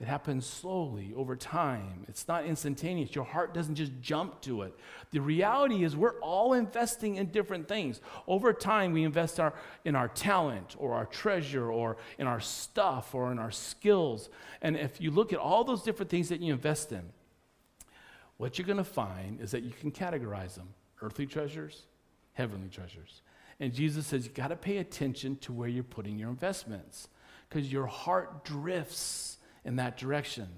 It 0.00 0.08
happens 0.08 0.44
slowly 0.44 1.12
over 1.16 1.36
time. 1.36 2.04
It's 2.08 2.26
not 2.26 2.44
instantaneous. 2.44 3.14
Your 3.14 3.24
heart 3.24 3.54
doesn't 3.54 3.76
just 3.76 3.92
jump 4.00 4.40
to 4.42 4.62
it. 4.62 4.74
The 5.12 5.20
reality 5.20 5.84
is, 5.84 5.96
we're 5.96 6.18
all 6.20 6.52
investing 6.52 7.14
in 7.14 7.26
different 7.26 7.68
things. 7.68 8.00
Over 8.26 8.52
time, 8.52 8.92
we 8.92 9.04
invest 9.04 9.38
our, 9.38 9.54
in 9.84 9.94
our 9.94 10.08
talent 10.08 10.74
or 10.78 10.94
our 10.94 11.06
treasure 11.06 11.70
or 11.70 11.96
in 12.18 12.26
our 12.26 12.40
stuff 12.40 13.14
or 13.14 13.30
in 13.30 13.38
our 13.38 13.52
skills. 13.52 14.30
And 14.62 14.76
if 14.76 15.00
you 15.00 15.12
look 15.12 15.32
at 15.32 15.38
all 15.38 15.62
those 15.62 15.82
different 15.82 16.10
things 16.10 16.28
that 16.28 16.40
you 16.40 16.52
invest 16.52 16.90
in, 16.90 17.04
what 18.36 18.58
you're 18.58 18.66
going 18.66 18.78
to 18.78 18.84
find 18.84 19.40
is 19.40 19.52
that 19.52 19.62
you 19.62 19.70
can 19.70 19.92
categorize 19.92 20.56
them 20.56 20.74
earthly 21.02 21.26
treasures, 21.26 21.82
heavenly 22.32 22.68
treasures. 22.68 23.22
And 23.60 23.72
Jesus 23.72 24.08
says, 24.08 24.26
you 24.26 24.32
got 24.32 24.48
to 24.48 24.56
pay 24.56 24.78
attention 24.78 25.36
to 25.36 25.52
where 25.52 25.68
you're 25.68 25.84
putting 25.84 26.18
your 26.18 26.30
investments 26.30 27.08
because 27.48 27.72
your 27.72 27.86
heart 27.86 28.44
drifts 28.44 29.33
in 29.64 29.76
that 29.76 29.96
direction. 29.96 30.48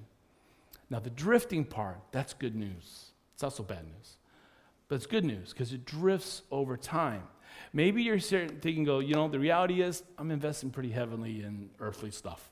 Now, 0.91 1.01
the 1.01 1.11
drifting 1.11 1.65
part, 1.65 1.99
that's 2.13 2.33
good 2.35 2.55
news. 2.55 3.11
It's 3.35 3.43
also 3.43 3.63
bad 3.63 3.85
news. 3.85 4.17
But 4.89 4.97
it's 4.97 5.07
good 5.07 5.25
news 5.25 5.53
because 5.53 5.73
it 5.73 5.85
drifts 5.85 6.43
over 6.51 6.77
time. 6.77 7.23
Maybe 7.73 8.03
you're 8.03 8.21
thinking, 8.21 8.85
go, 8.85 9.01
you 9.01 9.15
know, 9.15 9.29
the 9.29 9.41
reality 9.41 9.83
is 9.83 10.03
I'm 10.19 10.31
investing 10.31 10.71
pretty 10.71 10.91
heavily 10.91 11.43
in 11.43 11.71
earthly 11.81 12.11
stuff, 12.11 12.51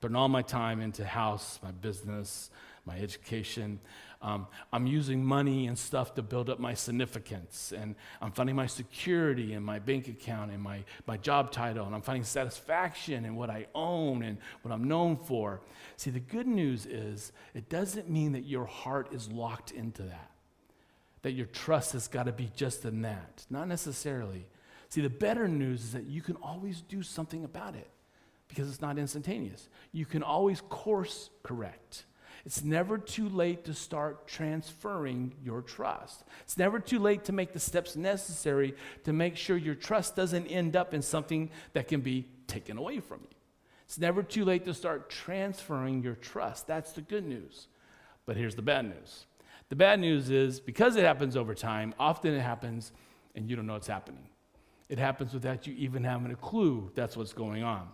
putting 0.00 0.16
all 0.16 0.28
my 0.28 0.42
time 0.42 0.80
into 0.80 1.04
house, 1.04 1.60
my 1.62 1.70
business, 1.70 2.50
my 2.84 2.98
education. 2.98 3.78
Um, 4.26 4.48
I'm 4.72 4.88
using 4.88 5.24
money 5.24 5.68
and 5.68 5.78
stuff 5.78 6.16
to 6.16 6.22
build 6.22 6.50
up 6.50 6.58
my 6.58 6.74
significance, 6.74 7.72
and 7.74 7.94
I'm 8.20 8.32
finding 8.32 8.56
my 8.56 8.66
security 8.66 9.52
in 9.52 9.62
my 9.62 9.78
bank 9.78 10.08
account 10.08 10.50
and 10.50 10.60
my, 10.60 10.82
my 11.06 11.16
job 11.16 11.52
title, 11.52 11.86
and 11.86 11.94
I'm 11.94 12.02
finding 12.02 12.24
satisfaction 12.24 13.24
in 13.24 13.36
what 13.36 13.50
I 13.50 13.68
own 13.72 14.24
and 14.24 14.38
what 14.62 14.74
I'm 14.74 14.88
known 14.88 15.16
for. 15.16 15.60
See, 15.96 16.10
the 16.10 16.18
good 16.18 16.48
news 16.48 16.86
is 16.86 17.30
it 17.54 17.68
doesn't 17.68 18.10
mean 18.10 18.32
that 18.32 18.44
your 18.44 18.64
heart 18.64 19.12
is 19.12 19.30
locked 19.30 19.70
into 19.70 20.02
that, 20.02 20.32
that 21.22 21.32
your 21.32 21.46
trust 21.46 21.92
has 21.92 22.08
got 22.08 22.26
to 22.26 22.32
be 22.32 22.50
just 22.56 22.84
in 22.84 23.02
that. 23.02 23.46
Not 23.48 23.68
necessarily. 23.68 24.44
See, 24.88 25.02
the 25.02 25.08
better 25.08 25.46
news 25.46 25.84
is 25.84 25.92
that 25.92 26.06
you 26.06 26.20
can 26.20 26.34
always 26.42 26.80
do 26.80 27.04
something 27.04 27.44
about 27.44 27.76
it 27.76 27.90
because 28.48 28.68
it's 28.68 28.80
not 28.80 28.98
instantaneous. 28.98 29.68
You 29.92 30.04
can 30.04 30.24
always 30.24 30.62
course 30.62 31.30
correct. 31.44 32.06
It's 32.46 32.62
never 32.62 32.96
too 32.96 33.28
late 33.28 33.64
to 33.64 33.74
start 33.74 34.28
transferring 34.28 35.34
your 35.42 35.62
trust. 35.62 36.22
It's 36.42 36.56
never 36.56 36.78
too 36.78 37.00
late 37.00 37.24
to 37.24 37.32
make 37.32 37.52
the 37.52 37.58
steps 37.58 37.96
necessary 37.96 38.76
to 39.02 39.12
make 39.12 39.36
sure 39.36 39.56
your 39.56 39.74
trust 39.74 40.14
doesn't 40.14 40.46
end 40.46 40.76
up 40.76 40.94
in 40.94 41.02
something 41.02 41.50
that 41.72 41.88
can 41.88 42.02
be 42.02 42.24
taken 42.46 42.78
away 42.78 43.00
from 43.00 43.18
you. 43.22 43.36
It's 43.84 43.98
never 43.98 44.22
too 44.22 44.44
late 44.44 44.64
to 44.66 44.74
start 44.74 45.10
transferring 45.10 46.04
your 46.04 46.14
trust. 46.14 46.68
That's 46.68 46.92
the 46.92 47.00
good 47.00 47.26
news. 47.26 47.66
But 48.26 48.36
here's 48.36 48.54
the 48.54 48.62
bad 48.62 48.84
news 48.84 49.26
the 49.68 49.76
bad 49.76 49.98
news 49.98 50.30
is 50.30 50.60
because 50.60 50.94
it 50.94 51.02
happens 51.02 51.36
over 51.36 51.52
time, 51.52 51.94
often 51.98 52.32
it 52.32 52.42
happens 52.42 52.92
and 53.34 53.50
you 53.50 53.56
don't 53.56 53.66
know 53.66 53.74
it's 53.74 53.88
happening. 53.88 54.28
It 54.88 54.98
happens 54.98 55.34
without 55.34 55.66
you 55.66 55.74
even 55.74 56.04
having 56.04 56.30
a 56.30 56.36
clue 56.36 56.92
that's 56.94 57.16
what's 57.16 57.32
going 57.32 57.64
on. 57.64 57.88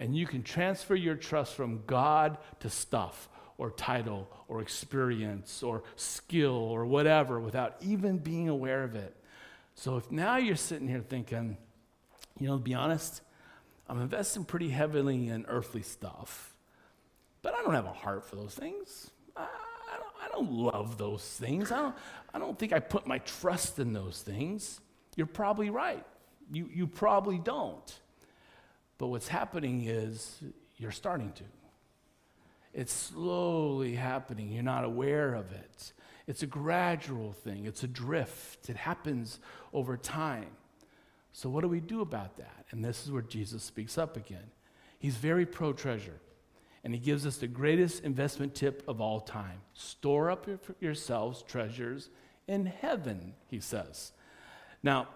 And 0.00 0.16
you 0.16 0.26
can 0.26 0.42
transfer 0.42 0.96
your 0.96 1.14
trust 1.14 1.54
from 1.54 1.84
God 1.86 2.38
to 2.58 2.68
stuff 2.68 3.28
or 3.58 3.70
title 3.70 4.28
or 4.48 4.60
experience 4.60 5.62
or 5.62 5.82
skill 5.96 6.56
or 6.56 6.84
whatever 6.86 7.38
without 7.40 7.76
even 7.80 8.18
being 8.18 8.48
aware 8.48 8.82
of 8.84 8.94
it. 8.94 9.16
So 9.74 9.96
if 9.96 10.10
now 10.10 10.36
you're 10.36 10.56
sitting 10.56 10.88
here 10.88 11.04
thinking, 11.06 11.56
you 12.38 12.48
know, 12.48 12.56
to 12.56 12.62
be 12.62 12.74
honest, 12.74 13.22
I'm 13.88 14.00
investing 14.00 14.44
pretty 14.44 14.70
heavily 14.70 15.28
in 15.28 15.44
earthly 15.46 15.82
stuff, 15.82 16.54
but 17.42 17.54
I 17.54 17.62
don't 17.62 17.74
have 17.74 17.86
a 17.86 17.92
heart 17.92 18.24
for 18.24 18.36
those 18.36 18.54
things. 18.54 19.10
I, 19.36 19.46
don't, 19.96 20.12
I 20.22 20.28
don't 20.32 20.52
love 20.52 20.96
those 20.98 21.22
things. 21.22 21.70
I 21.70 21.82
don't, 21.82 21.94
I 22.32 22.38
don't 22.38 22.58
think 22.58 22.72
I 22.72 22.80
put 22.80 23.06
my 23.06 23.18
trust 23.18 23.78
in 23.78 23.92
those 23.92 24.22
things. 24.22 24.80
You're 25.16 25.26
probably 25.26 25.70
right. 25.70 26.04
You, 26.52 26.68
you 26.72 26.86
probably 26.86 27.38
don't. 27.38 28.00
But 28.98 29.08
what's 29.08 29.28
happening 29.28 29.84
is 29.84 30.42
you're 30.76 30.92
starting 30.92 31.32
to. 31.32 31.44
It's 32.74 32.92
slowly 32.92 33.94
happening. 33.94 34.50
You're 34.50 34.64
not 34.64 34.84
aware 34.84 35.34
of 35.34 35.52
it. 35.52 35.92
It's 36.26 36.42
a 36.42 36.46
gradual 36.46 37.32
thing, 37.32 37.66
it's 37.66 37.82
a 37.82 37.88
drift. 37.88 38.68
It 38.68 38.76
happens 38.76 39.40
over 39.72 39.96
time. 39.96 40.48
So, 41.32 41.48
what 41.48 41.60
do 41.62 41.68
we 41.68 41.80
do 41.80 42.00
about 42.00 42.36
that? 42.38 42.66
And 42.70 42.84
this 42.84 43.04
is 43.04 43.12
where 43.12 43.22
Jesus 43.22 43.62
speaks 43.62 43.98
up 43.98 44.16
again. 44.16 44.50
He's 44.98 45.16
very 45.16 45.44
pro 45.44 45.72
treasure, 45.72 46.20
and 46.82 46.94
he 46.94 47.00
gives 47.00 47.26
us 47.26 47.36
the 47.36 47.46
greatest 47.46 48.04
investment 48.04 48.54
tip 48.54 48.82
of 48.88 49.00
all 49.00 49.20
time 49.20 49.60
store 49.74 50.30
up 50.30 50.46
your, 50.46 50.58
yourselves 50.80 51.42
treasures 51.42 52.08
in 52.48 52.66
heaven, 52.66 53.34
he 53.48 53.60
says. 53.60 54.12
Now, 54.82 55.08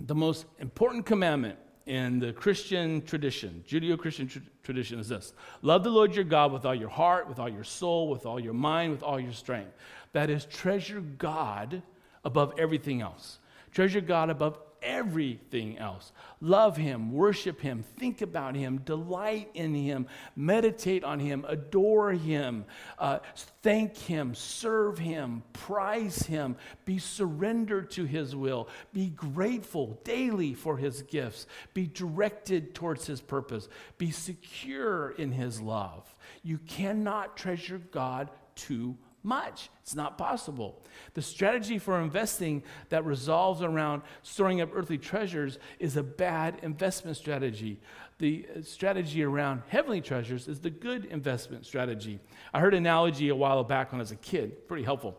the 0.00 0.14
most 0.14 0.46
important 0.58 1.04
commandment 1.04 1.58
in 1.90 2.20
the 2.20 2.32
Christian 2.32 3.02
tradition, 3.02 3.64
Judeo 3.68 3.98
Christian 3.98 4.28
tr- 4.28 4.38
tradition, 4.62 5.00
is 5.00 5.08
this 5.08 5.32
Love 5.60 5.82
the 5.82 5.90
Lord 5.90 6.14
your 6.14 6.24
God 6.24 6.52
with 6.52 6.64
all 6.64 6.74
your 6.74 6.88
heart, 6.88 7.28
with 7.28 7.40
all 7.40 7.48
your 7.48 7.64
soul, 7.64 8.08
with 8.08 8.26
all 8.26 8.38
your 8.38 8.54
mind, 8.54 8.92
with 8.92 9.02
all 9.02 9.18
your 9.18 9.32
strength. 9.32 9.72
That 10.12 10.30
is, 10.30 10.44
treasure 10.44 11.00
God 11.00 11.82
above 12.24 12.54
everything 12.60 13.00
else. 13.00 13.40
Treasure 13.72 14.00
God 14.00 14.30
above 14.30 14.60
everything 14.82 15.78
else. 15.78 16.12
Love 16.40 16.76
Him, 16.76 17.12
worship 17.12 17.60
Him, 17.60 17.84
think 17.98 18.22
about 18.22 18.54
Him, 18.54 18.78
delight 18.78 19.50
in 19.54 19.74
Him, 19.74 20.06
meditate 20.36 21.04
on 21.04 21.20
Him, 21.20 21.44
adore 21.48 22.12
Him, 22.12 22.64
uh, 22.98 23.18
thank 23.62 23.96
Him, 23.96 24.34
serve 24.34 24.98
Him, 24.98 25.42
prize 25.52 26.22
Him, 26.22 26.56
be 26.84 26.98
surrendered 26.98 27.90
to 27.92 28.04
His 28.04 28.34
will, 28.34 28.68
be 28.92 29.08
grateful 29.10 30.00
daily 30.04 30.54
for 30.54 30.76
His 30.76 31.02
gifts, 31.02 31.46
be 31.74 31.86
directed 31.86 32.74
towards 32.74 33.06
His 33.06 33.20
purpose, 33.20 33.68
be 33.98 34.10
secure 34.10 35.10
in 35.10 35.32
His 35.32 35.60
love. 35.60 36.14
You 36.42 36.58
cannot 36.58 37.36
treasure 37.36 37.78
God 37.90 38.30
too 38.54 38.88
much. 38.88 39.09
It's 39.22 39.94
not 39.94 40.16
possible. 40.16 40.82
The 41.14 41.22
strategy 41.22 41.78
for 41.78 42.00
investing 42.00 42.62
that 42.88 43.04
resolves 43.04 43.62
around 43.62 44.02
storing 44.22 44.60
up 44.60 44.70
earthly 44.74 44.98
treasures 44.98 45.58
is 45.78 45.96
a 45.96 46.02
bad 46.02 46.58
investment 46.62 47.16
strategy. 47.16 47.80
The 48.18 48.46
uh, 48.56 48.62
strategy 48.62 49.22
around 49.22 49.62
heavenly 49.68 50.00
treasures 50.00 50.48
is 50.48 50.60
the 50.60 50.70
good 50.70 51.06
investment 51.06 51.66
strategy. 51.66 52.18
I 52.54 52.60
heard 52.60 52.74
an 52.74 52.78
analogy 52.78 53.28
a 53.28 53.34
while 53.34 53.62
back 53.64 53.92
when 53.92 54.00
I 54.00 54.02
was 54.02 54.10
a 54.10 54.16
kid, 54.16 54.66
pretty 54.68 54.84
helpful. 54.84 55.18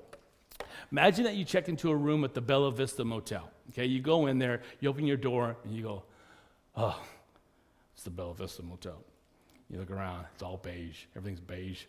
Imagine 0.92 1.24
that 1.26 1.36
you 1.36 1.46
check 1.46 1.70
into 1.70 1.90
a 1.90 1.96
room 1.96 2.24
at 2.24 2.34
the 2.34 2.42
Bella 2.42 2.72
Vista 2.72 3.06
Motel. 3.06 3.50
Okay, 3.70 3.86
you 3.86 4.02
go 4.02 4.28
in 4.28 4.40
there, 4.40 4.62
you 4.80 4.90
open 4.90 5.06
your 5.06 5.18
door, 5.18 5.56
and 5.64 5.74
you 5.74 5.84
go, 5.84 6.04
oh, 6.76 7.02
it's 7.94 8.04
the 8.04 8.10
Bella 8.10 8.34
Vista 8.34 8.64
Motel. 8.64 9.02
You 9.70 9.80
look 9.80 9.92
around, 9.92 10.26
it's 10.34 10.44
all 10.44 10.58
beige, 10.58 11.06
everything's 11.16 11.40
beige 11.40 11.86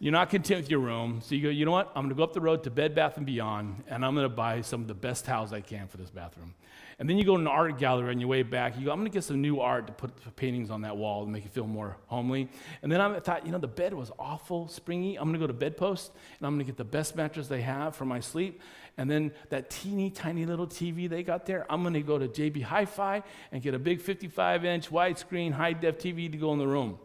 You're 0.00 0.12
not 0.12 0.30
content 0.30 0.60
with 0.60 0.70
your 0.70 0.78
room, 0.78 1.20
so 1.24 1.34
you 1.34 1.42
go, 1.42 1.48
you 1.48 1.64
know 1.64 1.72
what? 1.72 1.88
I'm 1.88 2.04
going 2.04 2.10
to 2.10 2.14
go 2.14 2.22
up 2.22 2.32
the 2.32 2.40
road 2.40 2.62
to 2.64 2.70
Bed 2.70 2.94
Bath 2.94 3.16
and 3.16 3.26
Beyond, 3.26 3.82
and 3.88 4.04
I'm 4.04 4.14
going 4.14 4.28
to 4.28 4.34
buy 4.34 4.60
some 4.60 4.80
of 4.80 4.86
the 4.86 4.94
best 4.94 5.24
towels 5.24 5.52
I 5.52 5.60
can 5.60 5.88
for 5.88 5.96
this 5.96 6.08
bathroom. 6.10 6.54
And 7.00 7.08
then 7.08 7.18
you 7.18 7.24
go 7.24 7.36
to 7.36 7.40
an 7.40 7.48
art 7.48 7.78
gallery 7.78 8.10
on 8.10 8.20
your 8.20 8.28
way 8.28 8.42
back. 8.42 8.78
You 8.78 8.86
go, 8.86 8.90
I'm 8.92 8.98
going 8.98 9.10
to 9.10 9.14
get 9.14 9.24
some 9.24 9.40
new 9.40 9.60
art 9.60 9.86
to 9.86 9.92
put 9.92 10.36
paintings 10.36 10.70
on 10.70 10.82
that 10.82 10.96
wall 10.96 11.24
to 11.24 11.30
make 11.30 11.44
it 11.44 11.52
feel 11.52 11.66
more 11.66 11.96
homely. 12.06 12.48
And 12.82 12.90
then 12.90 13.00
I 13.00 13.18
thought, 13.20 13.46
you 13.46 13.52
know, 13.52 13.58
the 13.58 13.68
bed 13.68 13.94
was 13.94 14.10
awful, 14.18 14.66
springy. 14.66 15.16
I'm 15.16 15.24
going 15.24 15.34
to 15.34 15.38
go 15.38 15.46
to 15.46 15.52
Bedpost 15.52 16.10
and 16.38 16.46
I'm 16.46 16.54
going 16.54 16.64
to 16.66 16.72
get 16.72 16.76
the 16.76 16.84
best 16.84 17.14
mattress 17.14 17.46
they 17.46 17.62
have 17.62 17.94
for 17.94 18.04
my 18.04 18.18
sleep. 18.18 18.60
And 18.96 19.08
then 19.08 19.30
that 19.50 19.70
teeny 19.70 20.10
tiny 20.10 20.44
little 20.44 20.66
TV 20.66 21.08
they 21.08 21.22
got 21.22 21.46
there, 21.46 21.66
I'm 21.70 21.82
going 21.82 21.94
to 21.94 22.02
go 22.02 22.18
to 22.18 22.26
JB 22.26 22.64
Hi 22.64 22.84
Fi 22.84 23.22
and 23.52 23.62
get 23.62 23.74
a 23.74 23.78
big 23.78 24.00
55 24.00 24.64
inch 24.64 24.90
widescreen 24.90 25.52
high 25.52 25.74
def 25.74 25.98
TV 25.98 26.30
to 26.32 26.36
go 26.36 26.52
in 26.52 26.58
the 26.58 26.66
room. 26.66 26.98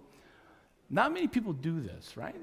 Not 0.89 1.13
many 1.13 1.27
people 1.27 1.53
do 1.53 1.79
this, 1.79 2.17
right? 2.17 2.35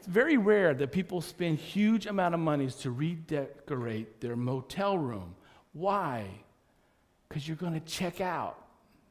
It's 0.00 0.06
very 0.06 0.36
rare 0.36 0.74
that 0.74 0.92
people 0.92 1.20
spend 1.20 1.58
huge 1.58 2.06
amount 2.06 2.34
of 2.34 2.40
monies 2.40 2.74
to 2.76 2.90
redecorate 2.90 4.20
their 4.20 4.34
motel 4.34 4.98
room. 4.98 5.34
Why? 5.72 6.26
because 7.30 7.46
you're 7.46 7.56
going 7.56 7.74
to 7.74 7.80
check 7.80 8.20
out, 8.20 8.58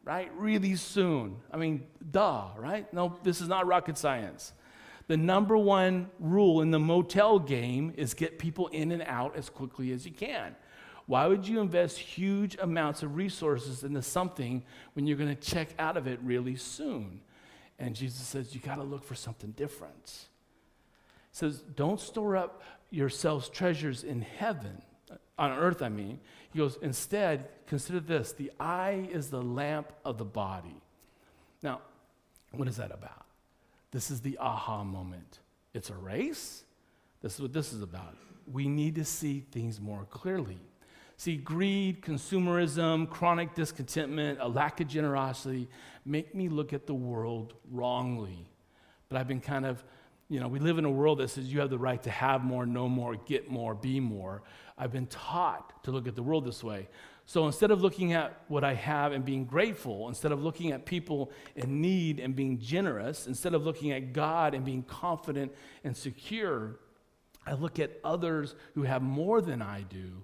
right? 0.04 0.30
Really 0.36 0.76
soon. 0.76 1.38
I 1.52 1.58
mean, 1.58 1.86
duh, 2.12 2.50
right? 2.58 2.94
No, 2.94 3.18
this 3.24 3.40
is 3.40 3.48
not 3.48 3.66
rocket 3.66 3.98
science. 3.98 4.52
The 5.08 5.16
number 5.16 5.58
one 5.58 6.10
rule 6.20 6.62
in 6.62 6.70
the 6.70 6.80
motel 6.80 7.40
game 7.40 7.94
is 7.96 8.14
get 8.14 8.38
people 8.38 8.68
in 8.68 8.92
and 8.92 9.02
out 9.04 9.38
as 9.38 9.50
quickly 9.50 9.94
as 9.94 10.06
you 10.06 10.12
can. 10.12 10.56
Why 11.06 11.26
would 11.26 11.48
you 11.48 11.62
invest 11.62 11.98
huge 11.98 12.58
amounts 12.60 13.02
of 13.02 13.16
resources 13.16 13.84
into 13.84 14.02
something 14.02 14.64
when 14.94 15.08
you're 15.08 15.18
going 15.18 15.36
to 15.36 15.42
check 15.42 15.70
out 15.80 15.96
of 15.98 16.06
it 16.06 16.20
really 16.22 16.58
soon? 16.58 17.22
And 17.80 17.96
Jesus 17.96 18.28
says, 18.28 18.54
you 18.54 18.60
got 18.60 18.76
to 18.76 18.84
look 18.84 19.06
for 19.06 19.16
something 19.16 19.52
different. 19.52 20.28
Says, 21.40 21.64
don't 21.78 22.02
store 22.02 22.36
up 22.36 22.62
yourselves 22.90 23.48
treasures 23.48 24.04
in 24.04 24.22
heaven, 24.22 24.82
uh, 25.10 25.16
on 25.38 25.52
earth, 25.52 25.82
I 25.82 25.88
mean. 25.88 26.20
He 26.52 26.60
goes, 26.60 26.78
instead, 26.82 27.48
consider 27.66 28.02
this 28.02 28.34
the 28.34 28.52
eye 28.60 29.08
is 29.10 29.30
the 29.30 29.42
lamp 29.42 29.94
of 30.04 30.18
the 30.18 30.26
body. 30.26 30.82
Now, 31.64 31.80
what 32.52 32.68
is 32.68 32.76
that 32.76 32.92
about? 32.92 33.26
This 33.92 34.12
is 34.12 34.20
the 34.20 34.38
aha 34.38 34.84
moment. 34.84 35.40
It's 35.74 35.90
a 35.90 35.96
race. 35.96 36.66
This 37.22 37.36
is 37.36 37.42
what 37.42 37.54
this 37.54 37.72
is 37.72 37.82
about. 37.82 38.18
We 38.52 38.68
need 38.68 38.96
to 38.96 39.06
see 39.06 39.46
things 39.52 39.80
more 39.80 40.06
clearly. 40.10 40.60
See, 41.16 41.38
greed, 41.38 42.02
consumerism, 42.02 43.10
chronic 43.10 43.56
discontentment, 43.56 44.40
a 44.42 44.48
lack 44.50 44.82
of 44.82 44.90
generosity 44.90 45.70
make 46.06 46.36
me 46.36 46.50
look 46.50 46.74
at 46.74 46.86
the 46.86 46.94
world 46.94 47.54
wrongly. 47.72 48.46
But 49.08 49.20
I've 49.20 49.28
been 49.30 49.40
kind 49.40 49.66
of, 49.66 49.82
you 50.30 50.40
know, 50.40 50.48
we 50.48 50.60
live 50.60 50.78
in 50.78 50.86
a 50.86 50.92
world 50.92 51.20
that 51.20 51.30
says 51.30 51.52
you 51.52 51.60
have 51.60 51.70
the 51.70 51.78
right 51.78 52.02
to 52.04 52.12
have 52.12 52.44
more, 52.44 52.66
know 52.66 52.88
more, 52.88 53.16
get 53.16 53.50
more, 53.50 53.74
be 53.74 54.00
more. 54.00 54.44
I've 54.78 54.92
been 54.92 55.08
taught 55.08 55.84
to 55.84 55.92
look 55.92 56.08
at 56.08 56.16
the 56.16 56.24
world 56.24 56.46
this 56.46 56.64
way. 56.64 56.88
So 57.26 57.46
instead 57.46 57.70
of 57.70 57.82
looking 57.82 58.14
at 58.14 58.42
what 58.48 58.64
I 58.64 58.74
have 58.74 59.12
and 59.12 59.24
being 59.24 59.46
grateful, 59.46 60.08
instead 60.08 60.32
of 60.32 60.42
looking 60.42 60.72
at 60.72 60.86
people 60.86 61.32
in 61.56 61.82
need 61.82 62.20
and 62.20 62.36
being 62.36 62.60
generous, 62.60 63.28
instead 63.28 63.54
of 63.54 63.64
looking 63.64 63.92
at 63.92 64.14
God 64.14 64.54
and 64.54 64.64
being 64.64 64.84
confident 64.84 65.52
and 65.84 65.96
secure, 65.96 66.80
I 67.46 67.54
look 67.54 67.80
at 67.80 67.92
others 68.04 68.56
who 68.74 68.84
have 68.84 69.02
more 69.02 69.42
than 69.42 69.62
I 69.62 69.82
do 69.82 70.24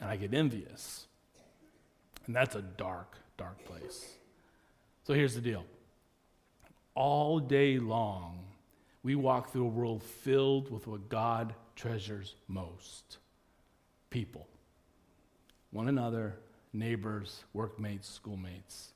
and 0.00 0.10
I 0.10 0.16
get 0.16 0.34
envious. 0.34 1.06
And 2.26 2.34
that's 2.34 2.54
a 2.54 2.62
dark, 2.62 3.16
dark 3.36 3.64
place. 3.64 4.06
So 5.04 5.14
here's 5.14 5.34
the 5.34 5.40
deal 5.40 5.64
all 6.94 7.40
day 7.40 7.78
long, 7.78 8.44
we 9.04 9.14
walk 9.14 9.52
through 9.52 9.66
a 9.66 9.68
world 9.68 10.02
filled 10.02 10.72
with 10.72 10.88
what 10.88 11.08
God 11.08 11.54
treasures 11.76 12.34
most 12.48 13.18
people 14.10 14.48
one 15.70 15.88
another, 15.88 16.36
neighbors, 16.72 17.42
workmates, 17.52 18.08
schoolmates. 18.08 18.92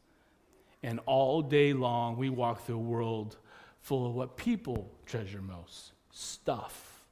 And 0.85 1.01
all 1.07 1.43
day 1.43 1.73
long, 1.73 2.17
we 2.17 2.31
walk 2.31 2.65
through 2.65 2.77
a 2.77 2.79
world 2.79 3.37
full 3.81 4.07
of 4.07 4.15
what 4.15 4.37
people 4.37 4.89
treasure 5.05 5.43
most 5.43 5.91
stuff. 6.13 7.03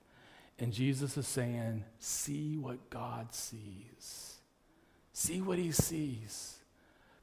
And 0.60 0.72
Jesus 0.72 1.16
is 1.16 1.26
saying, 1.26 1.82
See 1.98 2.56
what 2.56 2.90
God 2.90 3.34
sees. 3.34 4.36
See 5.12 5.40
what 5.40 5.58
he 5.58 5.72
sees. 5.72 6.56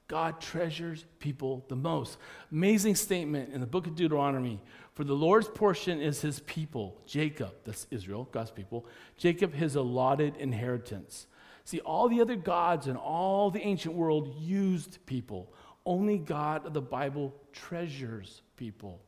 God 0.09 0.41
treasures 0.41 1.05
people 1.19 1.63
the 1.69 1.75
most. 1.75 2.17
Amazing 2.51 2.95
statement 2.95 3.53
in 3.53 3.61
the 3.61 3.67
book 3.67 3.87
of 3.87 3.95
Deuteronomy. 3.95 4.59
For 4.93 5.03
the 5.03 5.13
Lord's 5.13 5.47
portion 5.47 5.99
is 5.99 6.21
his 6.21 6.39
people, 6.41 7.01
Jacob, 7.07 7.53
that's 7.63 7.87
Israel, 7.89 8.29
God's 8.31 8.51
people, 8.51 8.85
Jacob, 9.17 9.53
his 9.53 9.75
allotted 9.75 10.37
inheritance. 10.37 11.25
See, 11.65 11.79
all 11.79 12.09
the 12.09 12.21
other 12.21 12.35
gods 12.35 12.87
in 12.87 12.95
all 12.95 13.49
the 13.49 13.61
ancient 13.61 13.95
world 13.95 14.35
used 14.39 15.03
people. 15.05 15.51
Only 15.85 16.17
God 16.17 16.65
of 16.65 16.73
the 16.73 16.81
Bible 16.81 17.33
treasures 17.51 18.41
people. 18.55 19.01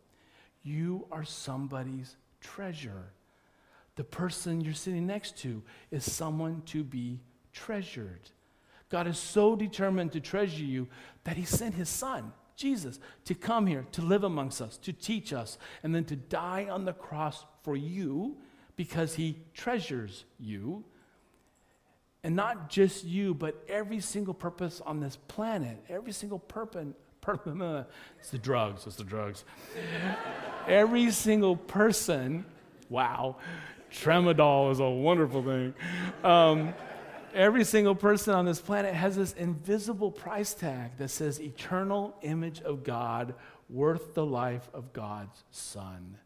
You 0.63 1.05
are 1.11 1.23
somebody's 1.23 2.17
treasure. 2.41 3.11
The 3.95 4.03
person 4.03 4.61
you're 4.61 4.73
sitting 4.73 5.05
next 5.05 5.37
to 5.39 5.61
is 5.91 6.11
someone 6.11 6.63
to 6.67 6.83
be 6.83 7.21
treasured. 7.53 8.31
God 8.89 9.07
is 9.07 9.17
so 9.17 9.55
determined 9.55 10.11
to 10.13 10.19
treasure 10.19 10.63
you 10.63 10.87
that 11.23 11.37
he 11.37 11.45
sent 11.45 11.75
his 11.75 11.89
son, 11.89 12.33
Jesus, 12.55 12.99
to 13.25 13.35
come 13.35 13.67
here, 13.67 13.85
to 13.93 14.01
live 14.01 14.23
amongst 14.23 14.61
us, 14.61 14.77
to 14.77 14.93
teach 14.93 15.33
us, 15.33 15.57
and 15.83 15.93
then 15.93 16.05
to 16.05 16.15
die 16.15 16.67
on 16.69 16.85
the 16.85 16.93
cross 16.93 17.45
for 17.63 17.75
you 17.75 18.37
because 18.75 19.15
he 19.15 19.37
treasures 19.53 20.25
you 20.39 20.83
and 22.25 22.35
not 22.35 22.69
just 22.71 23.03
you, 23.03 23.35
but 23.35 23.63
every 23.69 23.99
single 23.99 24.33
purpose 24.33 24.81
on 24.83 24.99
this 24.99 25.15
planet, 25.27 25.77
every 25.89 26.11
single 26.11 26.39
purpose. 26.39 26.87
It's 28.19 28.29
the 28.29 28.37
drugs, 28.37 28.85
it's 28.85 28.97
the 28.97 29.03
drugs. 29.03 29.45
every 30.67 31.09
single 31.09 31.55
person, 31.55 32.45
wow, 32.87 33.37
tramadol 33.91 34.71
is 34.71 34.79
a 34.79 34.87
wonderful 34.87 35.41
thing. 35.41 35.73
Um, 36.23 36.75
every 37.35 37.63
single 37.63 37.95
person 37.95 38.33
on 38.33 38.45
this 38.45 38.59
planet 38.59 38.93
has 38.93 39.15
this 39.15 39.33
invisible 39.33 40.11
price 40.11 40.53
tag 40.53 40.91
that 40.97 41.09
says 41.09 41.39
eternal 41.39 42.15
image 42.21 42.61
of 42.61 42.83
God, 42.83 43.35
worth 43.69 44.13
the 44.13 44.25
life 44.25 44.69
of 44.73 44.93
God's 44.93 45.43
Son. 45.51 46.17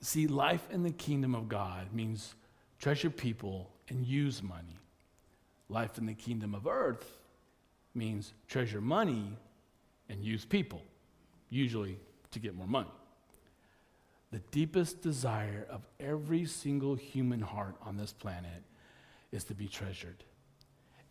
See, 0.00 0.26
life 0.26 0.66
in 0.70 0.82
the 0.82 0.90
kingdom 0.90 1.34
of 1.34 1.48
God 1.48 1.92
means 1.92 2.34
treasure 2.78 3.10
people, 3.10 3.70
and 3.88 4.06
use 4.06 4.42
money. 4.42 4.78
Life 5.68 5.98
in 5.98 6.06
the 6.06 6.14
kingdom 6.14 6.54
of 6.54 6.66
earth 6.66 7.10
means 7.94 8.32
treasure 8.48 8.80
money 8.80 9.36
and 10.08 10.22
use 10.22 10.44
people, 10.44 10.82
usually 11.48 11.98
to 12.32 12.38
get 12.38 12.54
more 12.54 12.66
money. 12.66 12.90
The 14.34 14.40
deepest 14.50 15.00
desire 15.00 15.64
of 15.70 15.86
every 16.00 16.44
single 16.46 16.96
human 16.96 17.40
heart 17.40 17.76
on 17.82 17.96
this 17.96 18.12
planet 18.12 18.64
is 19.30 19.44
to 19.44 19.54
be 19.54 19.68
treasured. 19.68 20.24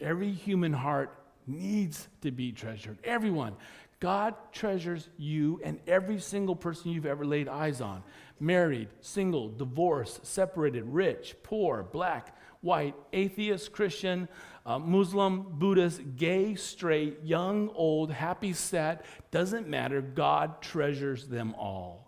Every 0.01 0.33
human 0.33 0.73
heart 0.73 1.17
needs 1.47 2.09
to 2.19 2.31
be 2.31 2.51
treasured. 2.51 2.97
Everyone. 3.05 3.55
God 4.01 4.35
treasures 4.51 5.07
you 5.17 5.61
and 5.63 5.79
every 5.87 6.19
single 6.19 6.57
person 6.57 6.91
you've 6.91 7.05
ever 7.05 7.23
laid 7.23 7.47
eyes 7.47 7.79
on 7.79 8.03
married, 8.41 8.89
single, 8.99 9.47
divorced, 9.47 10.25
separated, 10.25 10.83
rich, 10.83 11.37
poor, 11.43 11.81
black, 11.81 12.37
white, 12.59 12.93
atheist, 13.13 13.71
Christian, 13.71 14.27
uh, 14.65 14.79
Muslim, 14.79 15.45
Buddhist, 15.59 16.01
gay, 16.17 16.55
straight, 16.55 17.19
young, 17.23 17.69
old, 17.69 18.11
happy, 18.11 18.51
sad, 18.51 19.03
doesn't 19.31 19.69
matter. 19.69 20.01
God 20.01 20.61
treasures 20.61 21.25
them 21.25 21.55
all. 21.57 22.02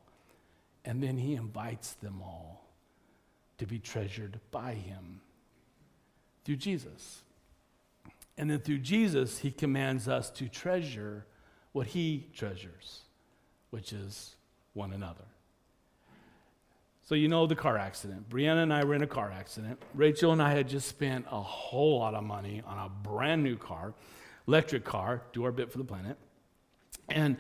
And 0.86 1.04
then 1.04 1.18
He 1.18 1.36
invites 1.36 1.94
them 1.94 2.22
all 2.22 2.70
to 3.58 3.66
be 3.66 3.80
treasured 3.80 4.40
by 4.52 4.74
Him 4.74 5.20
through 6.46 6.58
Jesus. 6.58 7.24
And 8.38 8.50
then 8.50 8.60
through 8.60 8.80
Jesus, 8.80 9.40
He 9.40 9.52
commands 9.52 10.08
us 10.08 10.30
to 10.32 10.48
treasure 10.48 11.26
what 11.76 11.88
he 11.88 12.26
treasures, 12.34 13.02
which 13.70 13.92
is 13.92 14.38
one 14.76 14.94
another. 14.94 15.26
So, 17.04 17.16
you 17.16 17.28
know 17.28 17.46
the 17.48 17.56
car 17.56 17.78
accident. 17.78 18.30
Brianna 18.30 18.64
and 18.64 18.74
I 18.74 18.86
were 18.86 18.96
in 18.96 19.02
a 19.02 19.08
car 19.08 19.30
accident. 19.30 19.82
Rachel 19.94 20.32
and 20.32 20.42
I 20.42 20.54
had 20.54 20.70
just 20.70 20.88
spent 20.88 21.26
a 21.30 21.42
whole 21.42 22.00
lot 22.00 22.16
of 22.16 22.24
money 22.24 22.64
on 22.66 22.78
a 22.78 22.88
brand 22.88 23.44
new 23.44 23.58
car, 23.58 23.94
electric 24.48 24.86
car, 24.86 25.22
do 25.34 25.44
our 25.44 25.52
bit 25.52 25.70
for 25.70 25.78
the 25.78 25.84
planet. 25.84 26.16
And 27.10 27.36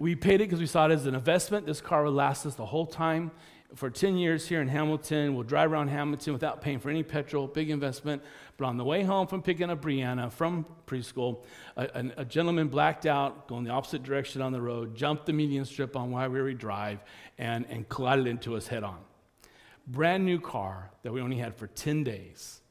We 0.00 0.14
paid 0.14 0.36
it 0.36 0.44
because 0.44 0.60
we 0.60 0.66
saw 0.66 0.86
it 0.86 0.92
as 0.92 1.04
an 1.04 1.14
investment. 1.14 1.66
This 1.66 1.82
car 1.82 2.04
would 2.04 2.14
last 2.14 2.46
us 2.46 2.54
the 2.54 2.64
whole 2.64 2.86
time. 2.86 3.32
For 3.74 3.90
10 3.90 4.16
years 4.16 4.48
here 4.48 4.62
in 4.62 4.66
Hamilton, 4.66 5.34
we'll 5.34 5.42
drive 5.42 5.70
around 5.70 5.88
Hamilton 5.88 6.32
without 6.32 6.62
paying 6.62 6.78
for 6.78 6.88
any 6.88 7.02
petrol, 7.02 7.46
big 7.46 7.68
investment. 7.68 8.22
But 8.56 8.64
on 8.64 8.78
the 8.78 8.84
way 8.84 9.02
home 9.02 9.26
from 9.26 9.42
picking 9.42 9.68
up 9.68 9.82
Brianna 9.82 10.32
from 10.32 10.64
preschool, 10.86 11.44
a, 11.76 11.82
a, 11.94 12.22
a 12.22 12.24
gentleman 12.24 12.68
blacked 12.68 13.04
out, 13.04 13.46
going 13.46 13.64
the 13.64 13.72
opposite 13.72 14.02
direction 14.02 14.40
on 14.40 14.52
the 14.52 14.60
road, 14.62 14.96
jumped 14.96 15.26
the 15.26 15.34
median 15.34 15.66
strip 15.66 15.94
on 15.94 16.10
Wairere 16.12 16.56
Drive, 16.56 17.00
and, 17.36 17.66
and 17.68 17.86
collided 17.90 18.26
into 18.26 18.56
us 18.56 18.66
head 18.66 18.82
on. 18.82 19.00
Brand 19.86 20.24
new 20.24 20.40
car 20.40 20.90
that 21.02 21.12
we 21.12 21.20
only 21.20 21.36
had 21.36 21.54
for 21.54 21.66
10 21.66 22.04
days. 22.04 22.62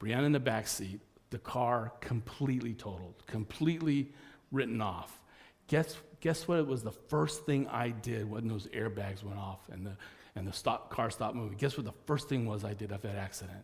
Brianna 0.00 0.26
in 0.26 0.32
the 0.32 0.40
back 0.40 0.66
seat, 0.66 0.98
the 1.30 1.38
car 1.38 1.92
completely 2.00 2.74
totaled, 2.74 3.22
completely 3.28 4.12
written 4.50 4.80
off. 4.80 5.20
Guess, 5.68 5.96
guess 6.24 6.48
what? 6.48 6.58
It 6.58 6.66
was 6.66 6.82
the 6.82 6.90
first 6.90 7.44
thing 7.44 7.68
I 7.68 7.90
did 7.90 8.28
when 8.28 8.48
those 8.48 8.66
airbags 8.68 9.22
went 9.22 9.38
off 9.38 9.60
and 9.70 9.84
the, 9.84 9.92
and 10.34 10.48
the 10.48 10.54
stop, 10.54 10.88
car 10.88 11.10
stopped 11.10 11.36
moving. 11.36 11.58
Guess 11.58 11.76
what 11.76 11.84
the 11.84 11.92
first 12.06 12.30
thing 12.30 12.46
was 12.46 12.64
I 12.64 12.72
did 12.72 12.92
after 12.92 13.08
that 13.08 13.16
accident? 13.16 13.62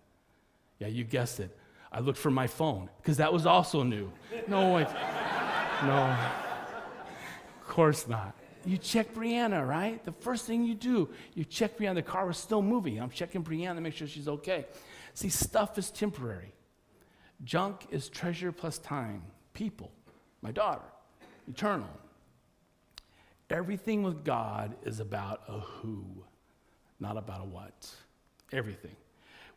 Yeah, 0.79 0.89
you 0.89 1.05
guessed 1.05 1.41
it. 1.41 1.57
I 1.91 2.01
looked 2.01 2.19
for 2.19 2.31
my 2.31 2.47
phone 2.47 2.91
because 3.01 3.17
that 3.17 3.33
was 3.33 3.47
also 3.47 3.83
new. 3.83 4.13
No, 4.47 4.75
wait. 4.75 4.89
no. 5.85 6.17
Of 7.63 7.67
course 7.67 8.07
not. 8.07 8.37
You 8.67 8.77
check 8.77 9.15
Brianna, 9.15 9.67
right? 9.67 10.05
The 10.05 10.13
first 10.13 10.45
thing 10.45 10.63
you 10.65 10.75
do, 10.75 11.09
you 11.33 11.47
check 11.47 11.79
Brianna. 11.79 11.95
The 11.95 12.03
car 12.03 12.27
was 12.27 12.37
still 12.37 12.61
moving. 12.61 13.01
I'm 13.01 13.09
checking 13.09 13.43
Brianna 13.43 13.77
to 13.77 13.81
make 13.81 13.95
sure 13.95 14.07
she's 14.07 14.29
okay. 14.29 14.67
See, 15.15 15.31
stuff 15.31 15.79
is 15.79 15.91
temporary. 15.91 16.53
Junk 17.43 17.87
is 17.91 18.11
treasure 18.11 18.53
plus 18.53 18.77
time. 18.77 19.23
People, 19.55 19.91
my 20.43 20.53
daughter, 20.53 20.85
eternal. 21.49 21.89
Everything 23.51 24.03
with 24.03 24.25
God 24.25 24.77
is 24.85 25.01
about 25.01 25.43
a 25.49 25.59
who, 25.59 26.05
not 27.01 27.17
about 27.17 27.41
a 27.41 27.45
what. 27.45 27.91
Everything. 28.53 28.95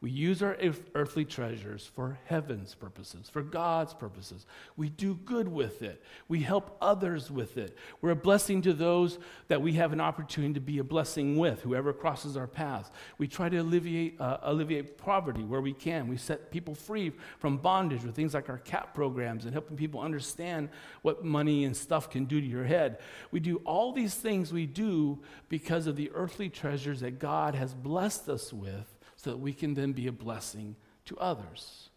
We 0.03 0.11
use 0.11 0.43
our 0.43 0.57
earthly 0.95 1.23
treasures 1.23 1.89
for 1.95 2.19
heaven's 2.25 2.75
purposes, 2.75 3.29
for 3.29 3.41
God's 3.41 3.93
purposes. 3.93 4.45
We 4.75 4.89
do 4.89 5.15
good 5.15 5.47
with 5.47 5.81
it. 5.81 6.03
We 6.27 6.41
help 6.41 6.75
others 6.81 7.31
with 7.31 7.55
it. 7.55 7.77
We're 8.01 8.09
a 8.09 8.15
blessing 8.15 8.61
to 8.63 8.73
those 8.73 9.17
that 9.47 9.61
we 9.61 9.71
have 9.75 9.93
an 9.93 10.01
opportunity 10.01 10.55
to 10.55 10.59
be 10.59 10.79
a 10.79 10.83
blessing 10.83 11.37
with, 11.37 11.61
whoever 11.61 11.93
crosses 11.93 12.35
our 12.35 12.47
path. 12.47 12.91
We 13.17 13.29
try 13.29 13.47
to 13.47 13.55
alleviate, 13.59 14.19
uh, 14.19 14.39
alleviate 14.41 14.97
poverty 14.97 15.45
where 15.45 15.61
we 15.61 15.71
can. 15.71 16.09
We 16.09 16.17
set 16.17 16.51
people 16.51 16.75
free 16.75 17.13
from 17.39 17.55
bondage 17.55 18.03
with 18.03 18.13
things 18.13 18.33
like 18.33 18.49
our 18.49 18.57
CAP 18.57 18.93
programs 18.93 19.45
and 19.45 19.53
helping 19.53 19.77
people 19.77 20.01
understand 20.01 20.67
what 21.01 21.23
money 21.23 21.63
and 21.63 21.77
stuff 21.77 22.09
can 22.09 22.25
do 22.25 22.41
to 22.41 22.45
your 22.45 22.65
head. 22.65 22.97
We 23.31 23.39
do 23.39 23.61
all 23.63 23.93
these 23.93 24.15
things 24.15 24.51
we 24.51 24.65
do 24.65 25.19
because 25.47 25.87
of 25.87 25.95
the 25.95 26.11
earthly 26.13 26.49
treasures 26.49 26.99
that 26.99 27.19
God 27.19 27.55
has 27.55 27.73
blessed 27.73 28.27
us 28.27 28.51
with 28.51 28.92
so 29.23 29.31
that 29.31 29.37
we 29.37 29.53
can 29.53 29.73
then 29.73 29.93
be 29.93 30.07
a 30.07 30.11
blessing 30.11 30.75
to 31.05 31.17
others. 31.17 31.89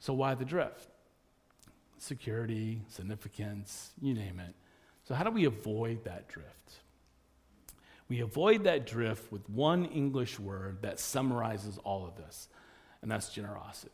So, 0.00 0.12
why 0.12 0.34
the 0.34 0.44
drift? 0.44 0.88
Security, 1.98 2.82
significance, 2.88 3.90
you 4.00 4.12
name 4.12 4.40
it. 4.40 4.54
So, 5.04 5.14
how 5.14 5.22
do 5.22 5.30
we 5.30 5.44
avoid 5.44 6.04
that 6.04 6.28
drift? 6.28 6.72
We 8.08 8.20
avoid 8.20 8.64
that 8.64 8.86
drift 8.86 9.30
with 9.30 9.48
one 9.48 9.84
English 9.86 10.38
word 10.38 10.82
that 10.82 10.98
summarizes 10.98 11.78
all 11.78 12.06
of 12.06 12.16
this, 12.16 12.48
and 13.02 13.10
that's 13.10 13.28
generosity. 13.28 13.92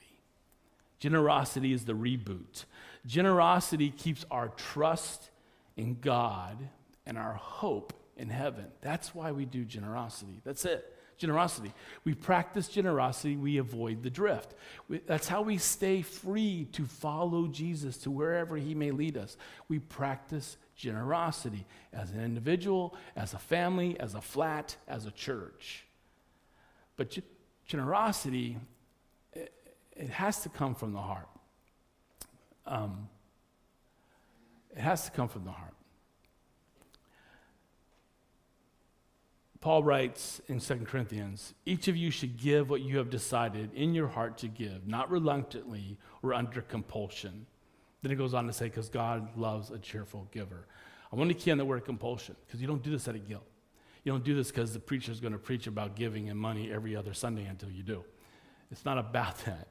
Generosity 1.00 1.72
is 1.72 1.84
the 1.84 1.94
reboot. 1.94 2.64
Generosity 3.06 3.90
keeps 3.90 4.24
our 4.30 4.48
trust 4.48 5.30
in 5.76 5.98
God 6.00 6.56
and 7.04 7.18
our 7.18 7.34
hope 7.34 7.92
in 8.16 8.30
heaven. 8.30 8.66
That's 8.80 9.14
why 9.14 9.32
we 9.32 9.44
do 9.44 9.64
generosity. 9.64 10.40
That's 10.44 10.64
it 10.64 10.91
generosity. 11.16 11.72
We 12.04 12.14
practice 12.14 12.68
generosity, 12.68 13.36
we 13.36 13.58
avoid 13.58 14.02
the 14.02 14.10
drift. 14.10 14.54
We, 14.88 14.98
that's 14.98 15.28
how 15.28 15.42
we 15.42 15.58
stay 15.58 16.02
free 16.02 16.68
to 16.72 16.84
follow 16.84 17.46
Jesus 17.46 17.96
to 17.98 18.10
wherever 18.10 18.56
he 18.56 18.74
may 18.74 18.90
lead 18.90 19.16
us. 19.16 19.36
We 19.68 19.78
practice 19.78 20.56
generosity 20.76 21.66
as 21.92 22.10
an 22.10 22.20
individual, 22.20 22.96
as 23.16 23.34
a 23.34 23.38
family, 23.38 23.98
as 24.00 24.14
a 24.14 24.20
flat, 24.20 24.76
as 24.88 25.06
a 25.06 25.10
church. 25.10 25.84
But 26.96 27.10
ge- 27.10 27.22
generosity, 27.66 28.58
it, 29.32 29.52
it, 29.96 30.10
has 30.10 30.42
to 30.42 30.48
come 30.48 30.74
from 30.74 30.92
the 30.92 31.00
heart. 31.00 31.28
Um, 32.66 33.08
it 34.74 34.80
has 34.80 35.04
to 35.04 35.10
come 35.10 35.28
from 35.28 35.44
the 35.44 35.50
heart. 35.50 35.74
Paul 39.62 39.84
writes 39.84 40.42
in 40.48 40.58
2 40.58 40.74
Corinthians, 40.80 41.54
each 41.64 41.86
of 41.86 41.96
you 41.96 42.10
should 42.10 42.36
give 42.36 42.68
what 42.68 42.80
you 42.80 42.98
have 42.98 43.10
decided 43.10 43.72
in 43.74 43.94
your 43.94 44.08
heart 44.08 44.38
to 44.38 44.48
give, 44.48 44.88
not 44.88 45.08
reluctantly 45.08 45.98
or 46.20 46.34
under 46.34 46.62
compulsion. 46.62 47.46
Then 48.02 48.10
it 48.10 48.16
goes 48.16 48.34
on 48.34 48.48
to 48.48 48.52
say, 48.52 48.64
because 48.64 48.88
God 48.88 49.38
loves 49.38 49.70
a 49.70 49.78
cheerful 49.78 50.26
giver. 50.32 50.66
I 51.12 51.16
want 51.16 51.30
to 51.30 51.34
key 51.34 51.52
on 51.52 51.58
the 51.58 51.64
word 51.64 51.84
compulsion, 51.84 52.34
because 52.44 52.60
you 52.60 52.66
don't 52.66 52.82
do 52.82 52.90
this 52.90 53.06
out 53.06 53.14
of 53.14 53.28
guilt. 53.28 53.46
You 54.02 54.10
don't 54.10 54.24
do 54.24 54.34
this 54.34 54.48
because 54.48 54.72
the 54.72 54.80
preacher 54.80 55.12
is 55.12 55.20
going 55.20 55.32
to 55.32 55.38
preach 55.38 55.68
about 55.68 55.94
giving 55.94 56.28
and 56.28 56.36
money 56.36 56.72
every 56.72 56.96
other 56.96 57.14
Sunday 57.14 57.44
until 57.44 57.70
you 57.70 57.84
do. 57.84 58.02
It's 58.72 58.84
not 58.84 58.98
about 58.98 59.38
that. 59.44 59.68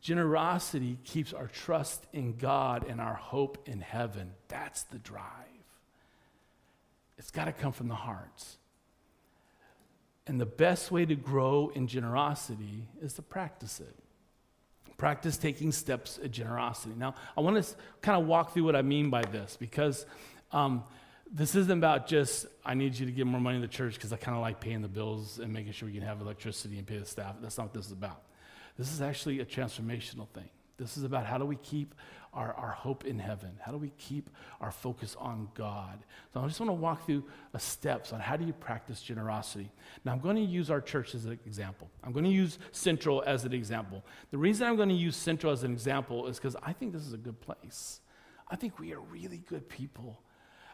Generosity 0.00 0.96
keeps 1.02 1.32
our 1.32 1.48
trust 1.48 2.06
in 2.12 2.36
God 2.36 2.86
and 2.88 3.00
our 3.00 3.14
hope 3.14 3.66
in 3.66 3.80
heaven. 3.80 4.30
That's 4.46 4.84
the 4.84 4.98
drive. 4.98 5.24
It's 7.18 7.32
got 7.32 7.46
to 7.46 7.52
come 7.52 7.72
from 7.72 7.88
the 7.88 7.96
hearts. 7.96 8.58
And 10.28 10.38
the 10.38 10.46
best 10.46 10.90
way 10.90 11.06
to 11.06 11.14
grow 11.14 11.72
in 11.74 11.86
generosity 11.88 12.86
is 13.00 13.14
to 13.14 13.22
practice 13.22 13.80
it. 13.80 13.94
Practice 14.98 15.38
taking 15.38 15.72
steps 15.72 16.18
of 16.18 16.30
generosity. 16.30 16.94
Now, 16.96 17.14
I 17.36 17.40
want 17.40 17.62
to 17.64 17.74
kind 18.02 18.20
of 18.20 18.28
walk 18.28 18.52
through 18.52 18.64
what 18.64 18.76
I 18.76 18.82
mean 18.82 19.08
by 19.08 19.22
this 19.22 19.56
because 19.58 20.04
um, 20.52 20.84
this 21.32 21.54
isn't 21.54 21.78
about 21.78 22.06
just, 22.06 22.46
I 22.64 22.74
need 22.74 22.98
you 22.98 23.06
to 23.06 23.12
give 23.12 23.26
more 23.26 23.40
money 23.40 23.56
to 23.56 23.62
the 23.62 23.72
church 23.72 23.94
because 23.94 24.12
I 24.12 24.16
kind 24.16 24.36
of 24.36 24.42
like 24.42 24.60
paying 24.60 24.82
the 24.82 24.88
bills 24.88 25.38
and 25.38 25.52
making 25.52 25.72
sure 25.72 25.88
we 25.88 25.94
can 25.94 26.02
have 26.02 26.20
electricity 26.20 26.78
and 26.78 26.86
pay 26.86 26.98
the 26.98 27.06
staff. 27.06 27.36
That's 27.40 27.56
not 27.56 27.64
what 27.64 27.74
this 27.74 27.86
is 27.86 27.92
about. 27.92 28.22
This 28.76 28.92
is 28.92 29.00
actually 29.00 29.40
a 29.40 29.46
transformational 29.46 30.28
thing. 30.28 30.50
This 30.76 30.96
is 30.96 31.04
about 31.04 31.26
how 31.26 31.38
do 31.38 31.44
we 31.44 31.56
keep 31.56 31.94
our, 32.32 32.52
our 32.54 32.70
hope 32.70 33.04
in 33.04 33.18
heaven? 33.18 33.50
How 33.60 33.72
do 33.72 33.78
we 33.78 33.92
keep 33.98 34.30
our 34.60 34.70
focus 34.70 35.16
on 35.18 35.48
God? 35.54 35.98
So 36.32 36.40
I 36.40 36.46
just 36.46 36.60
want 36.60 36.70
to 36.70 36.74
walk 36.74 37.06
through 37.06 37.24
steps 37.58 38.12
on 38.12 38.20
how 38.20 38.36
do 38.36 38.44
you 38.44 38.52
practice 38.52 39.02
generosity. 39.02 39.70
Now 40.04 40.12
I'm 40.12 40.20
going 40.20 40.36
to 40.36 40.42
use 40.42 40.70
our 40.70 40.80
church 40.80 41.14
as 41.14 41.24
an 41.24 41.38
example. 41.46 41.90
I'm 42.04 42.12
going 42.12 42.24
to 42.24 42.30
use 42.30 42.58
Central 42.72 43.22
as 43.26 43.44
an 43.44 43.52
example. 43.52 44.04
The 44.30 44.38
reason 44.38 44.66
I'm 44.66 44.76
going 44.76 44.88
to 44.88 44.94
use 44.94 45.16
Central 45.16 45.52
as 45.52 45.64
an 45.64 45.72
example 45.72 46.26
is 46.26 46.38
because 46.38 46.56
I 46.62 46.72
think 46.72 46.92
this 46.92 47.06
is 47.06 47.12
a 47.12 47.18
good 47.18 47.40
place. 47.40 48.00
I 48.50 48.56
think 48.56 48.78
we 48.78 48.92
are 48.94 49.00
really 49.00 49.38
good 49.38 49.68
people. 49.68 50.20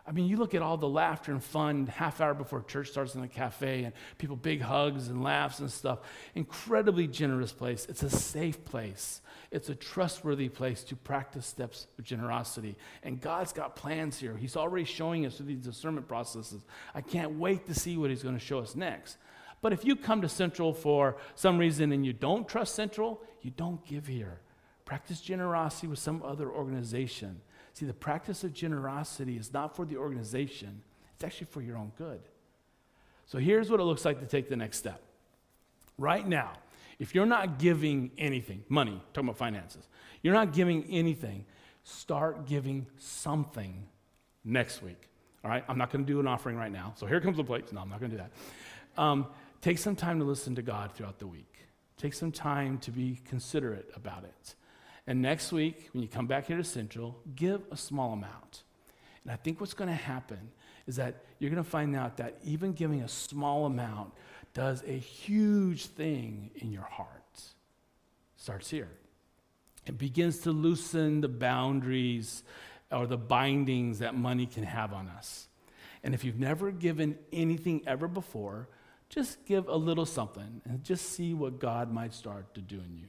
I 0.06 0.12
mean, 0.12 0.26
you 0.26 0.36
look 0.36 0.54
at 0.54 0.60
all 0.60 0.76
the 0.76 0.88
laughter 0.88 1.32
and 1.32 1.42
fun 1.42 1.86
half 1.86 2.20
hour 2.20 2.34
before 2.34 2.62
church 2.62 2.90
starts 2.90 3.14
in 3.14 3.22
the 3.22 3.28
cafe 3.28 3.84
and 3.84 3.94
people 4.18 4.36
big 4.36 4.60
hugs 4.60 5.08
and 5.08 5.22
laughs 5.22 5.60
and 5.60 5.70
stuff. 5.70 6.00
Incredibly 6.34 7.06
generous 7.06 7.52
place. 7.52 7.86
It's 7.88 8.02
a 8.02 8.10
safe 8.10 8.66
place. 8.66 9.22
It's 9.50 9.70
a 9.70 9.74
trustworthy 9.74 10.50
place 10.50 10.84
to 10.84 10.96
practice 10.96 11.46
steps 11.46 11.86
of 11.98 12.04
generosity. 12.04 12.76
And 13.02 13.18
God's 13.18 13.54
got 13.54 13.76
plans 13.76 14.18
here. 14.18 14.36
He's 14.36 14.56
already 14.56 14.84
showing 14.84 15.24
us 15.24 15.36
through 15.36 15.46
these 15.46 15.64
discernment 15.64 16.06
processes. 16.06 16.60
I 16.94 17.00
can't 17.00 17.38
wait 17.38 17.66
to 17.66 17.74
see 17.74 17.96
what 17.96 18.10
he's 18.10 18.22
going 18.22 18.38
to 18.38 18.44
show 18.44 18.58
us 18.58 18.76
next. 18.76 19.16
But 19.62 19.72
if 19.72 19.86
you 19.86 19.96
come 19.96 20.20
to 20.20 20.28
Central 20.28 20.74
for 20.74 21.16
some 21.34 21.56
reason 21.56 21.92
and 21.92 22.04
you 22.04 22.12
don't 22.12 22.46
trust 22.46 22.74
Central, 22.74 23.22
you 23.40 23.50
don't 23.50 23.82
give 23.86 24.06
here. 24.06 24.40
Practice 24.84 25.22
generosity 25.22 25.86
with 25.86 25.98
some 25.98 26.22
other 26.22 26.50
organization. 26.50 27.40
See, 27.74 27.86
the 27.86 27.92
practice 27.92 28.44
of 28.44 28.54
generosity 28.54 29.36
is 29.36 29.52
not 29.52 29.76
for 29.76 29.84
the 29.84 29.96
organization, 29.96 30.82
it's 31.14 31.24
actually 31.24 31.48
for 31.50 31.60
your 31.60 31.76
own 31.76 31.92
good. 31.98 32.20
So 33.26 33.38
here's 33.38 33.70
what 33.70 33.80
it 33.80 33.84
looks 33.84 34.04
like 34.04 34.20
to 34.20 34.26
take 34.26 34.48
the 34.48 34.56
next 34.56 34.78
step. 34.78 35.00
Right 35.98 36.26
now, 36.26 36.52
if 36.98 37.14
you're 37.14 37.26
not 37.26 37.58
giving 37.58 38.12
anything, 38.16 38.64
money, 38.68 39.02
talking 39.12 39.28
about 39.28 39.38
finances, 39.38 39.88
you're 40.22 40.34
not 40.34 40.52
giving 40.52 40.84
anything, 40.88 41.44
start 41.82 42.46
giving 42.46 42.86
something 42.98 43.86
next 44.44 44.82
week. 44.82 45.08
All 45.44 45.50
right? 45.50 45.64
I'm 45.68 45.76
not 45.76 45.90
going 45.90 46.04
to 46.04 46.12
do 46.12 46.20
an 46.20 46.28
offering 46.28 46.56
right 46.56 46.72
now. 46.72 46.92
So 46.96 47.06
here 47.06 47.20
comes 47.20 47.36
the 47.36 47.44
plate. 47.44 47.72
No, 47.72 47.80
I'm 47.80 47.88
not 47.88 47.98
going 47.98 48.12
to 48.12 48.16
do 48.16 48.22
that. 48.22 49.02
Um, 49.02 49.26
take 49.60 49.78
some 49.78 49.96
time 49.96 50.20
to 50.20 50.24
listen 50.24 50.54
to 50.54 50.62
God 50.62 50.92
throughout 50.92 51.18
the 51.18 51.26
week. 51.26 51.52
Take 51.96 52.14
some 52.14 52.30
time 52.30 52.78
to 52.78 52.90
be 52.90 53.20
considerate 53.24 53.90
about 53.96 54.24
it. 54.24 54.54
And 55.06 55.20
next 55.20 55.52
week, 55.52 55.90
when 55.92 56.02
you 56.02 56.08
come 56.08 56.26
back 56.26 56.46
here 56.46 56.56
to 56.56 56.64
Central, 56.64 57.20
give 57.34 57.62
a 57.70 57.76
small 57.76 58.12
amount. 58.12 58.62
And 59.22 59.32
I 59.32 59.36
think 59.36 59.60
what's 59.60 59.74
going 59.74 59.90
to 59.90 59.94
happen 59.94 60.50
is 60.86 60.96
that 60.96 61.24
you're 61.38 61.50
going 61.50 61.62
to 61.62 61.68
find 61.68 61.94
out 61.96 62.18
that 62.18 62.38
even 62.42 62.72
giving 62.72 63.02
a 63.02 63.08
small 63.08 63.66
amount 63.66 64.12
does 64.52 64.82
a 64.86 64.98
huge 64.98 65.86
thing 65.86 66.50
in 66.56 66.70
your 66.70 66.82
heart. 66.82 67.08
Starts 68.36 68.70
here. 68.70 68.90
It 69.86 69.98
begins 69.98 70.38
to 70.40 70.50
loosen 70.50 71.20
the 71.20 71.28
boundaries 71.28 72.42
or 72.90 73.06
the 73.06 73.18
bindings 73.18 73.98
that 73.98 74.14
money 74.14 74.46
can 74.46 74.64
have 74.64 74.92
on 74.92 75.08
us. 75.08 75.48
And 76.02 76.14
if 76.14 76.24
you've 76.24 76.38
never 76.38 76.70
given 76.70 77.18
anything 77.32 77.82
ever 77.86 78.08
before, 78.08 78.68
just 79.08 79.44
give 79.46 79.68
a 79.68 79.76
little 79.76 80.06
something 80.06 80.60
and 80.64 80.84
just 80.84 81.10
see 81.10 81.34
what 81.34 81.58
God 81.58 81.92
might 81.92 82.14
start 82.14 82.54
to 82.54 82.60
do 82.60 82.76
in 82.76 82.96
you. 82.96 83.08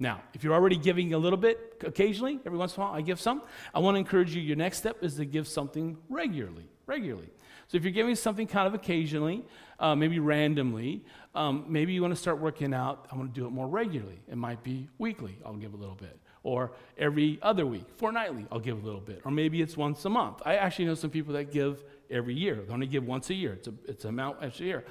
Now, 0.00 0.22
if 0.32 0.44
you're 0.44 0.54
already 0.54 0.76
giving 0.76 1.12
a 1.12 1.18
little 1.18 1.36
bit 1.36 1.82
occasionally, 1.84 2.38
every 2.46 2.58
once 2.58 2.76
in 2.76 2.82
a 2.82 2.86
while, 2.86 2.94
I 2.94 3.00
give 3.00 3.20
some. 3.20 3.42
I 3.74 3.80
want 3.80 3.96
to 3.96 3.98
encourage 3.98 4.34
you, 4.34 4.40
your 4.40 4.56
next 4.56 4.78
step 4.78 5.02
is 5.02 5.16
to 5.16 5.24
give 5.24 5.48
something 5.48 5.96
regularly. 6.08 6.66
Regularly. 6.86 7.28
So 7.66 7.76
if 7.76 7.82
you're 7.82 7.92
giving 7.92 8.14
something 8.14 8.46
kind 8.46 8.66
of 8.66 8.74
occasionally, 8.74 9.44
uh, 9.80 9.94
maybe 9.94 10.20
randomly, 10.20 11.04
um, 11.34 11.64
maybe 11.68 11.92
you 11.92 12.00
want 12.00 12.14
to 12.14 12.20
start 12.20 12.38
working 12.38 12.72
out. 12.72 13.06
I 13.12 13.16
want 13.16 13.34
to 13.34 13.40
do 13.40 13.46
it 13.46 13.50
more 13.50 13.66
regularly. 13.66 14.20
It 14.30 14.36
might 14.36 14.62
be 14.62 14.88
weekly, 14.98 15.36
I'll 15.44 15.54
give 15.54 15.74
a 15.74 15.76
little 15.76 15.96
bit. 15.96 16.18
Or 16.44 16.72
every 16.96 17.38
other 17.42 17.66
week, 17.66 17.84
fortnightly, 17.96 18.46
I'll 18.50 18.60
give 18.60 18.82
a 18.82 18.86
little 18.86 19.00
bit. 19.00 19.20
Or 19.24 19.32
maybe 19.32 19.60
it's 19.60 19.76
once 19.76 20.04
a 20.04 20.08
month. 20.08 20.40
I 20.46 20.54
actually 20.54 20.86
know 20.86 20.94
some 20.94 21.10
people 21.10 21.34
that 21.34 21.52
give 21.52 21.82
every 22.08 22.34
year. 22.34 22.54
They 22.54 22.72
only 22.72 22.86
give 22.86 23.04
once 23.04 23.28
a 23.30 23.34
year. 23.34 23.54
It's, 23.54 23.68
a, 23.68 23.74
it's 23.86 24.04
an 24.04 24.10
amount 24.10 24.38
every 24.40 24.66
year. 24.66 24.84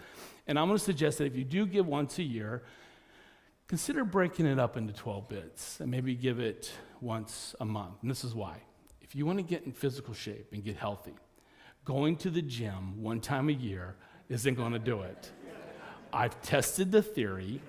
And 0.46 0.60
I'm 0.60 0.68
going 0.68 0.78
to 0.78 0.84
suggest 0.84 1.18
that 1.18 1.26
if 1.26 1.36
you 1.36 1.46
do 1.46 1.66
give 1.66 1.88
once 1.88 2.20
a 2.20 2.24
year, 2.24 2.64
consider 3.68 4.06
breaking 4.06 4.46
it 4.46 4.60
up 4.60 4.78
into 4.78 4.94
12 4.94 5.28
bits 5.28 5.80
and 5.80 5.92
maybe 5.92 6.16
give 6.16 6.40
it 6.40 6.72
once 7.02 7.56
a 7.60 7.66
month. 7.66 7.96
And 8.02 8.10
this 8.10 8.24
is 8.24 8.34
why. 8.34 8.62
If 9.02 9.16
you 9.16 9.26
want 9.26 9.40
to 9.40 9.44
get 9.44 9.64
in 9.66 9.72
physical 9.72 10.14
shape 10.14 10.48
and 10.52 10.64
get 10.64 10.78
healthy, 10.78 11.16
going 11.86 12.16
to 12.18 12.30
the 12.30 12.42
gym 12.42 13.02
one 13.02 13.20
time 13.20 13.50
a 13.50 13.54
year 13.54 13.96
isn't 14.30 14.56
going 14.56 14.74
to 14.74 14.80
do 14.80 15.02
it. 15.02 15.32
I've 16.12 16.42
tested 16.42 16.92
the 16.92 17.02
theory. 17.02 17.62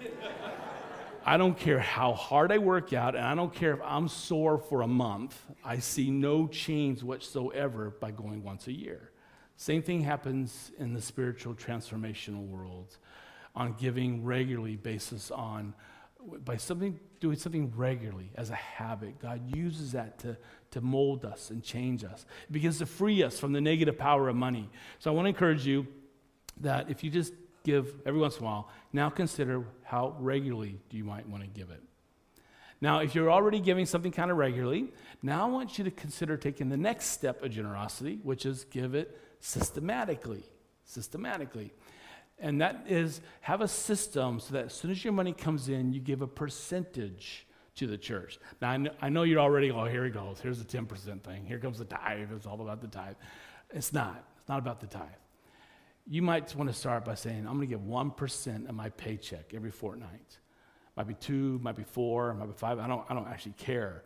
I 1.25 1.37
don't 1.37 1.59
care 1.59 1.81
how 1.81 2.15
hard 2.15 2.53
I 2.53 2.59
work 2.59 2.93
out, 2.93 3.15
and 3.15 3.25
I 3.25 3.35
don't 3.35 3.53
care 3.53 3.75
if 3.75 3.81
I'm 3.85 4.09
sore 4.09 4.59
for 4.59 4.83
a 4.83 4.87
month. 4.87 5.39
I 5.65 5.79
see 5.79 6.11
no 6.11 6.47
change 6.47 7.03
whatsoever 7.03 7.91
by 7.91 8.13
going 8.13 8.43
once 8.43 8.67
a 8.67 8.73
year. 8.73 9.11
Same 9.57 9.83
thing 9.83 10.03
happens 10.03 10.71
in 10.79 10.95
the 10.95 11.03
spiritual 11.03 11.55
transformational 11.55 12.47
world 12.47 12.97
on 13.59 13.75
giving 13.77 14.25
regularly 14.25 14.77
basis 14.77 15.31
on 15.33 15.75
by 16.45 16.57
something 16.57 16.99
doing 17.21 17.37
something 17.37 17.73
regularly 17.77 18.31
as 18.37 18.51
a 18.51 18.55
habit 18.55 19.19
god 19.19 19.41
uses 19.55 19.93
that 19.93 20.19
to, 20.19 20.37
to 20.71 20.81
mold 20.81 21.25
us 21.25 21.51
and 21.51 21.63
change 21.63 22.05
us. 22.05 22.25
It 22.49 22.53
begins 22.53 22.79
to 22.79 22.87
free 22.87 23.23
us 23.23 23.39
from 23.39 23.53
the 23.53 23.61
negative 23.61 23.99
power 23.99 24.29
of 24.29 24.37
money. 24.37 24.71
So 25.01 25.11
i 25.11 25.15
want 25.15 25.27
to 25.27 25.31
encourage 25.31 25.67
you 25.67 25.87
that 26.61 26.89
if 26.89 27.03
you 27.03 27.11
just 27.11 27.33
give 27.65 27.95
every 28.07 28.21
once 28.21 28.37
in 28.37 28.45
a 28.45 28.47
while 28.47 28.69
now 28.93 29.11
consider 29.11 29.65
how 29.83 30.17
regularly 30.21 30.79
do 30.89 30.97
you 30.97 31.05
might 31.05 31.29
want 31.29 31.43
to 31.43 31.49
give 31.49 31.71
it. 31.71 31.83
Now 32.81 33.01
if 33.01 33.15
you're 33.15 33.31
already 33.31 33.59
giving 33.59 33.87
something 33.87 34.13
kind 34.13 34.31
of 34.31 34.37
regularly 34.37 34.93
now 35.21 35.47
i 35.47 35.51
want 35.51 35.79
you 35.79 35.85
to 35.85 35.91
consider 35.91 36.37
taking 36.37 36.69
the 36.69 36.77
next 36.77 37.07
step 37.07 37.43
of 37.43 37.51
generosity 37.51 38.21
which 38.23 38.47
is 38.47 38.65
give 38.65 38.95
it 38.95 39.19
systematically 39.41 40.45
systematically 40.85 41.73
and 42.41 42.61
that 42.61 42.85
is 42.89 43.21
have 43.41 43.61
a 43.61 43.69
system 43.69 44.41
so 44.41 44.55
that 44.55 44.67
as 44.67 44.75
soon 44.75 44.91
as 44.91 45.03
your 45.03 45.13
money 45.13 45.33
comes 45.33 45.69
in, 45.69 45.93
you 45.93 46.01
give 46.01 46.23
a 46.23 46.27
percentage 46.27 47.47
to 47.77 47.87
the 47.87 47.99
church. 47.99 48.39
Now, 48.61 48.71
I 48.71 48.77
know, 48.77 48.91
I 49.01 49.09
know 49.09 49.23
you're 49.23 49.41
already, 49.41 49.71
oh, 49.71 49.85
here 49.85 50.05
he 50.05 50.11
goes. 50.11 50.41
Here's 50.41 50.63
the 50.63 50.79
10% 50.79 51.23
thing. 51.23 51.45
Here 51.47 51.59
comes 51.59 51.79
the 51.79 51.85
tithe. 51.85 52.31
It's 52.35 52.47
all 52.47 52.61
about 52.61 52.81
the 52.81 52.89
tithe. 52.89 53.15
It's 53.71 53.93
not. 53.93 54.25
It's 54.39 54.49
not 54.49 54.59
about 54.59 54.81
the 54.81 54.87
tithe. 54.87 55.07
You 56.07 56.23
might 56.23 56.55
want 56.57 56.71
to 56.71 56.75
start 56.75 57.05
by 57.05 57.15
saying, 57.15 57.47
I'm 57.47 57.57
going 57.57 57.61
to 57.61 57.67
give 57.67 57.81
1% 57.81 58.69
of 58.69 58.75
my 58.75 58.89
paycheck 58.91 59.53
every 59.55 59.71
fortnight. 59.71 60.39
Might 60.97 61.07
be 61.07 61.15
two, 61.15 61.61
might 61.63 61.77
be 61.77 61.85
four, 61.85 62.35
might 62.35 62.47
be 62.47 62.55
five. 62.55 62.79
I 62.81 62.89
don't, 62.89 63.05
I 63.09 63.15
don't 63.15 63.29
actually 63.29 63.53
care. 63.53 64.03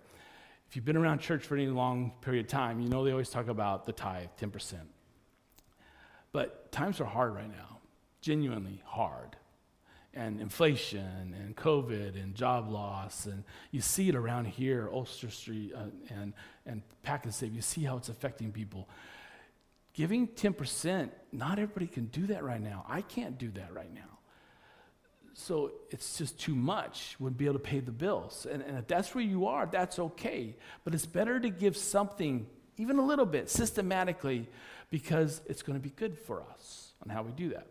If 0.68 0.76
you've 0.76 0.84
been 0.84 0.96
around 0.96 1.20
church 1.20 1.44
for 1.44 1.54
any 1.54 1.68
long 1.68 2.12
period 2.20 2.46
of 2.46 2.50
time, 2.50 2.80
you 2.80 2.88
know 2.88 3.04
they 3.04 3.12
always 3.12 3.30
talk 3.30 3.48
about 3.48 3.86
the 3.86 3.92
tithe, 3.92 4.28
10%. 4.40 4.74
But 6.32 6.72
times 6.72 7.00
are 7.00 7.06
hard 7.06 7.34
right 7.34 7.50
now 7.50 7.72
genuinely 8.22 8.80
hard. 8.86 9.36
And 10.14 10.40
inflation 10.40 11.34
and 11.38 11.56
COVID 11.56 12.22
and 12.22 12.34
job 12.34 12.70
loss. 12.70 13.26
And 13.26 13.44
you 13.70 13.80
see 13.80 14.08
it 14.08 14.14
around 14.14 14.46
here, 14.46 14.88
Ulster 14.92 15.30
Street 15.30 15.72
uh, 15.74 15.84
and, 16.10 16.32
and 16.66 16.82
Save. 17.30 17.54
You 17.54 17.62
see 17.62 17.82
how 17.82 17.96
it's 17.96 18.10
affecting 18.10 18.52
people. 18.52 18.88
Giving 19.94 20.28
10%, 20.28 21.10
not 21.32 21.58
everybody 21.58 21.86
can 21.86 22.06
do 22.06 22.26
that 22.28 22.44
right 22.44 22.60
now. 22.60 22.84
I 22.88 23.02
can't 23.02 23.38
do 23.38 23.50
that 23.52 23.74
right 23.74 23.92
now. 23.92 24.00
So 25.34 25.72
it's 25.90 26.18
just 26.18 26.38
too 26.38 26.54
much. 26.54 27.16
Wouldn't 27.18 27.38
be 27.38 27.46
able 27.46 27.54
to 27.54 27.60
pay 27.60 27.80
the 27.80 27.92
bills. 27.92 28.46
And, 28.50 28.62
and 28.62 28.78
if 28.78 28.86
that's 28.86 29.14
where 29.14 29.24
you 29.24 29.46
are, 29.46 29.66
that's 29.66 29.98
okay. 29.98 30.56
But 30.84 30.94
it's 30.94 31.06
better 31.06 31.40
to 31.40 31.48
give 31.48 31.76
something, 31.76 32.46
even 32.76 32.98
a 32.98 33.04
little 33.04 33.26
bit, 33.26 33.48
systematically, 33.48 34.48
because 34.90 35.40
it's 35.46 35.62
going 35.62 35.78
to 35.78 35.82
be 35.82 35.90
good 35.90 36.18
for 36.18 36.42
us 36.52 36.92
on 37.02 37.08
how 37.08 37.22
we 37.22 37.32
do 37.32 37.50
that. 37.50 37.66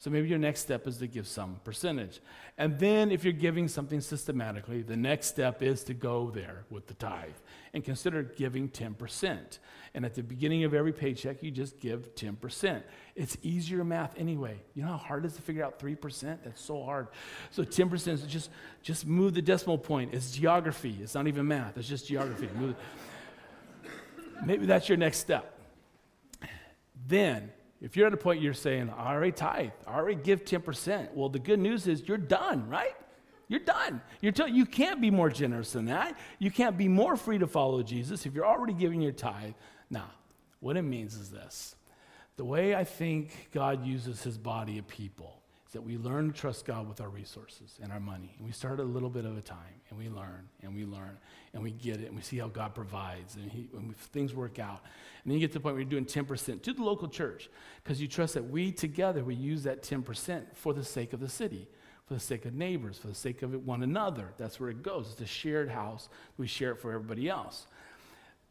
So 0.00 0.08
maybe 0.08 0.28
your 0.28 0.38
next 0.38 0.60
step 0.60 0.86
is 0.86 0.96
to 0.96 1.06
give 1.06 1.28
some 1.28 1.60
percentage. 1.62 2.20
And 2.56 2.78
then 2.78 3.12
if 3.12 3.22
you're 3.22 3.34
giving 3.34 3.68
something 3.68 4.00
systematically, 4.00 4.80
the 4.80 4.96
next 4.96 5.26
step 5.26 5.62
is 5.62 5.84
to 5.84 5.94
go 5.94 6.30
there 6.30 6.64
with 6.70 6.86
the 6.86 6.94
tithe 6.94 7.34
and 7.74 7.84
consider 7.84 8.22
giving 8.22 8.70
10%. 8.70 9.58
And 9.92 10.06
at 10.06 10.14
the 10.14 10.22
beginning 10.22 10.64
of 10.64 10.72
every 10.72 10.94
paycheck, 10.94 11.42
you 11.42 11.50
just 11.50 11.80
give 11.80 12.14
10%. 12.14 12.82
It's 13.14 13.36
easier 13.42 13.84
math 13.84 14.18
anyway. 14.18 14.62
You 14.72 14.84
know 14.84 14.88
how 14.88 14.96
hard 14.96 15.26
it 15.26 15.28
is 15.28 15.34
to 15.34 15.42
figure 15.42 15.62
out 15.62 15.78
3%? 15.78 16.38
That's 16.44 16.62
so 16.62 16.82
hard. 16.82 17.08
So 17.50 17.62
10% 17.62 18.08
is 18.08 18.22
just, 18.22 18.48
just 18.82 19.06
move 19.06 19.34
the 19.34 19.42
decimal 19.42 19.76
point. 19.76 20.14
It's 20.14 20.32
geography. 20.32 20.96
It's 21.02 21.14
not 21.14 21.26
even 21.26 21.46
math. 21.46 21.76
It's 21.76 21.86
just 21.86 22.08
geography. 22.08 22.48
Maybe 24.46 24.64
that's 24.64 24.88
your 24.88 24.96
next 24.96 25.18
step. 25.18 25.58
Then 27.06 27.52
if 27.80 27.96
you're 27.96 28.06
at 28.06 28.12
a 28.12 28.18
point 28.18 28.42
you're 28.42 28.52
saying, 28.52 28.90
I 28.90 29.12
already 29.12 29.32
tithe, 29.32 29.70
I 29.86 29.94
already 29.94 30.20
give 30.20 30.44
10%, 30.44 31.14
well, 31.14 31.28
the 31.28 31.38
good 31.38 31.58
news 31.58 31.86
is 31.86 32.06
you're 32.06 32.18
done, 32.18 32.68
right? 32.68 32.94
You're 33.48 33.60
done. 33.60 34.00
You're 34.20 34.32
t- 34.32 34.52
you 34.52 34.64
can't 34.64 35.00
be 35.00 35.10
more 35.10 35.28
generous 35.28 35.72
than 35.72 35.86
that. 35.86 36.16
You 36.38 36.50
can't 36.50 36.78
be 36.78 36.86
more 36.86 37.16
free 37.16 37.38
to 37.38 37.46
follow 37.46 37.82
Jesus 37.82 38.24
if 38.26 38.34
you're 38.34 38.46
already 38.46 38.74
giving 38.74 39.00
your 39.00 39.12
tithe. 39.12 39.54
Now, 39.90 40.10
what 40.60 40.76
it 40.76 40.82
means 40.82 41.14
is 41.16 41.30
this 41.30 41.74
the 42.36 42.44
way 42.44 42.74
I 42.74 42.84
think 42.84 43.50
God 43.52 43.84
uses 43.84 44.22
his 44.22 44.38
body 44.38 44.78
of 44.78 44.86
people 44.86 45.39
is 45.70 45.74
that 45.74 45.82
we 45.82 45.96
learn 45.96 46.32
to 46.32 46.36
trust 46.36 46.64
God 46.64 46.88
with 46.88 47.00
our 47.00 47.08
resources 47.08 47.78
and 47.80 47.92
our 47.92 48.00
money. 48.00 48.34
And 48.36 48.44
we 48.44 48.50
start 48.50 48.80
a 48.80 48.82
little 48.82 49.08
bit 49.08 49.24
of 49.24 49.38
a 49.38 49.40
time, 49.40 49.80
and 49.88 49.96
we 49.96 50.08
learn, 50.08 50.48
and 50.62 50.74
we 50.74 50.84
learn, 50.84 51.16
and 51.54 51.62
we 51.62 51.70
get 51.70 52.00
it, 52.00 52.06
and 52.08 52.16
we 52.16 52.22
see 52.22 52.38
how 52.38 52.48
God 52.48 52.74
provides, 52.74 53.36
and, 53.36 53.52
he, 53.52 53.68
and 53.76 53.96
things 53.96 54.34
work 54.34 54.58
out. 54.58 54.80
And 55.22 55.30
then 55.30 55.34
you 55.34 55.38
get 55.38 55.52
to 55.52 55.58
the 55.58 55.60
point 55.60 55.76
where 55.76 55.82
you're 55.82 55.88
doing 55.88 56.06
10% 56.06 56.62
to 56.62 56.72
the 56.72 56.82
local 56.82 57.06
church, 57.06 57.48
because 57.84 58.02
you 58.02 58.08
trust 58.08 58.34
that 58.34 58.50
we 58.50 58.72
together, 58.72 59.22
we 59.22 59.36
use 59.36 59.62
that 59.62 59.84
10% 59.84 60.42
for 60.54 60.74
the 60.74 60.82
sake 60.82 61.12
of 61.12 61.20
the 61.20 61.28
city, 61.28 61.68
for 62.04 62.14
the 62.14 62.20
sake 62.20 62.46
of 62.46 62.52
neighbors, 62.52 62.98
for 62.98 63.06
the 63.06 63.14
sake 63.14 63.42
of 63.42 63.64
one 63.64 63.84
another. 63.84 64.32
That's 64.38 64.58
where 64.58 64.70
it 64.70 64.82
goes. 64.82 65.10
It's 65.12 65.20
a 65.20 65.26
shared 65.26 65.70
house. 65.70 66.08
We 66.36 66.48
share 66.48 66.72
it 66.72 66.80
for 66.80 66.90
everybody 66.92 67.28
else. 67.28 67.68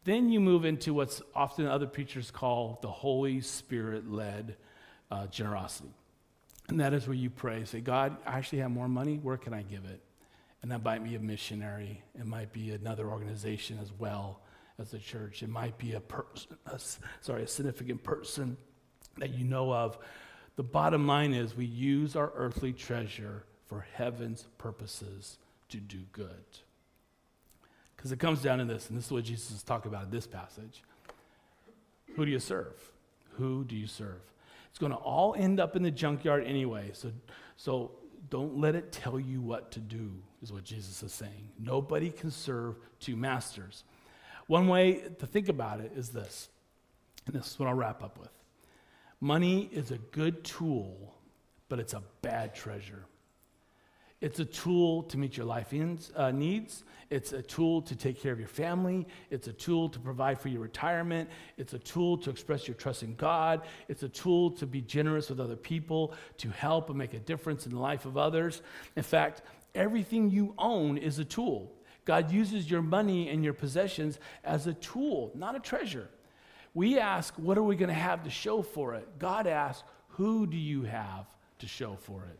Then 0.05 0.29
you 0.29 0.39
move 0.39 0.63
into 0.63 0.93
what's 0.93 1.21
often 1.35 1.67
other 1.67 1.85
preachers 1.85 2.31
call 2.31 2.79
the 2.81 2.87
Holy 2.87 3.41
Spirit 3.41 4.09
led 4.09 4.55
uh, 5.11 5.27
generosity. 5.27 5.93
And 6.69 6.79
that 6.79 6.93
is 6.93 7.07
where 7.07 7.15
you 7.15 7.29
pray. 7.29 7.65
Say, 7.65 7.81
God, 7.81 8.15
I 8.25 8.37
actually 8.37 8.59
have 8.59 8.71
more 8.71 8.87
money. 8.87 9.17
Where 9.17 9.37
can 9.37 9.53
I 9.53 9.63
give 9.63 9.85
it? 9.85 10.01
And 10.61 10.71
that 10.71 10.83
might 10.83 11.03
be 11.03 11.15
a 11.15 11.19
missionary. 11.19 12.03
It 12.17 12.25
might 12.25 12.53
be 12.53 12.71
another 12.71 13.07
organization 13.07 13.79
as 13.81 13.91
well 13.97 14.41
as 14.77 14.91
the 14.91 14.99
church. 14.99 15.41
It 15.41 15.49
might 15.49 15.77
be 15.77 15.93
a 15.93 15.99
person, 15.99 16.57
sorry, 17.21 17.43
a 17.43 17.47
significant 17.47 18.03
person 18.03 18.55
that 19.17 19.31
you 19.31 19.45
know 19.45 19.73
of. 19.73 19.97
The 20.57 20.63
bottom 20.63 21.07
line 21.07 21.33
is 21.33 21.55
we 21.55 21.65
use 21.65 22.15
our 22.15 22.31
earthly 22.35 22.73
treasure 22.73 23.45
for 23.65 23.85
heaven's 23.93 24.43
purposes 24.57 25.37
to 25.69 25.77
do 25.77 25.99
good. 26.11 26.45
Because 27.95 28.11
it 28.11 28.19
comes 28.19 28.41
down 28.41 28.59
to 28.59 28.65
this, 28.65 28.89
and 28.89 28.97
this 28.97 29.05
is 29.05 29.11
what 29.11 29.23
Jesus 29.23 29.51
is 29.51 29.63
talking 29.63 29.91
about 29.91 30.05
in 30.05 30.11
this 30.11 30.27
passage. 30.27 30.83
Who 32.15 32.25
do 32.25 32.31
you 32.31 32.39
serve? 32.39 32.91
Who 33.37 33.63
do 33.63 33.75
you 33.75 33.87
serve? 33.87 34.21
It's 34.69 34.79
going 34.79 34.91
to 34.91 34.97
all 34.97 35.35
end 35.37 35.59
up 35.59 35.75
in 35.75 35.83
the 35.83 35.91
junkyard 35.91 36.45
anyway. 36.45 36.91
So, 36.93 37.11
so 37.57 37.91
don't 38.29 38.57
let 38.57 38.75
it 38.75 38.91
tell 38.91 39.19
you 39.19 39.41
what 39.41 39.71
to 39.71 39.79
do, 39.79 40.11
is 40.41 40.53
what 40.53 40.63
Jesus 40.63 41.01
is 41.03 41.11
saying. 41.11 41.49
Nobody 41.59 42.11
can 42.11 42.31
serve 42.31 42.75
two 42.99 43.15
masters. 43.15 43.83
One 44.47 44.67
way 44.67 45.03
to 45.19 45.27
think 45.27 45.49
about 45.49 45.79
it 45.79 45.91
is 45.95 46.09
this, 46.09 46.49
and 47.25 47.35
this 47.35 47.47
is 47.47 47.59
what 47.59 47.67
I'll 47.67 47.75
wrap 47.75 48.03
up 48.03 48.17
with 48.19 48.29
money 49.21 49.69
is 49.71 49.91
a 49.91 49.97
good 49.97 50.43
tool, 50.43 51.13
but 51.67 51.79
it's 51.79 51.93
a 51.93 52.03
bad 52.21 52.55
treasure. 52.55 53.05
It's 54.21 54.39
a 54.39 54.45
tool 54.45 55.03
to 55.03 55.17
meet 55.17 55.37
your 55.37 55.45
life 55.45 55.71
ends, 55.71 56.11
uh, 56.15 56.31
needs. 56.31 56.83
It's 57.09 57.31
a 57.31 57.41
tool 57.41 57.81
to 57.83 57.95
take 57.95 58.21
care 58.21 58.33
of 58.33 58.39
your 58.39 58.49
family. 58.49 59.07
It's 59.31 59.47
a 59.47 59.53
tool 59.53 59.89
to 59.89 59.99
provide 59.99 60.39
for 60.39 60.49
your 60.49 60.61
retirement. 60.61 61.29
It's 61.57 61.73
a 61.73 61.79
tool 61.79 62.17
to 62.19 62.29
express 62.29 62.67
your 62.67 62.75
trust 62.75 63.01
in 63.01 63.15
God. 63.15 63.61
It's 63.87 64.03
a 64.03 64.09
tool 64.09 64.51
to 64.51 64.67
be 64.67 64.81
generous 64.81 65.29
with 65.29 65.39
other 65.39 65.55
people, 65.55 66.13
to 66.37 66.49
help 66.49 66.89
and 66.89 66.97
make 66.97 67.13
a 67.13 67.19
difference 67.19 67.65
in 67.65 67.71
the 67.71 67.79
life 67.79 68.05
of 68.05 68.17
others. 68.17 68.61
In 68.95 69.03
fact, 69.03 69.41
everything 69.73 70.29
you 70.29 70.53
own 70.57 70.97
is 70.97 71.17
a 71.17 71.25
tool. 71.25 71.71
God 72.05 72.29
uses 72.31 72.69
your 72.69 72.81
money 72.81 73.29
and 73.29 73.43
your 73.43 73.53
possessions 73.53 74.19
as 74.43 74.67
a 74.67 74.73
tool, 74.73 75.31
not 75.33 75.55
a 75.55 75.59
treasure. 75.59 76.09
We 76.73 76.99
ask, 76.99 77.33
what 77.35 77.57
are 77.57 77.63
we 77.63 77.75
going 77.75 77.89
to 77.89 77.93
have 77.93 78.23
to 78.23 78.29
show 78.29 78.61
for 78.61 78.95
it? 78.95 79.07
God 79.17 79.47
asks, 79.47 79.83
who 80.09 80.45
do 80.45 80.57
you 80.57 80.83
have 80.83 81.25
to 81.59 81.67
show 81.67 81.95
for 81.95 82.25
it? 82.25 82.39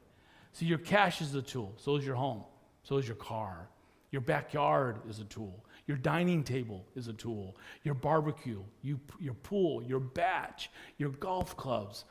See, 0.59 0.65
your 0.65 0.77
cash 0.79 1.21
is 1.21 1.33
a 1.35 1.41
tool, 1.41 1.73
so 1.77 1.95
is 1.95 2.05
your 2.05 2.17
home, 2.17 2.43
so 2.83 2.97
is 2.97 3.07
your 3.07 3.15
car. 3.15 3.69
Your 4.11 4.19
backyard 4.19 4.97
is 5.09 5.19
a 5.19 5.23
tool. 5.23 5.63
Your 5.87 5.95
dining 5.95 6.43
table 6.43 6.85
is 6.97 7.07
a 7.07 7.13
tool. 7.13 7.55
Your 7.83 7.93
barbecue, 7.93 8.61
you, 8.81 8.99
your 9.21 9.35
pool, 9.35 9.81
your 9.81 10.01
batch, 10.01 10.69
your 10.97 11.11
golf 11.11 11.55
clubs, 11.55 12.03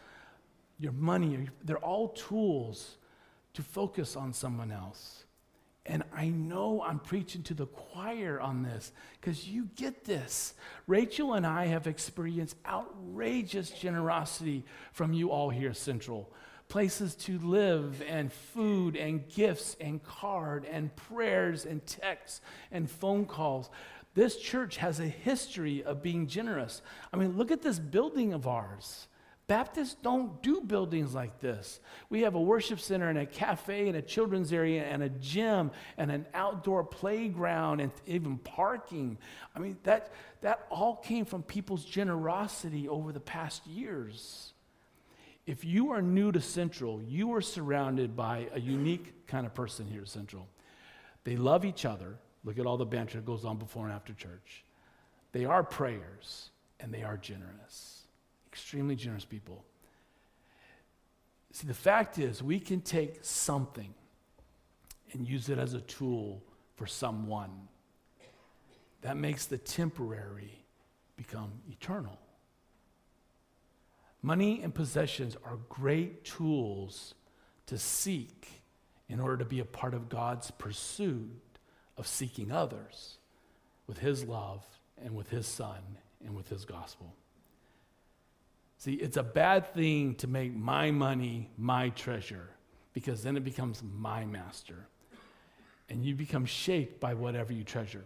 your 0.80 0.92
money, 0.92 1.50
they're 1.62 1.76
all 1.76 2.08
tools 2.08 2.96
to 3.52 3.60
focus 3.60 4.16
on 4.16 4.32
someone 4.32 4.72
else. 4.72 5.24
And 5.84 6.02
I 6.16 6.28
know 6.28 6.82
I'm 6.82 7.00
preaching 7.00 7.42
to 7.42 7.54
the 7.54 7.66
choir 7.66 8.40
on 8.40 8.62
this 8.62 8.92
because 9.20 9.46
you 9.46 9.68
get 9.76 10.06
this. 10.06 10.54
Rachel 10.86 11.34
and 11.34 11.46
I 11.46 11.66
have 11.66 11.86
experienced 11.86 12.56
outrageous 12.66 13.68
generosity 13.68 14.64
from 14.94 15.12
you 15.12 15.32
all 15.32 15.50
here, 15.50 15.74
Central. 15.74 16.32
Places 16.68 17.14
to 17.16 17.38
live, 17.38 18.02
and 18.06 18.32
food, 18.32 18.94
and 18.94 19.26
gifts, 19.28 19.76
and 19.80 20.02
card, 20.02 20.66
and 20.70 20.94
prayers, 20.94 21.64
and 21.64 21.84
texts, 21.86 22.42
and 22.70 22.90
phone 22.90 23.24
calls. 23.24 23.70
This 24.14 24.36
church 24.36 24.76
has 24.78 25.00
a 25.00 25.06
history 25.06 25.82
of 25.82 26.02
being 26.02 26.26
generous. 26.26 26.82
I 27.12 27.16
mean, 27.16 27.36
look 27.38 27.50
at 27.50 27.62
this 27.62 27.78
building 27.78 28.32
of 28.32 28.46
ours. 28.46 29.08
Baptists 29.48 29.96
don't 30.02 30.42
do 30.42 30.60
buildings 30.60 31.14
like 31.14 31.40
this. 31.40 31.80
We 32.10 32.20
have 32.20 32.34
a 32.34 32.40
worship 32.40 32.80
center 32.80 33.08
and 33.08 33.18
a 33.18 33.24
cafe 33.24 33.88
and 33.88 33.96
a 33.96 34.02
children's 34.02 34.52
area 34.52 34.84
and 34.84 35.02
a 35.02 35.08
gym 35.08 35.70
and 35.96 36.10
an 36.12 36.26
outdoor 36.34 36.84
playground 36.84 37.80
and 37.80 37.90
even 38.06 38.36
parking. 38.36 39.16
I 39.56 39.58
mean, 39.58 39.78
that, 39.84 40.12
that 40.42 40.66
all 40.68 40.96
came 40.96 41.24
from 41.24 41.42
people's 41.42 41.86
generosity 41.86 42.88
over 42.88 43.10
the 43.10 43.20
past 43.20 43.66
years. 43.66 44.52
If 45.48 45.64
you 45.64 45.90
are 45.90 46.02
new 46.02 46.30
to 46.30 46.40
Central, 46.40 47.02
you 47.02 47.34
are 47.34 47.40
surrounded 47.40 48.14
by 48.14 48.46
a 48.52 48.60
unique 48.60 49.26
kind 49.26 49.46
of 49.46 49.54
person 49.54 49.86
here 49.86 50.02
at 50.02 50.08
Central. 50.08 50.46
They 51.24 51.36
love 51.36 51.64
each 51.64 51.84
other. 51.84 52.18
Look 52.44 52.58
at 52.58 52.66
all 52.66 52.76
the 52.76 52.84
banter 52.84 53.18
that 53.18 53.26
goes 53.26 53.44
on 53.44 53.58
before 53.58 53.86
and 53.86 53.92
after 53.92 54.12
church. 54.12 54.64
They 55.32 55.44
are 55.44 55.64
prayers 55.64 56.50
and 56.78 56.94
they 56.94 57.02
are 57.02 57.16
generous 57.16 57.98
extremely 58.58 58.96
generous 58.96 59.24
people. 59.24 59.64
See, 61.52 61.68
the 61.68 61.74
fact 61.74 62.18
is, 62.18 62.42
we 62.42 62.58
can 62.58 62.80
take 62.80 63.18
something 63.22 63.94
and 65.12 65.26
use 65.26 65.48
it 65.48 65.58
as 65.58 65.74
a 65.74 65.80
tool 65.82 66.42
for 66.74 66.86
someone. 66.86 67.68
That 69.02 69.16
makes 69.16 69.46
the 69.46 69.58
temporary 69.58 70.64
become 71.16 71.52
eternal. 71.70 72.18
Money 74.22 74.60
and 74.62 74.74
possessions 74.74 75.36
are 75.44 75.58
great 75.68 76.24
tools 76.24 77.14
to 77.66 77.78
seek 77.78 78.48
in 79.08 79.20
order 79.20 79.38
to 79.38 79.44
be 79.44 79.60
a 79.60 79.64
part 79.64 79.94
of 79.94 80.08
God's 80.08 80.50
pursuit 80.50 81.58
of 81.96 82.06
seeking 82.06 82.50
others 82.50 83.18
with 83.86 83.98
His 83.98 84.24
love 84.24 84.64
and 85.02 85.14
with 85.14 85.28
His 85.30 85.46
Son 85.46 85.80
and 86.24 86.34
with 86.34 86.48
His 86.48 86.64
gospel. 86.64 87.14
See, 88.78 88.94
it's 88.94 89.16
a 89.16 89.22
bad 89.22 89.72
thing 89.74 90.14
to 90.16 90.26
make 90.26 90.54
my 90.54 90.90
money 90.90 91.50
my 91.56 91.88
treasure 91.90 92.50
because 92.92 93.22
then 93.22 93.36
it 93.36 93.44
becomes 93.44 93.82
my 93.82 94.24
master. 94.24 94.86
And 95.88 96.04
you 96.04 96.14
become 96.14 96.44
shaped 96.44 97.00
by 97.00 97.14
whatever 97.14 97.52
you 97.52 97.64
treasure. 97.64 98.04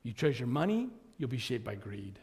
If 0.00 0.06
you 0.06 0.12
treasure 0.12 0.46
money, 0.46 0.90
you'll 1.16 1.28
be 1.28 1.38
shaped 1.38 1.64
by 1.64 1.74
greed. 1.76 2.18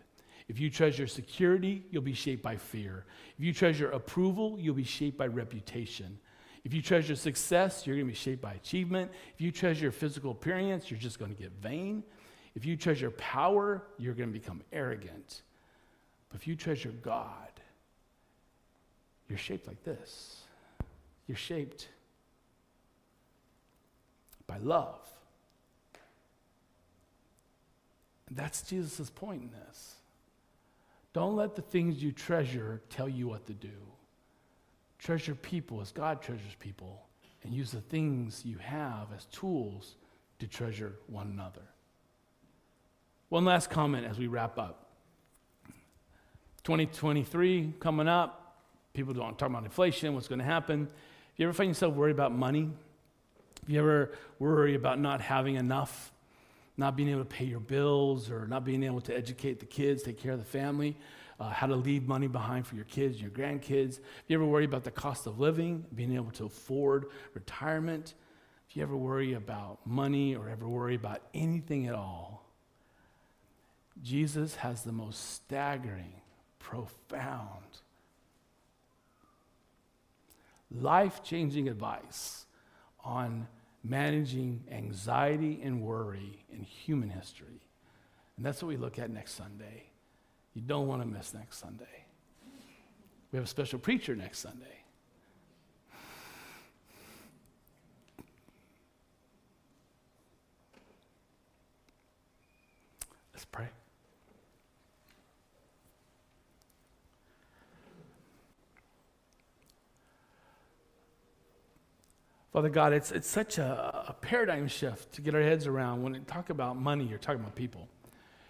If 0.51 0.59
you 0.59 0.69
treasure 0.69 1.07
security, 1.07 1.85
you'll 1.91 2.01
be 2.01 2.13
shaped 2.13 2.43
by 2.43 2.57
fear. 2.57 3.05
If 3.39 3.45
you 3.45 3.53
treasure 3.53 3.89
approval, 3.89 4.57
you'll 4.59 4.75
be 4.75 4.83
shaped 4.83 5.17
by 5.17 5.27
reputation. 5.27 6.19
If 6.65 6.73
you 6.73 6.81
treasure 6.81 7.15
success, 7.15 7.87
you're 7.87 7.95
going 7.95 8.07
to 8.07 8.11
be 8.11 8.17
shaped 8.17 8.41
by 8.41 8.55
achievement. 8.55 9.11
If 9.33 9.39
you 9.39 9.53
treasure 9.53 9.93
physical 9.93 10.31
appearance, 10.31 10.91
you're 10.91 10.99
just 10.99 11.19
going 11.19 11.33
to 11.33 11.41
get 11.41 11.53
vain. 11.53 12.03
If 12.53 12.65
you 12.65 12.75
treasure 12.75 13.11
power, 13.11 13.81
you're 13.97 14.13
going 14.13 14.27
to 14.27 14.37
become 14.37 14.61
arrogant. 14.73 15.41
But 16.27 16.41
if 16.41 16.47
you 16.47 16.57
treasure 16.57 16.91
God, 17.01 17.61
you're 19.29 19.37
shaped 19.37 19.67
like 19.67 19.85
this. 19.85 20.41
You're 21.27 21.37
shaped 21.37 21.87
by 24.47 24.57
love. 24.57 24.99
And 28.27 28.35
that's 28.35 28.63
Jesus' 28.63 29.09
point 29.09 29.43
in 29.43 29.51
this. 29.51 29.95
Don't 31.13 31.35
let 31.35 31.55
the 31.55 31.61
things 31.61 32.01
you 32.01 32.11
treasure 32.11 32.81
tell 32.89 33.09
you 33.09 33.27
what 33.27 33.45
to 33.47 33.53
do. 33.53 33.69
Treasure 34.97 35.35
people 35.35 35.81
as 35.81 35.91
God 35.91 36.21
treasures 36.21 36.55
people, 36.59 37.03
and 37.43 37.53
use 37.53 37.71
the 37.71 37.81
things 37.81 38.43
you 38.45 38.57
have 38.59 39.07
as 39.15 39.25
tools 39.25 39.95
to 40.39 40.47
treasure 40.47 40.93
one 41.07 41.27
another. 41.27 41.61
One 43.29 43.45
last 43.45 43.69
comment 43.69 44.05
as 44.05 44.19
we 44.19 44.27
wrap 44.27 44.59
up. 44.59 44.87
2023 46.63 47.75
coming 47.79 48.07
up. 48.07 48.57
People 48.93 49.13
don't 49.13 49.37
talk 49.39 49.49
about 49.49 49.63
inflation, 49.63 50.13
what's 50.13 50.27
going 50.27 50.39
to 50.39 50.45
happen. 50.45 50.83
If 51.33 51.39
you 51.39 51.47
ever 51.47 51.53
find 51.53 51.69
yourself 51.69 51.95
worried 51.95 52.11
about 52.11 52.33
money, 52.33 52.69
if 53.63 53.69
you 53.69 53.79
ever 53.79 54.11
worry 54.37 54.75
about 54.75 54.99
not 54.99 55.21
having 55.21 55.55
enough, 55.55 56.11
not 56.77 56.95
being 56.95 57.09
able 57.09 57.21
to 57.21 57.25
pay 57.25 57.45
your 57.45 57.59
bills, 57.59 58.29
or 58.29 58.47
not 58.47 58.63
being 58.65 58.83
able 58.83 59.01
to 59.01 59.15
educate 59.15 59.59
the 59.59 59.65
kids, 59.65 60.03
take 60.03 60.17
care 60.17 60.31
of 60.31 60.39
the 60.39 60.45
family, 60.45 60.97
uh, 61.39 61.49
how 61.49 61.67
to 61.67 61.75
leave 61.75 62.07
money 62.07 62.27
behind 62.27 62.65
for 62.67 62.75
your 62.75 62.85
kids, 62.85 63.21
your 63.21 63.31
grandkids, 63.31 63.97
if 63.99 64.23
you 64.27 64.37
ever 64.37 64.45
worry 64.45 64.65
about 64.65 64.83
the 64.83 64.91
cost 64.91 65.25
of 65.27 65.39
living, 65.39 65.85
being 65.95 66.15
able 66.15 66.31
to 66.31 66.45
afford 66.45 67.05
retirement, 67.33 68.13
if 68.69 68.77
you 68.77 68.83
ever 68.83 68.95
worry 68.95 69.33
about 69.33 69.79
money 69.85 70.35
or 70.35 70.49
ever 70.49 70.67
worry 70.67 70.95
about 70.95 71.21
anything 71.33 71.87
at 71.87 71.95
all, 71.95 72.45
Jesus 74.03 74.55
has 74.55 74.83
the 74.83 74.91
most 74.91 75.33
staggering, 75.33 76.13
profound, 76.59 77.79
life 80.71 81.23
changing 81.23 81.67
advice 81.67 82.45
on 83.03 83.47
managing 83.83 84.63
anxiety 84.71 85.59
and 85.63 85.81
worry 85.81 86.43
in 86.51 86.63
human 86.63 87.09
history. 87.09 87.61
And 88.37 88.45
that's 88.45 88.61
what 88.61 88.69
we 88.69 88.77
look 88.77 88.99
at 88.99 89.09
next 89.09 89.33
Sunday. 89.33 89.89
You 90.53 90.61
don't 90.61 90.87
want 90.87 91.01
to 91.01 91.07
miss 91.07 91.33
next 91.33 91.57
Sunday. 91.57 92.05
We 93.31 93.37
have 93.37 93.45
a 93.45 93.49
special 93.49 93.79
preacher 93.79 94.15
next 94.15 94.39
Sunday. 94.39 94.65
Let's 103.33 103.45
pray. 103.45 103.69
Father 112.51 112.69
God, 112.69 112.91
it's, 112.91 113.11
it's 113.11 113.29
such 113.29 113.57
a, 113.57 114.05
a, 114.09 114.13
paradigm 114.13 114.67
shift 114.67 115.13
to 115.13 115.21
get 115.21 115.33
our 115.33 115.41
heads 115.41 115.67
around. 115.67 116.03
When 116.03 116.13
we 116.13 116.19
talk 116.19 116.49
about 116.49 116.77
money, 116.77 117.05
you're 117.05 117.17
talking 117.17 117.39
about 117.39 117.55
people. 117.55 117.87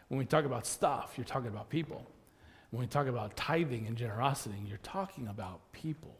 When 0.08 0.18
we 0.18 0.26
talk 0.26 0.44
about 0.44 0.66
stuff, 0.66 1.14
you're 1.18 1.26
talking 1.26 1.50
about 1.50 1.70
people. 1.70 2.04
When 2.72 2.82
we 2.82 2.88
talk 2.88 3.06
about 3.06 3.36
tithing 3.36 3.86
and 3.86 3.96
generosity, 3.96 4.56
you're 4.66 4.80
talking 4.80 5.28
about 5.28 5.72
people. 5.72 6.16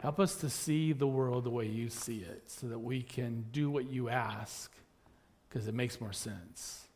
Help 0.00 0.18
us 0.18 0.34
to 0.36 0.50
see 0.50 0.92
the 0.92 1.06
world 1.06 1.44
the 1.44 1.50
way 1.50 1.66
you 1.66 1.88
see 1.88 2.18
it 2.18 2.42
so 2.46 2.66
that 2.66 2.78
we 2.78 3.00
can 3.00 3.46
do 3.52 3.70
what 3.70 3.88
you 3.88 4.08
ask 4.08 4.72
because 5.48 5.68
it 5.68 5.74
makes 5.74 6.00
more 6.00 6.12
sense. 6.12 6.88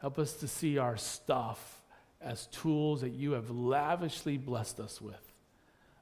Help 0.00 0.18
us 0.18 0.34
to 0.34 0.46
see 0.46 0.76
our 0.76 0.98
stuff 0.98 1.80
as 2.20 2.46
tools 2.48 3.00
that 3.00 3.12
you 3.12 3.32
have 3.32 3.50
lavishly 3.50 4.36
blessed 4.36 4.78
us 4.80 5.00
with 5.00 5.29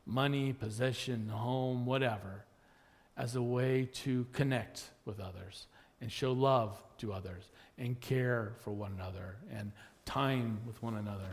money, 0.09 0.53
possession, 0.53 1.29
home, 1.29 1.85
whatever, 1.87 2.45
as 3.17 3.37
a 3.37 3.43
way 3.43 3.89
to 3.93 4.27
connect 4.33 4.85
with 5.05 5.21
others 5.21 5.67
and 6.01 6.11
show 6.11 6.33
love 6.33 6.81
to 6.99 7.13
others 7.13 7.45
and 7.77 8.01
care 8.01 8.53
for 8.61 8.71
one 8.71 8.93
another 8.93 9.37
and 9.53 9.71
time 10.05 10.59
with 10.67 10.83
one 10.83 10.97
another. 10.97 11.29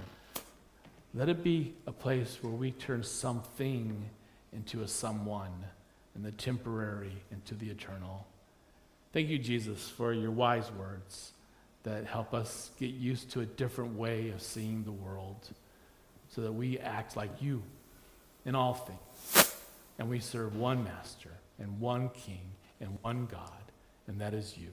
Let 1.14 1.30
it 1.30 1.44
be 1.44 1.74
a 1.88 1.92
place 1.92 2.38
where 2.42 2.54
we 2.54 2.72
turn 2.72 3.04
something 3.04 4.10
into 4.52 4.82
a 4.82 4.88
someone 4.88 5.54
and 6.14 6.26
the 6.26 6.32
temporary 6.32 7.16
into 7.32 7.56
the 7.56 7.70
eternal. 7.70 8.26
Thank 9.14 9.30
you, 9.30 9.40
Jesus, 9.40 9.88
for 9.88 10.12
your 10.12 10.32
wise 10.32 10.72
words 10.74 11.32
that 11.84 12.06
help 12.06 12.34
us 12.34 12.72
get 12.80 12.92
used 12.92 13.30
to 13.32 13.42
a 13.42 13.46
different 13.46 13.96
way 13.96 14.30
of 14.30 14.42
seeing 14.42 14.84
the 14.84 14.92
world 14.92 15.50
so 16.30 16.42
that 16.42 16.52
we 16.52 16.80
act 16.80 17.16
like 17.16 17.42
you 17.42 17.62
in 18.46 18.56
all 18.56 18.74
things. 18.74 19.54
And 19.98 20.10
we 20.10 20.20
serve 20.20 20.56
one 20.56 20.84
master 20.84 21.32
and 21.60 21.80
one 21.80 22.10
king 22.10 22.52
and 22.80 22.98
one 23.02 23.26
God, 23.26 23.72
and 24.08 24.20
that 24.20 24.34
is 24.34 24.58
you. 24.58 24.70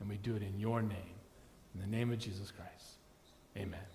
And 0.00 0.08
we 0.08 0.16
do 0.16 0.36
it 0.36 0.42
in 0.42 0.58
your 0.58 0.82
name, 0.82 1.18
in 1.74 1.80
the 1.80 1.86
name 1.86 2.12
of 2.12 2.18
Jesus 2.18 2.50
Christ. 2.50 2.98
Amen. 3.56 3.93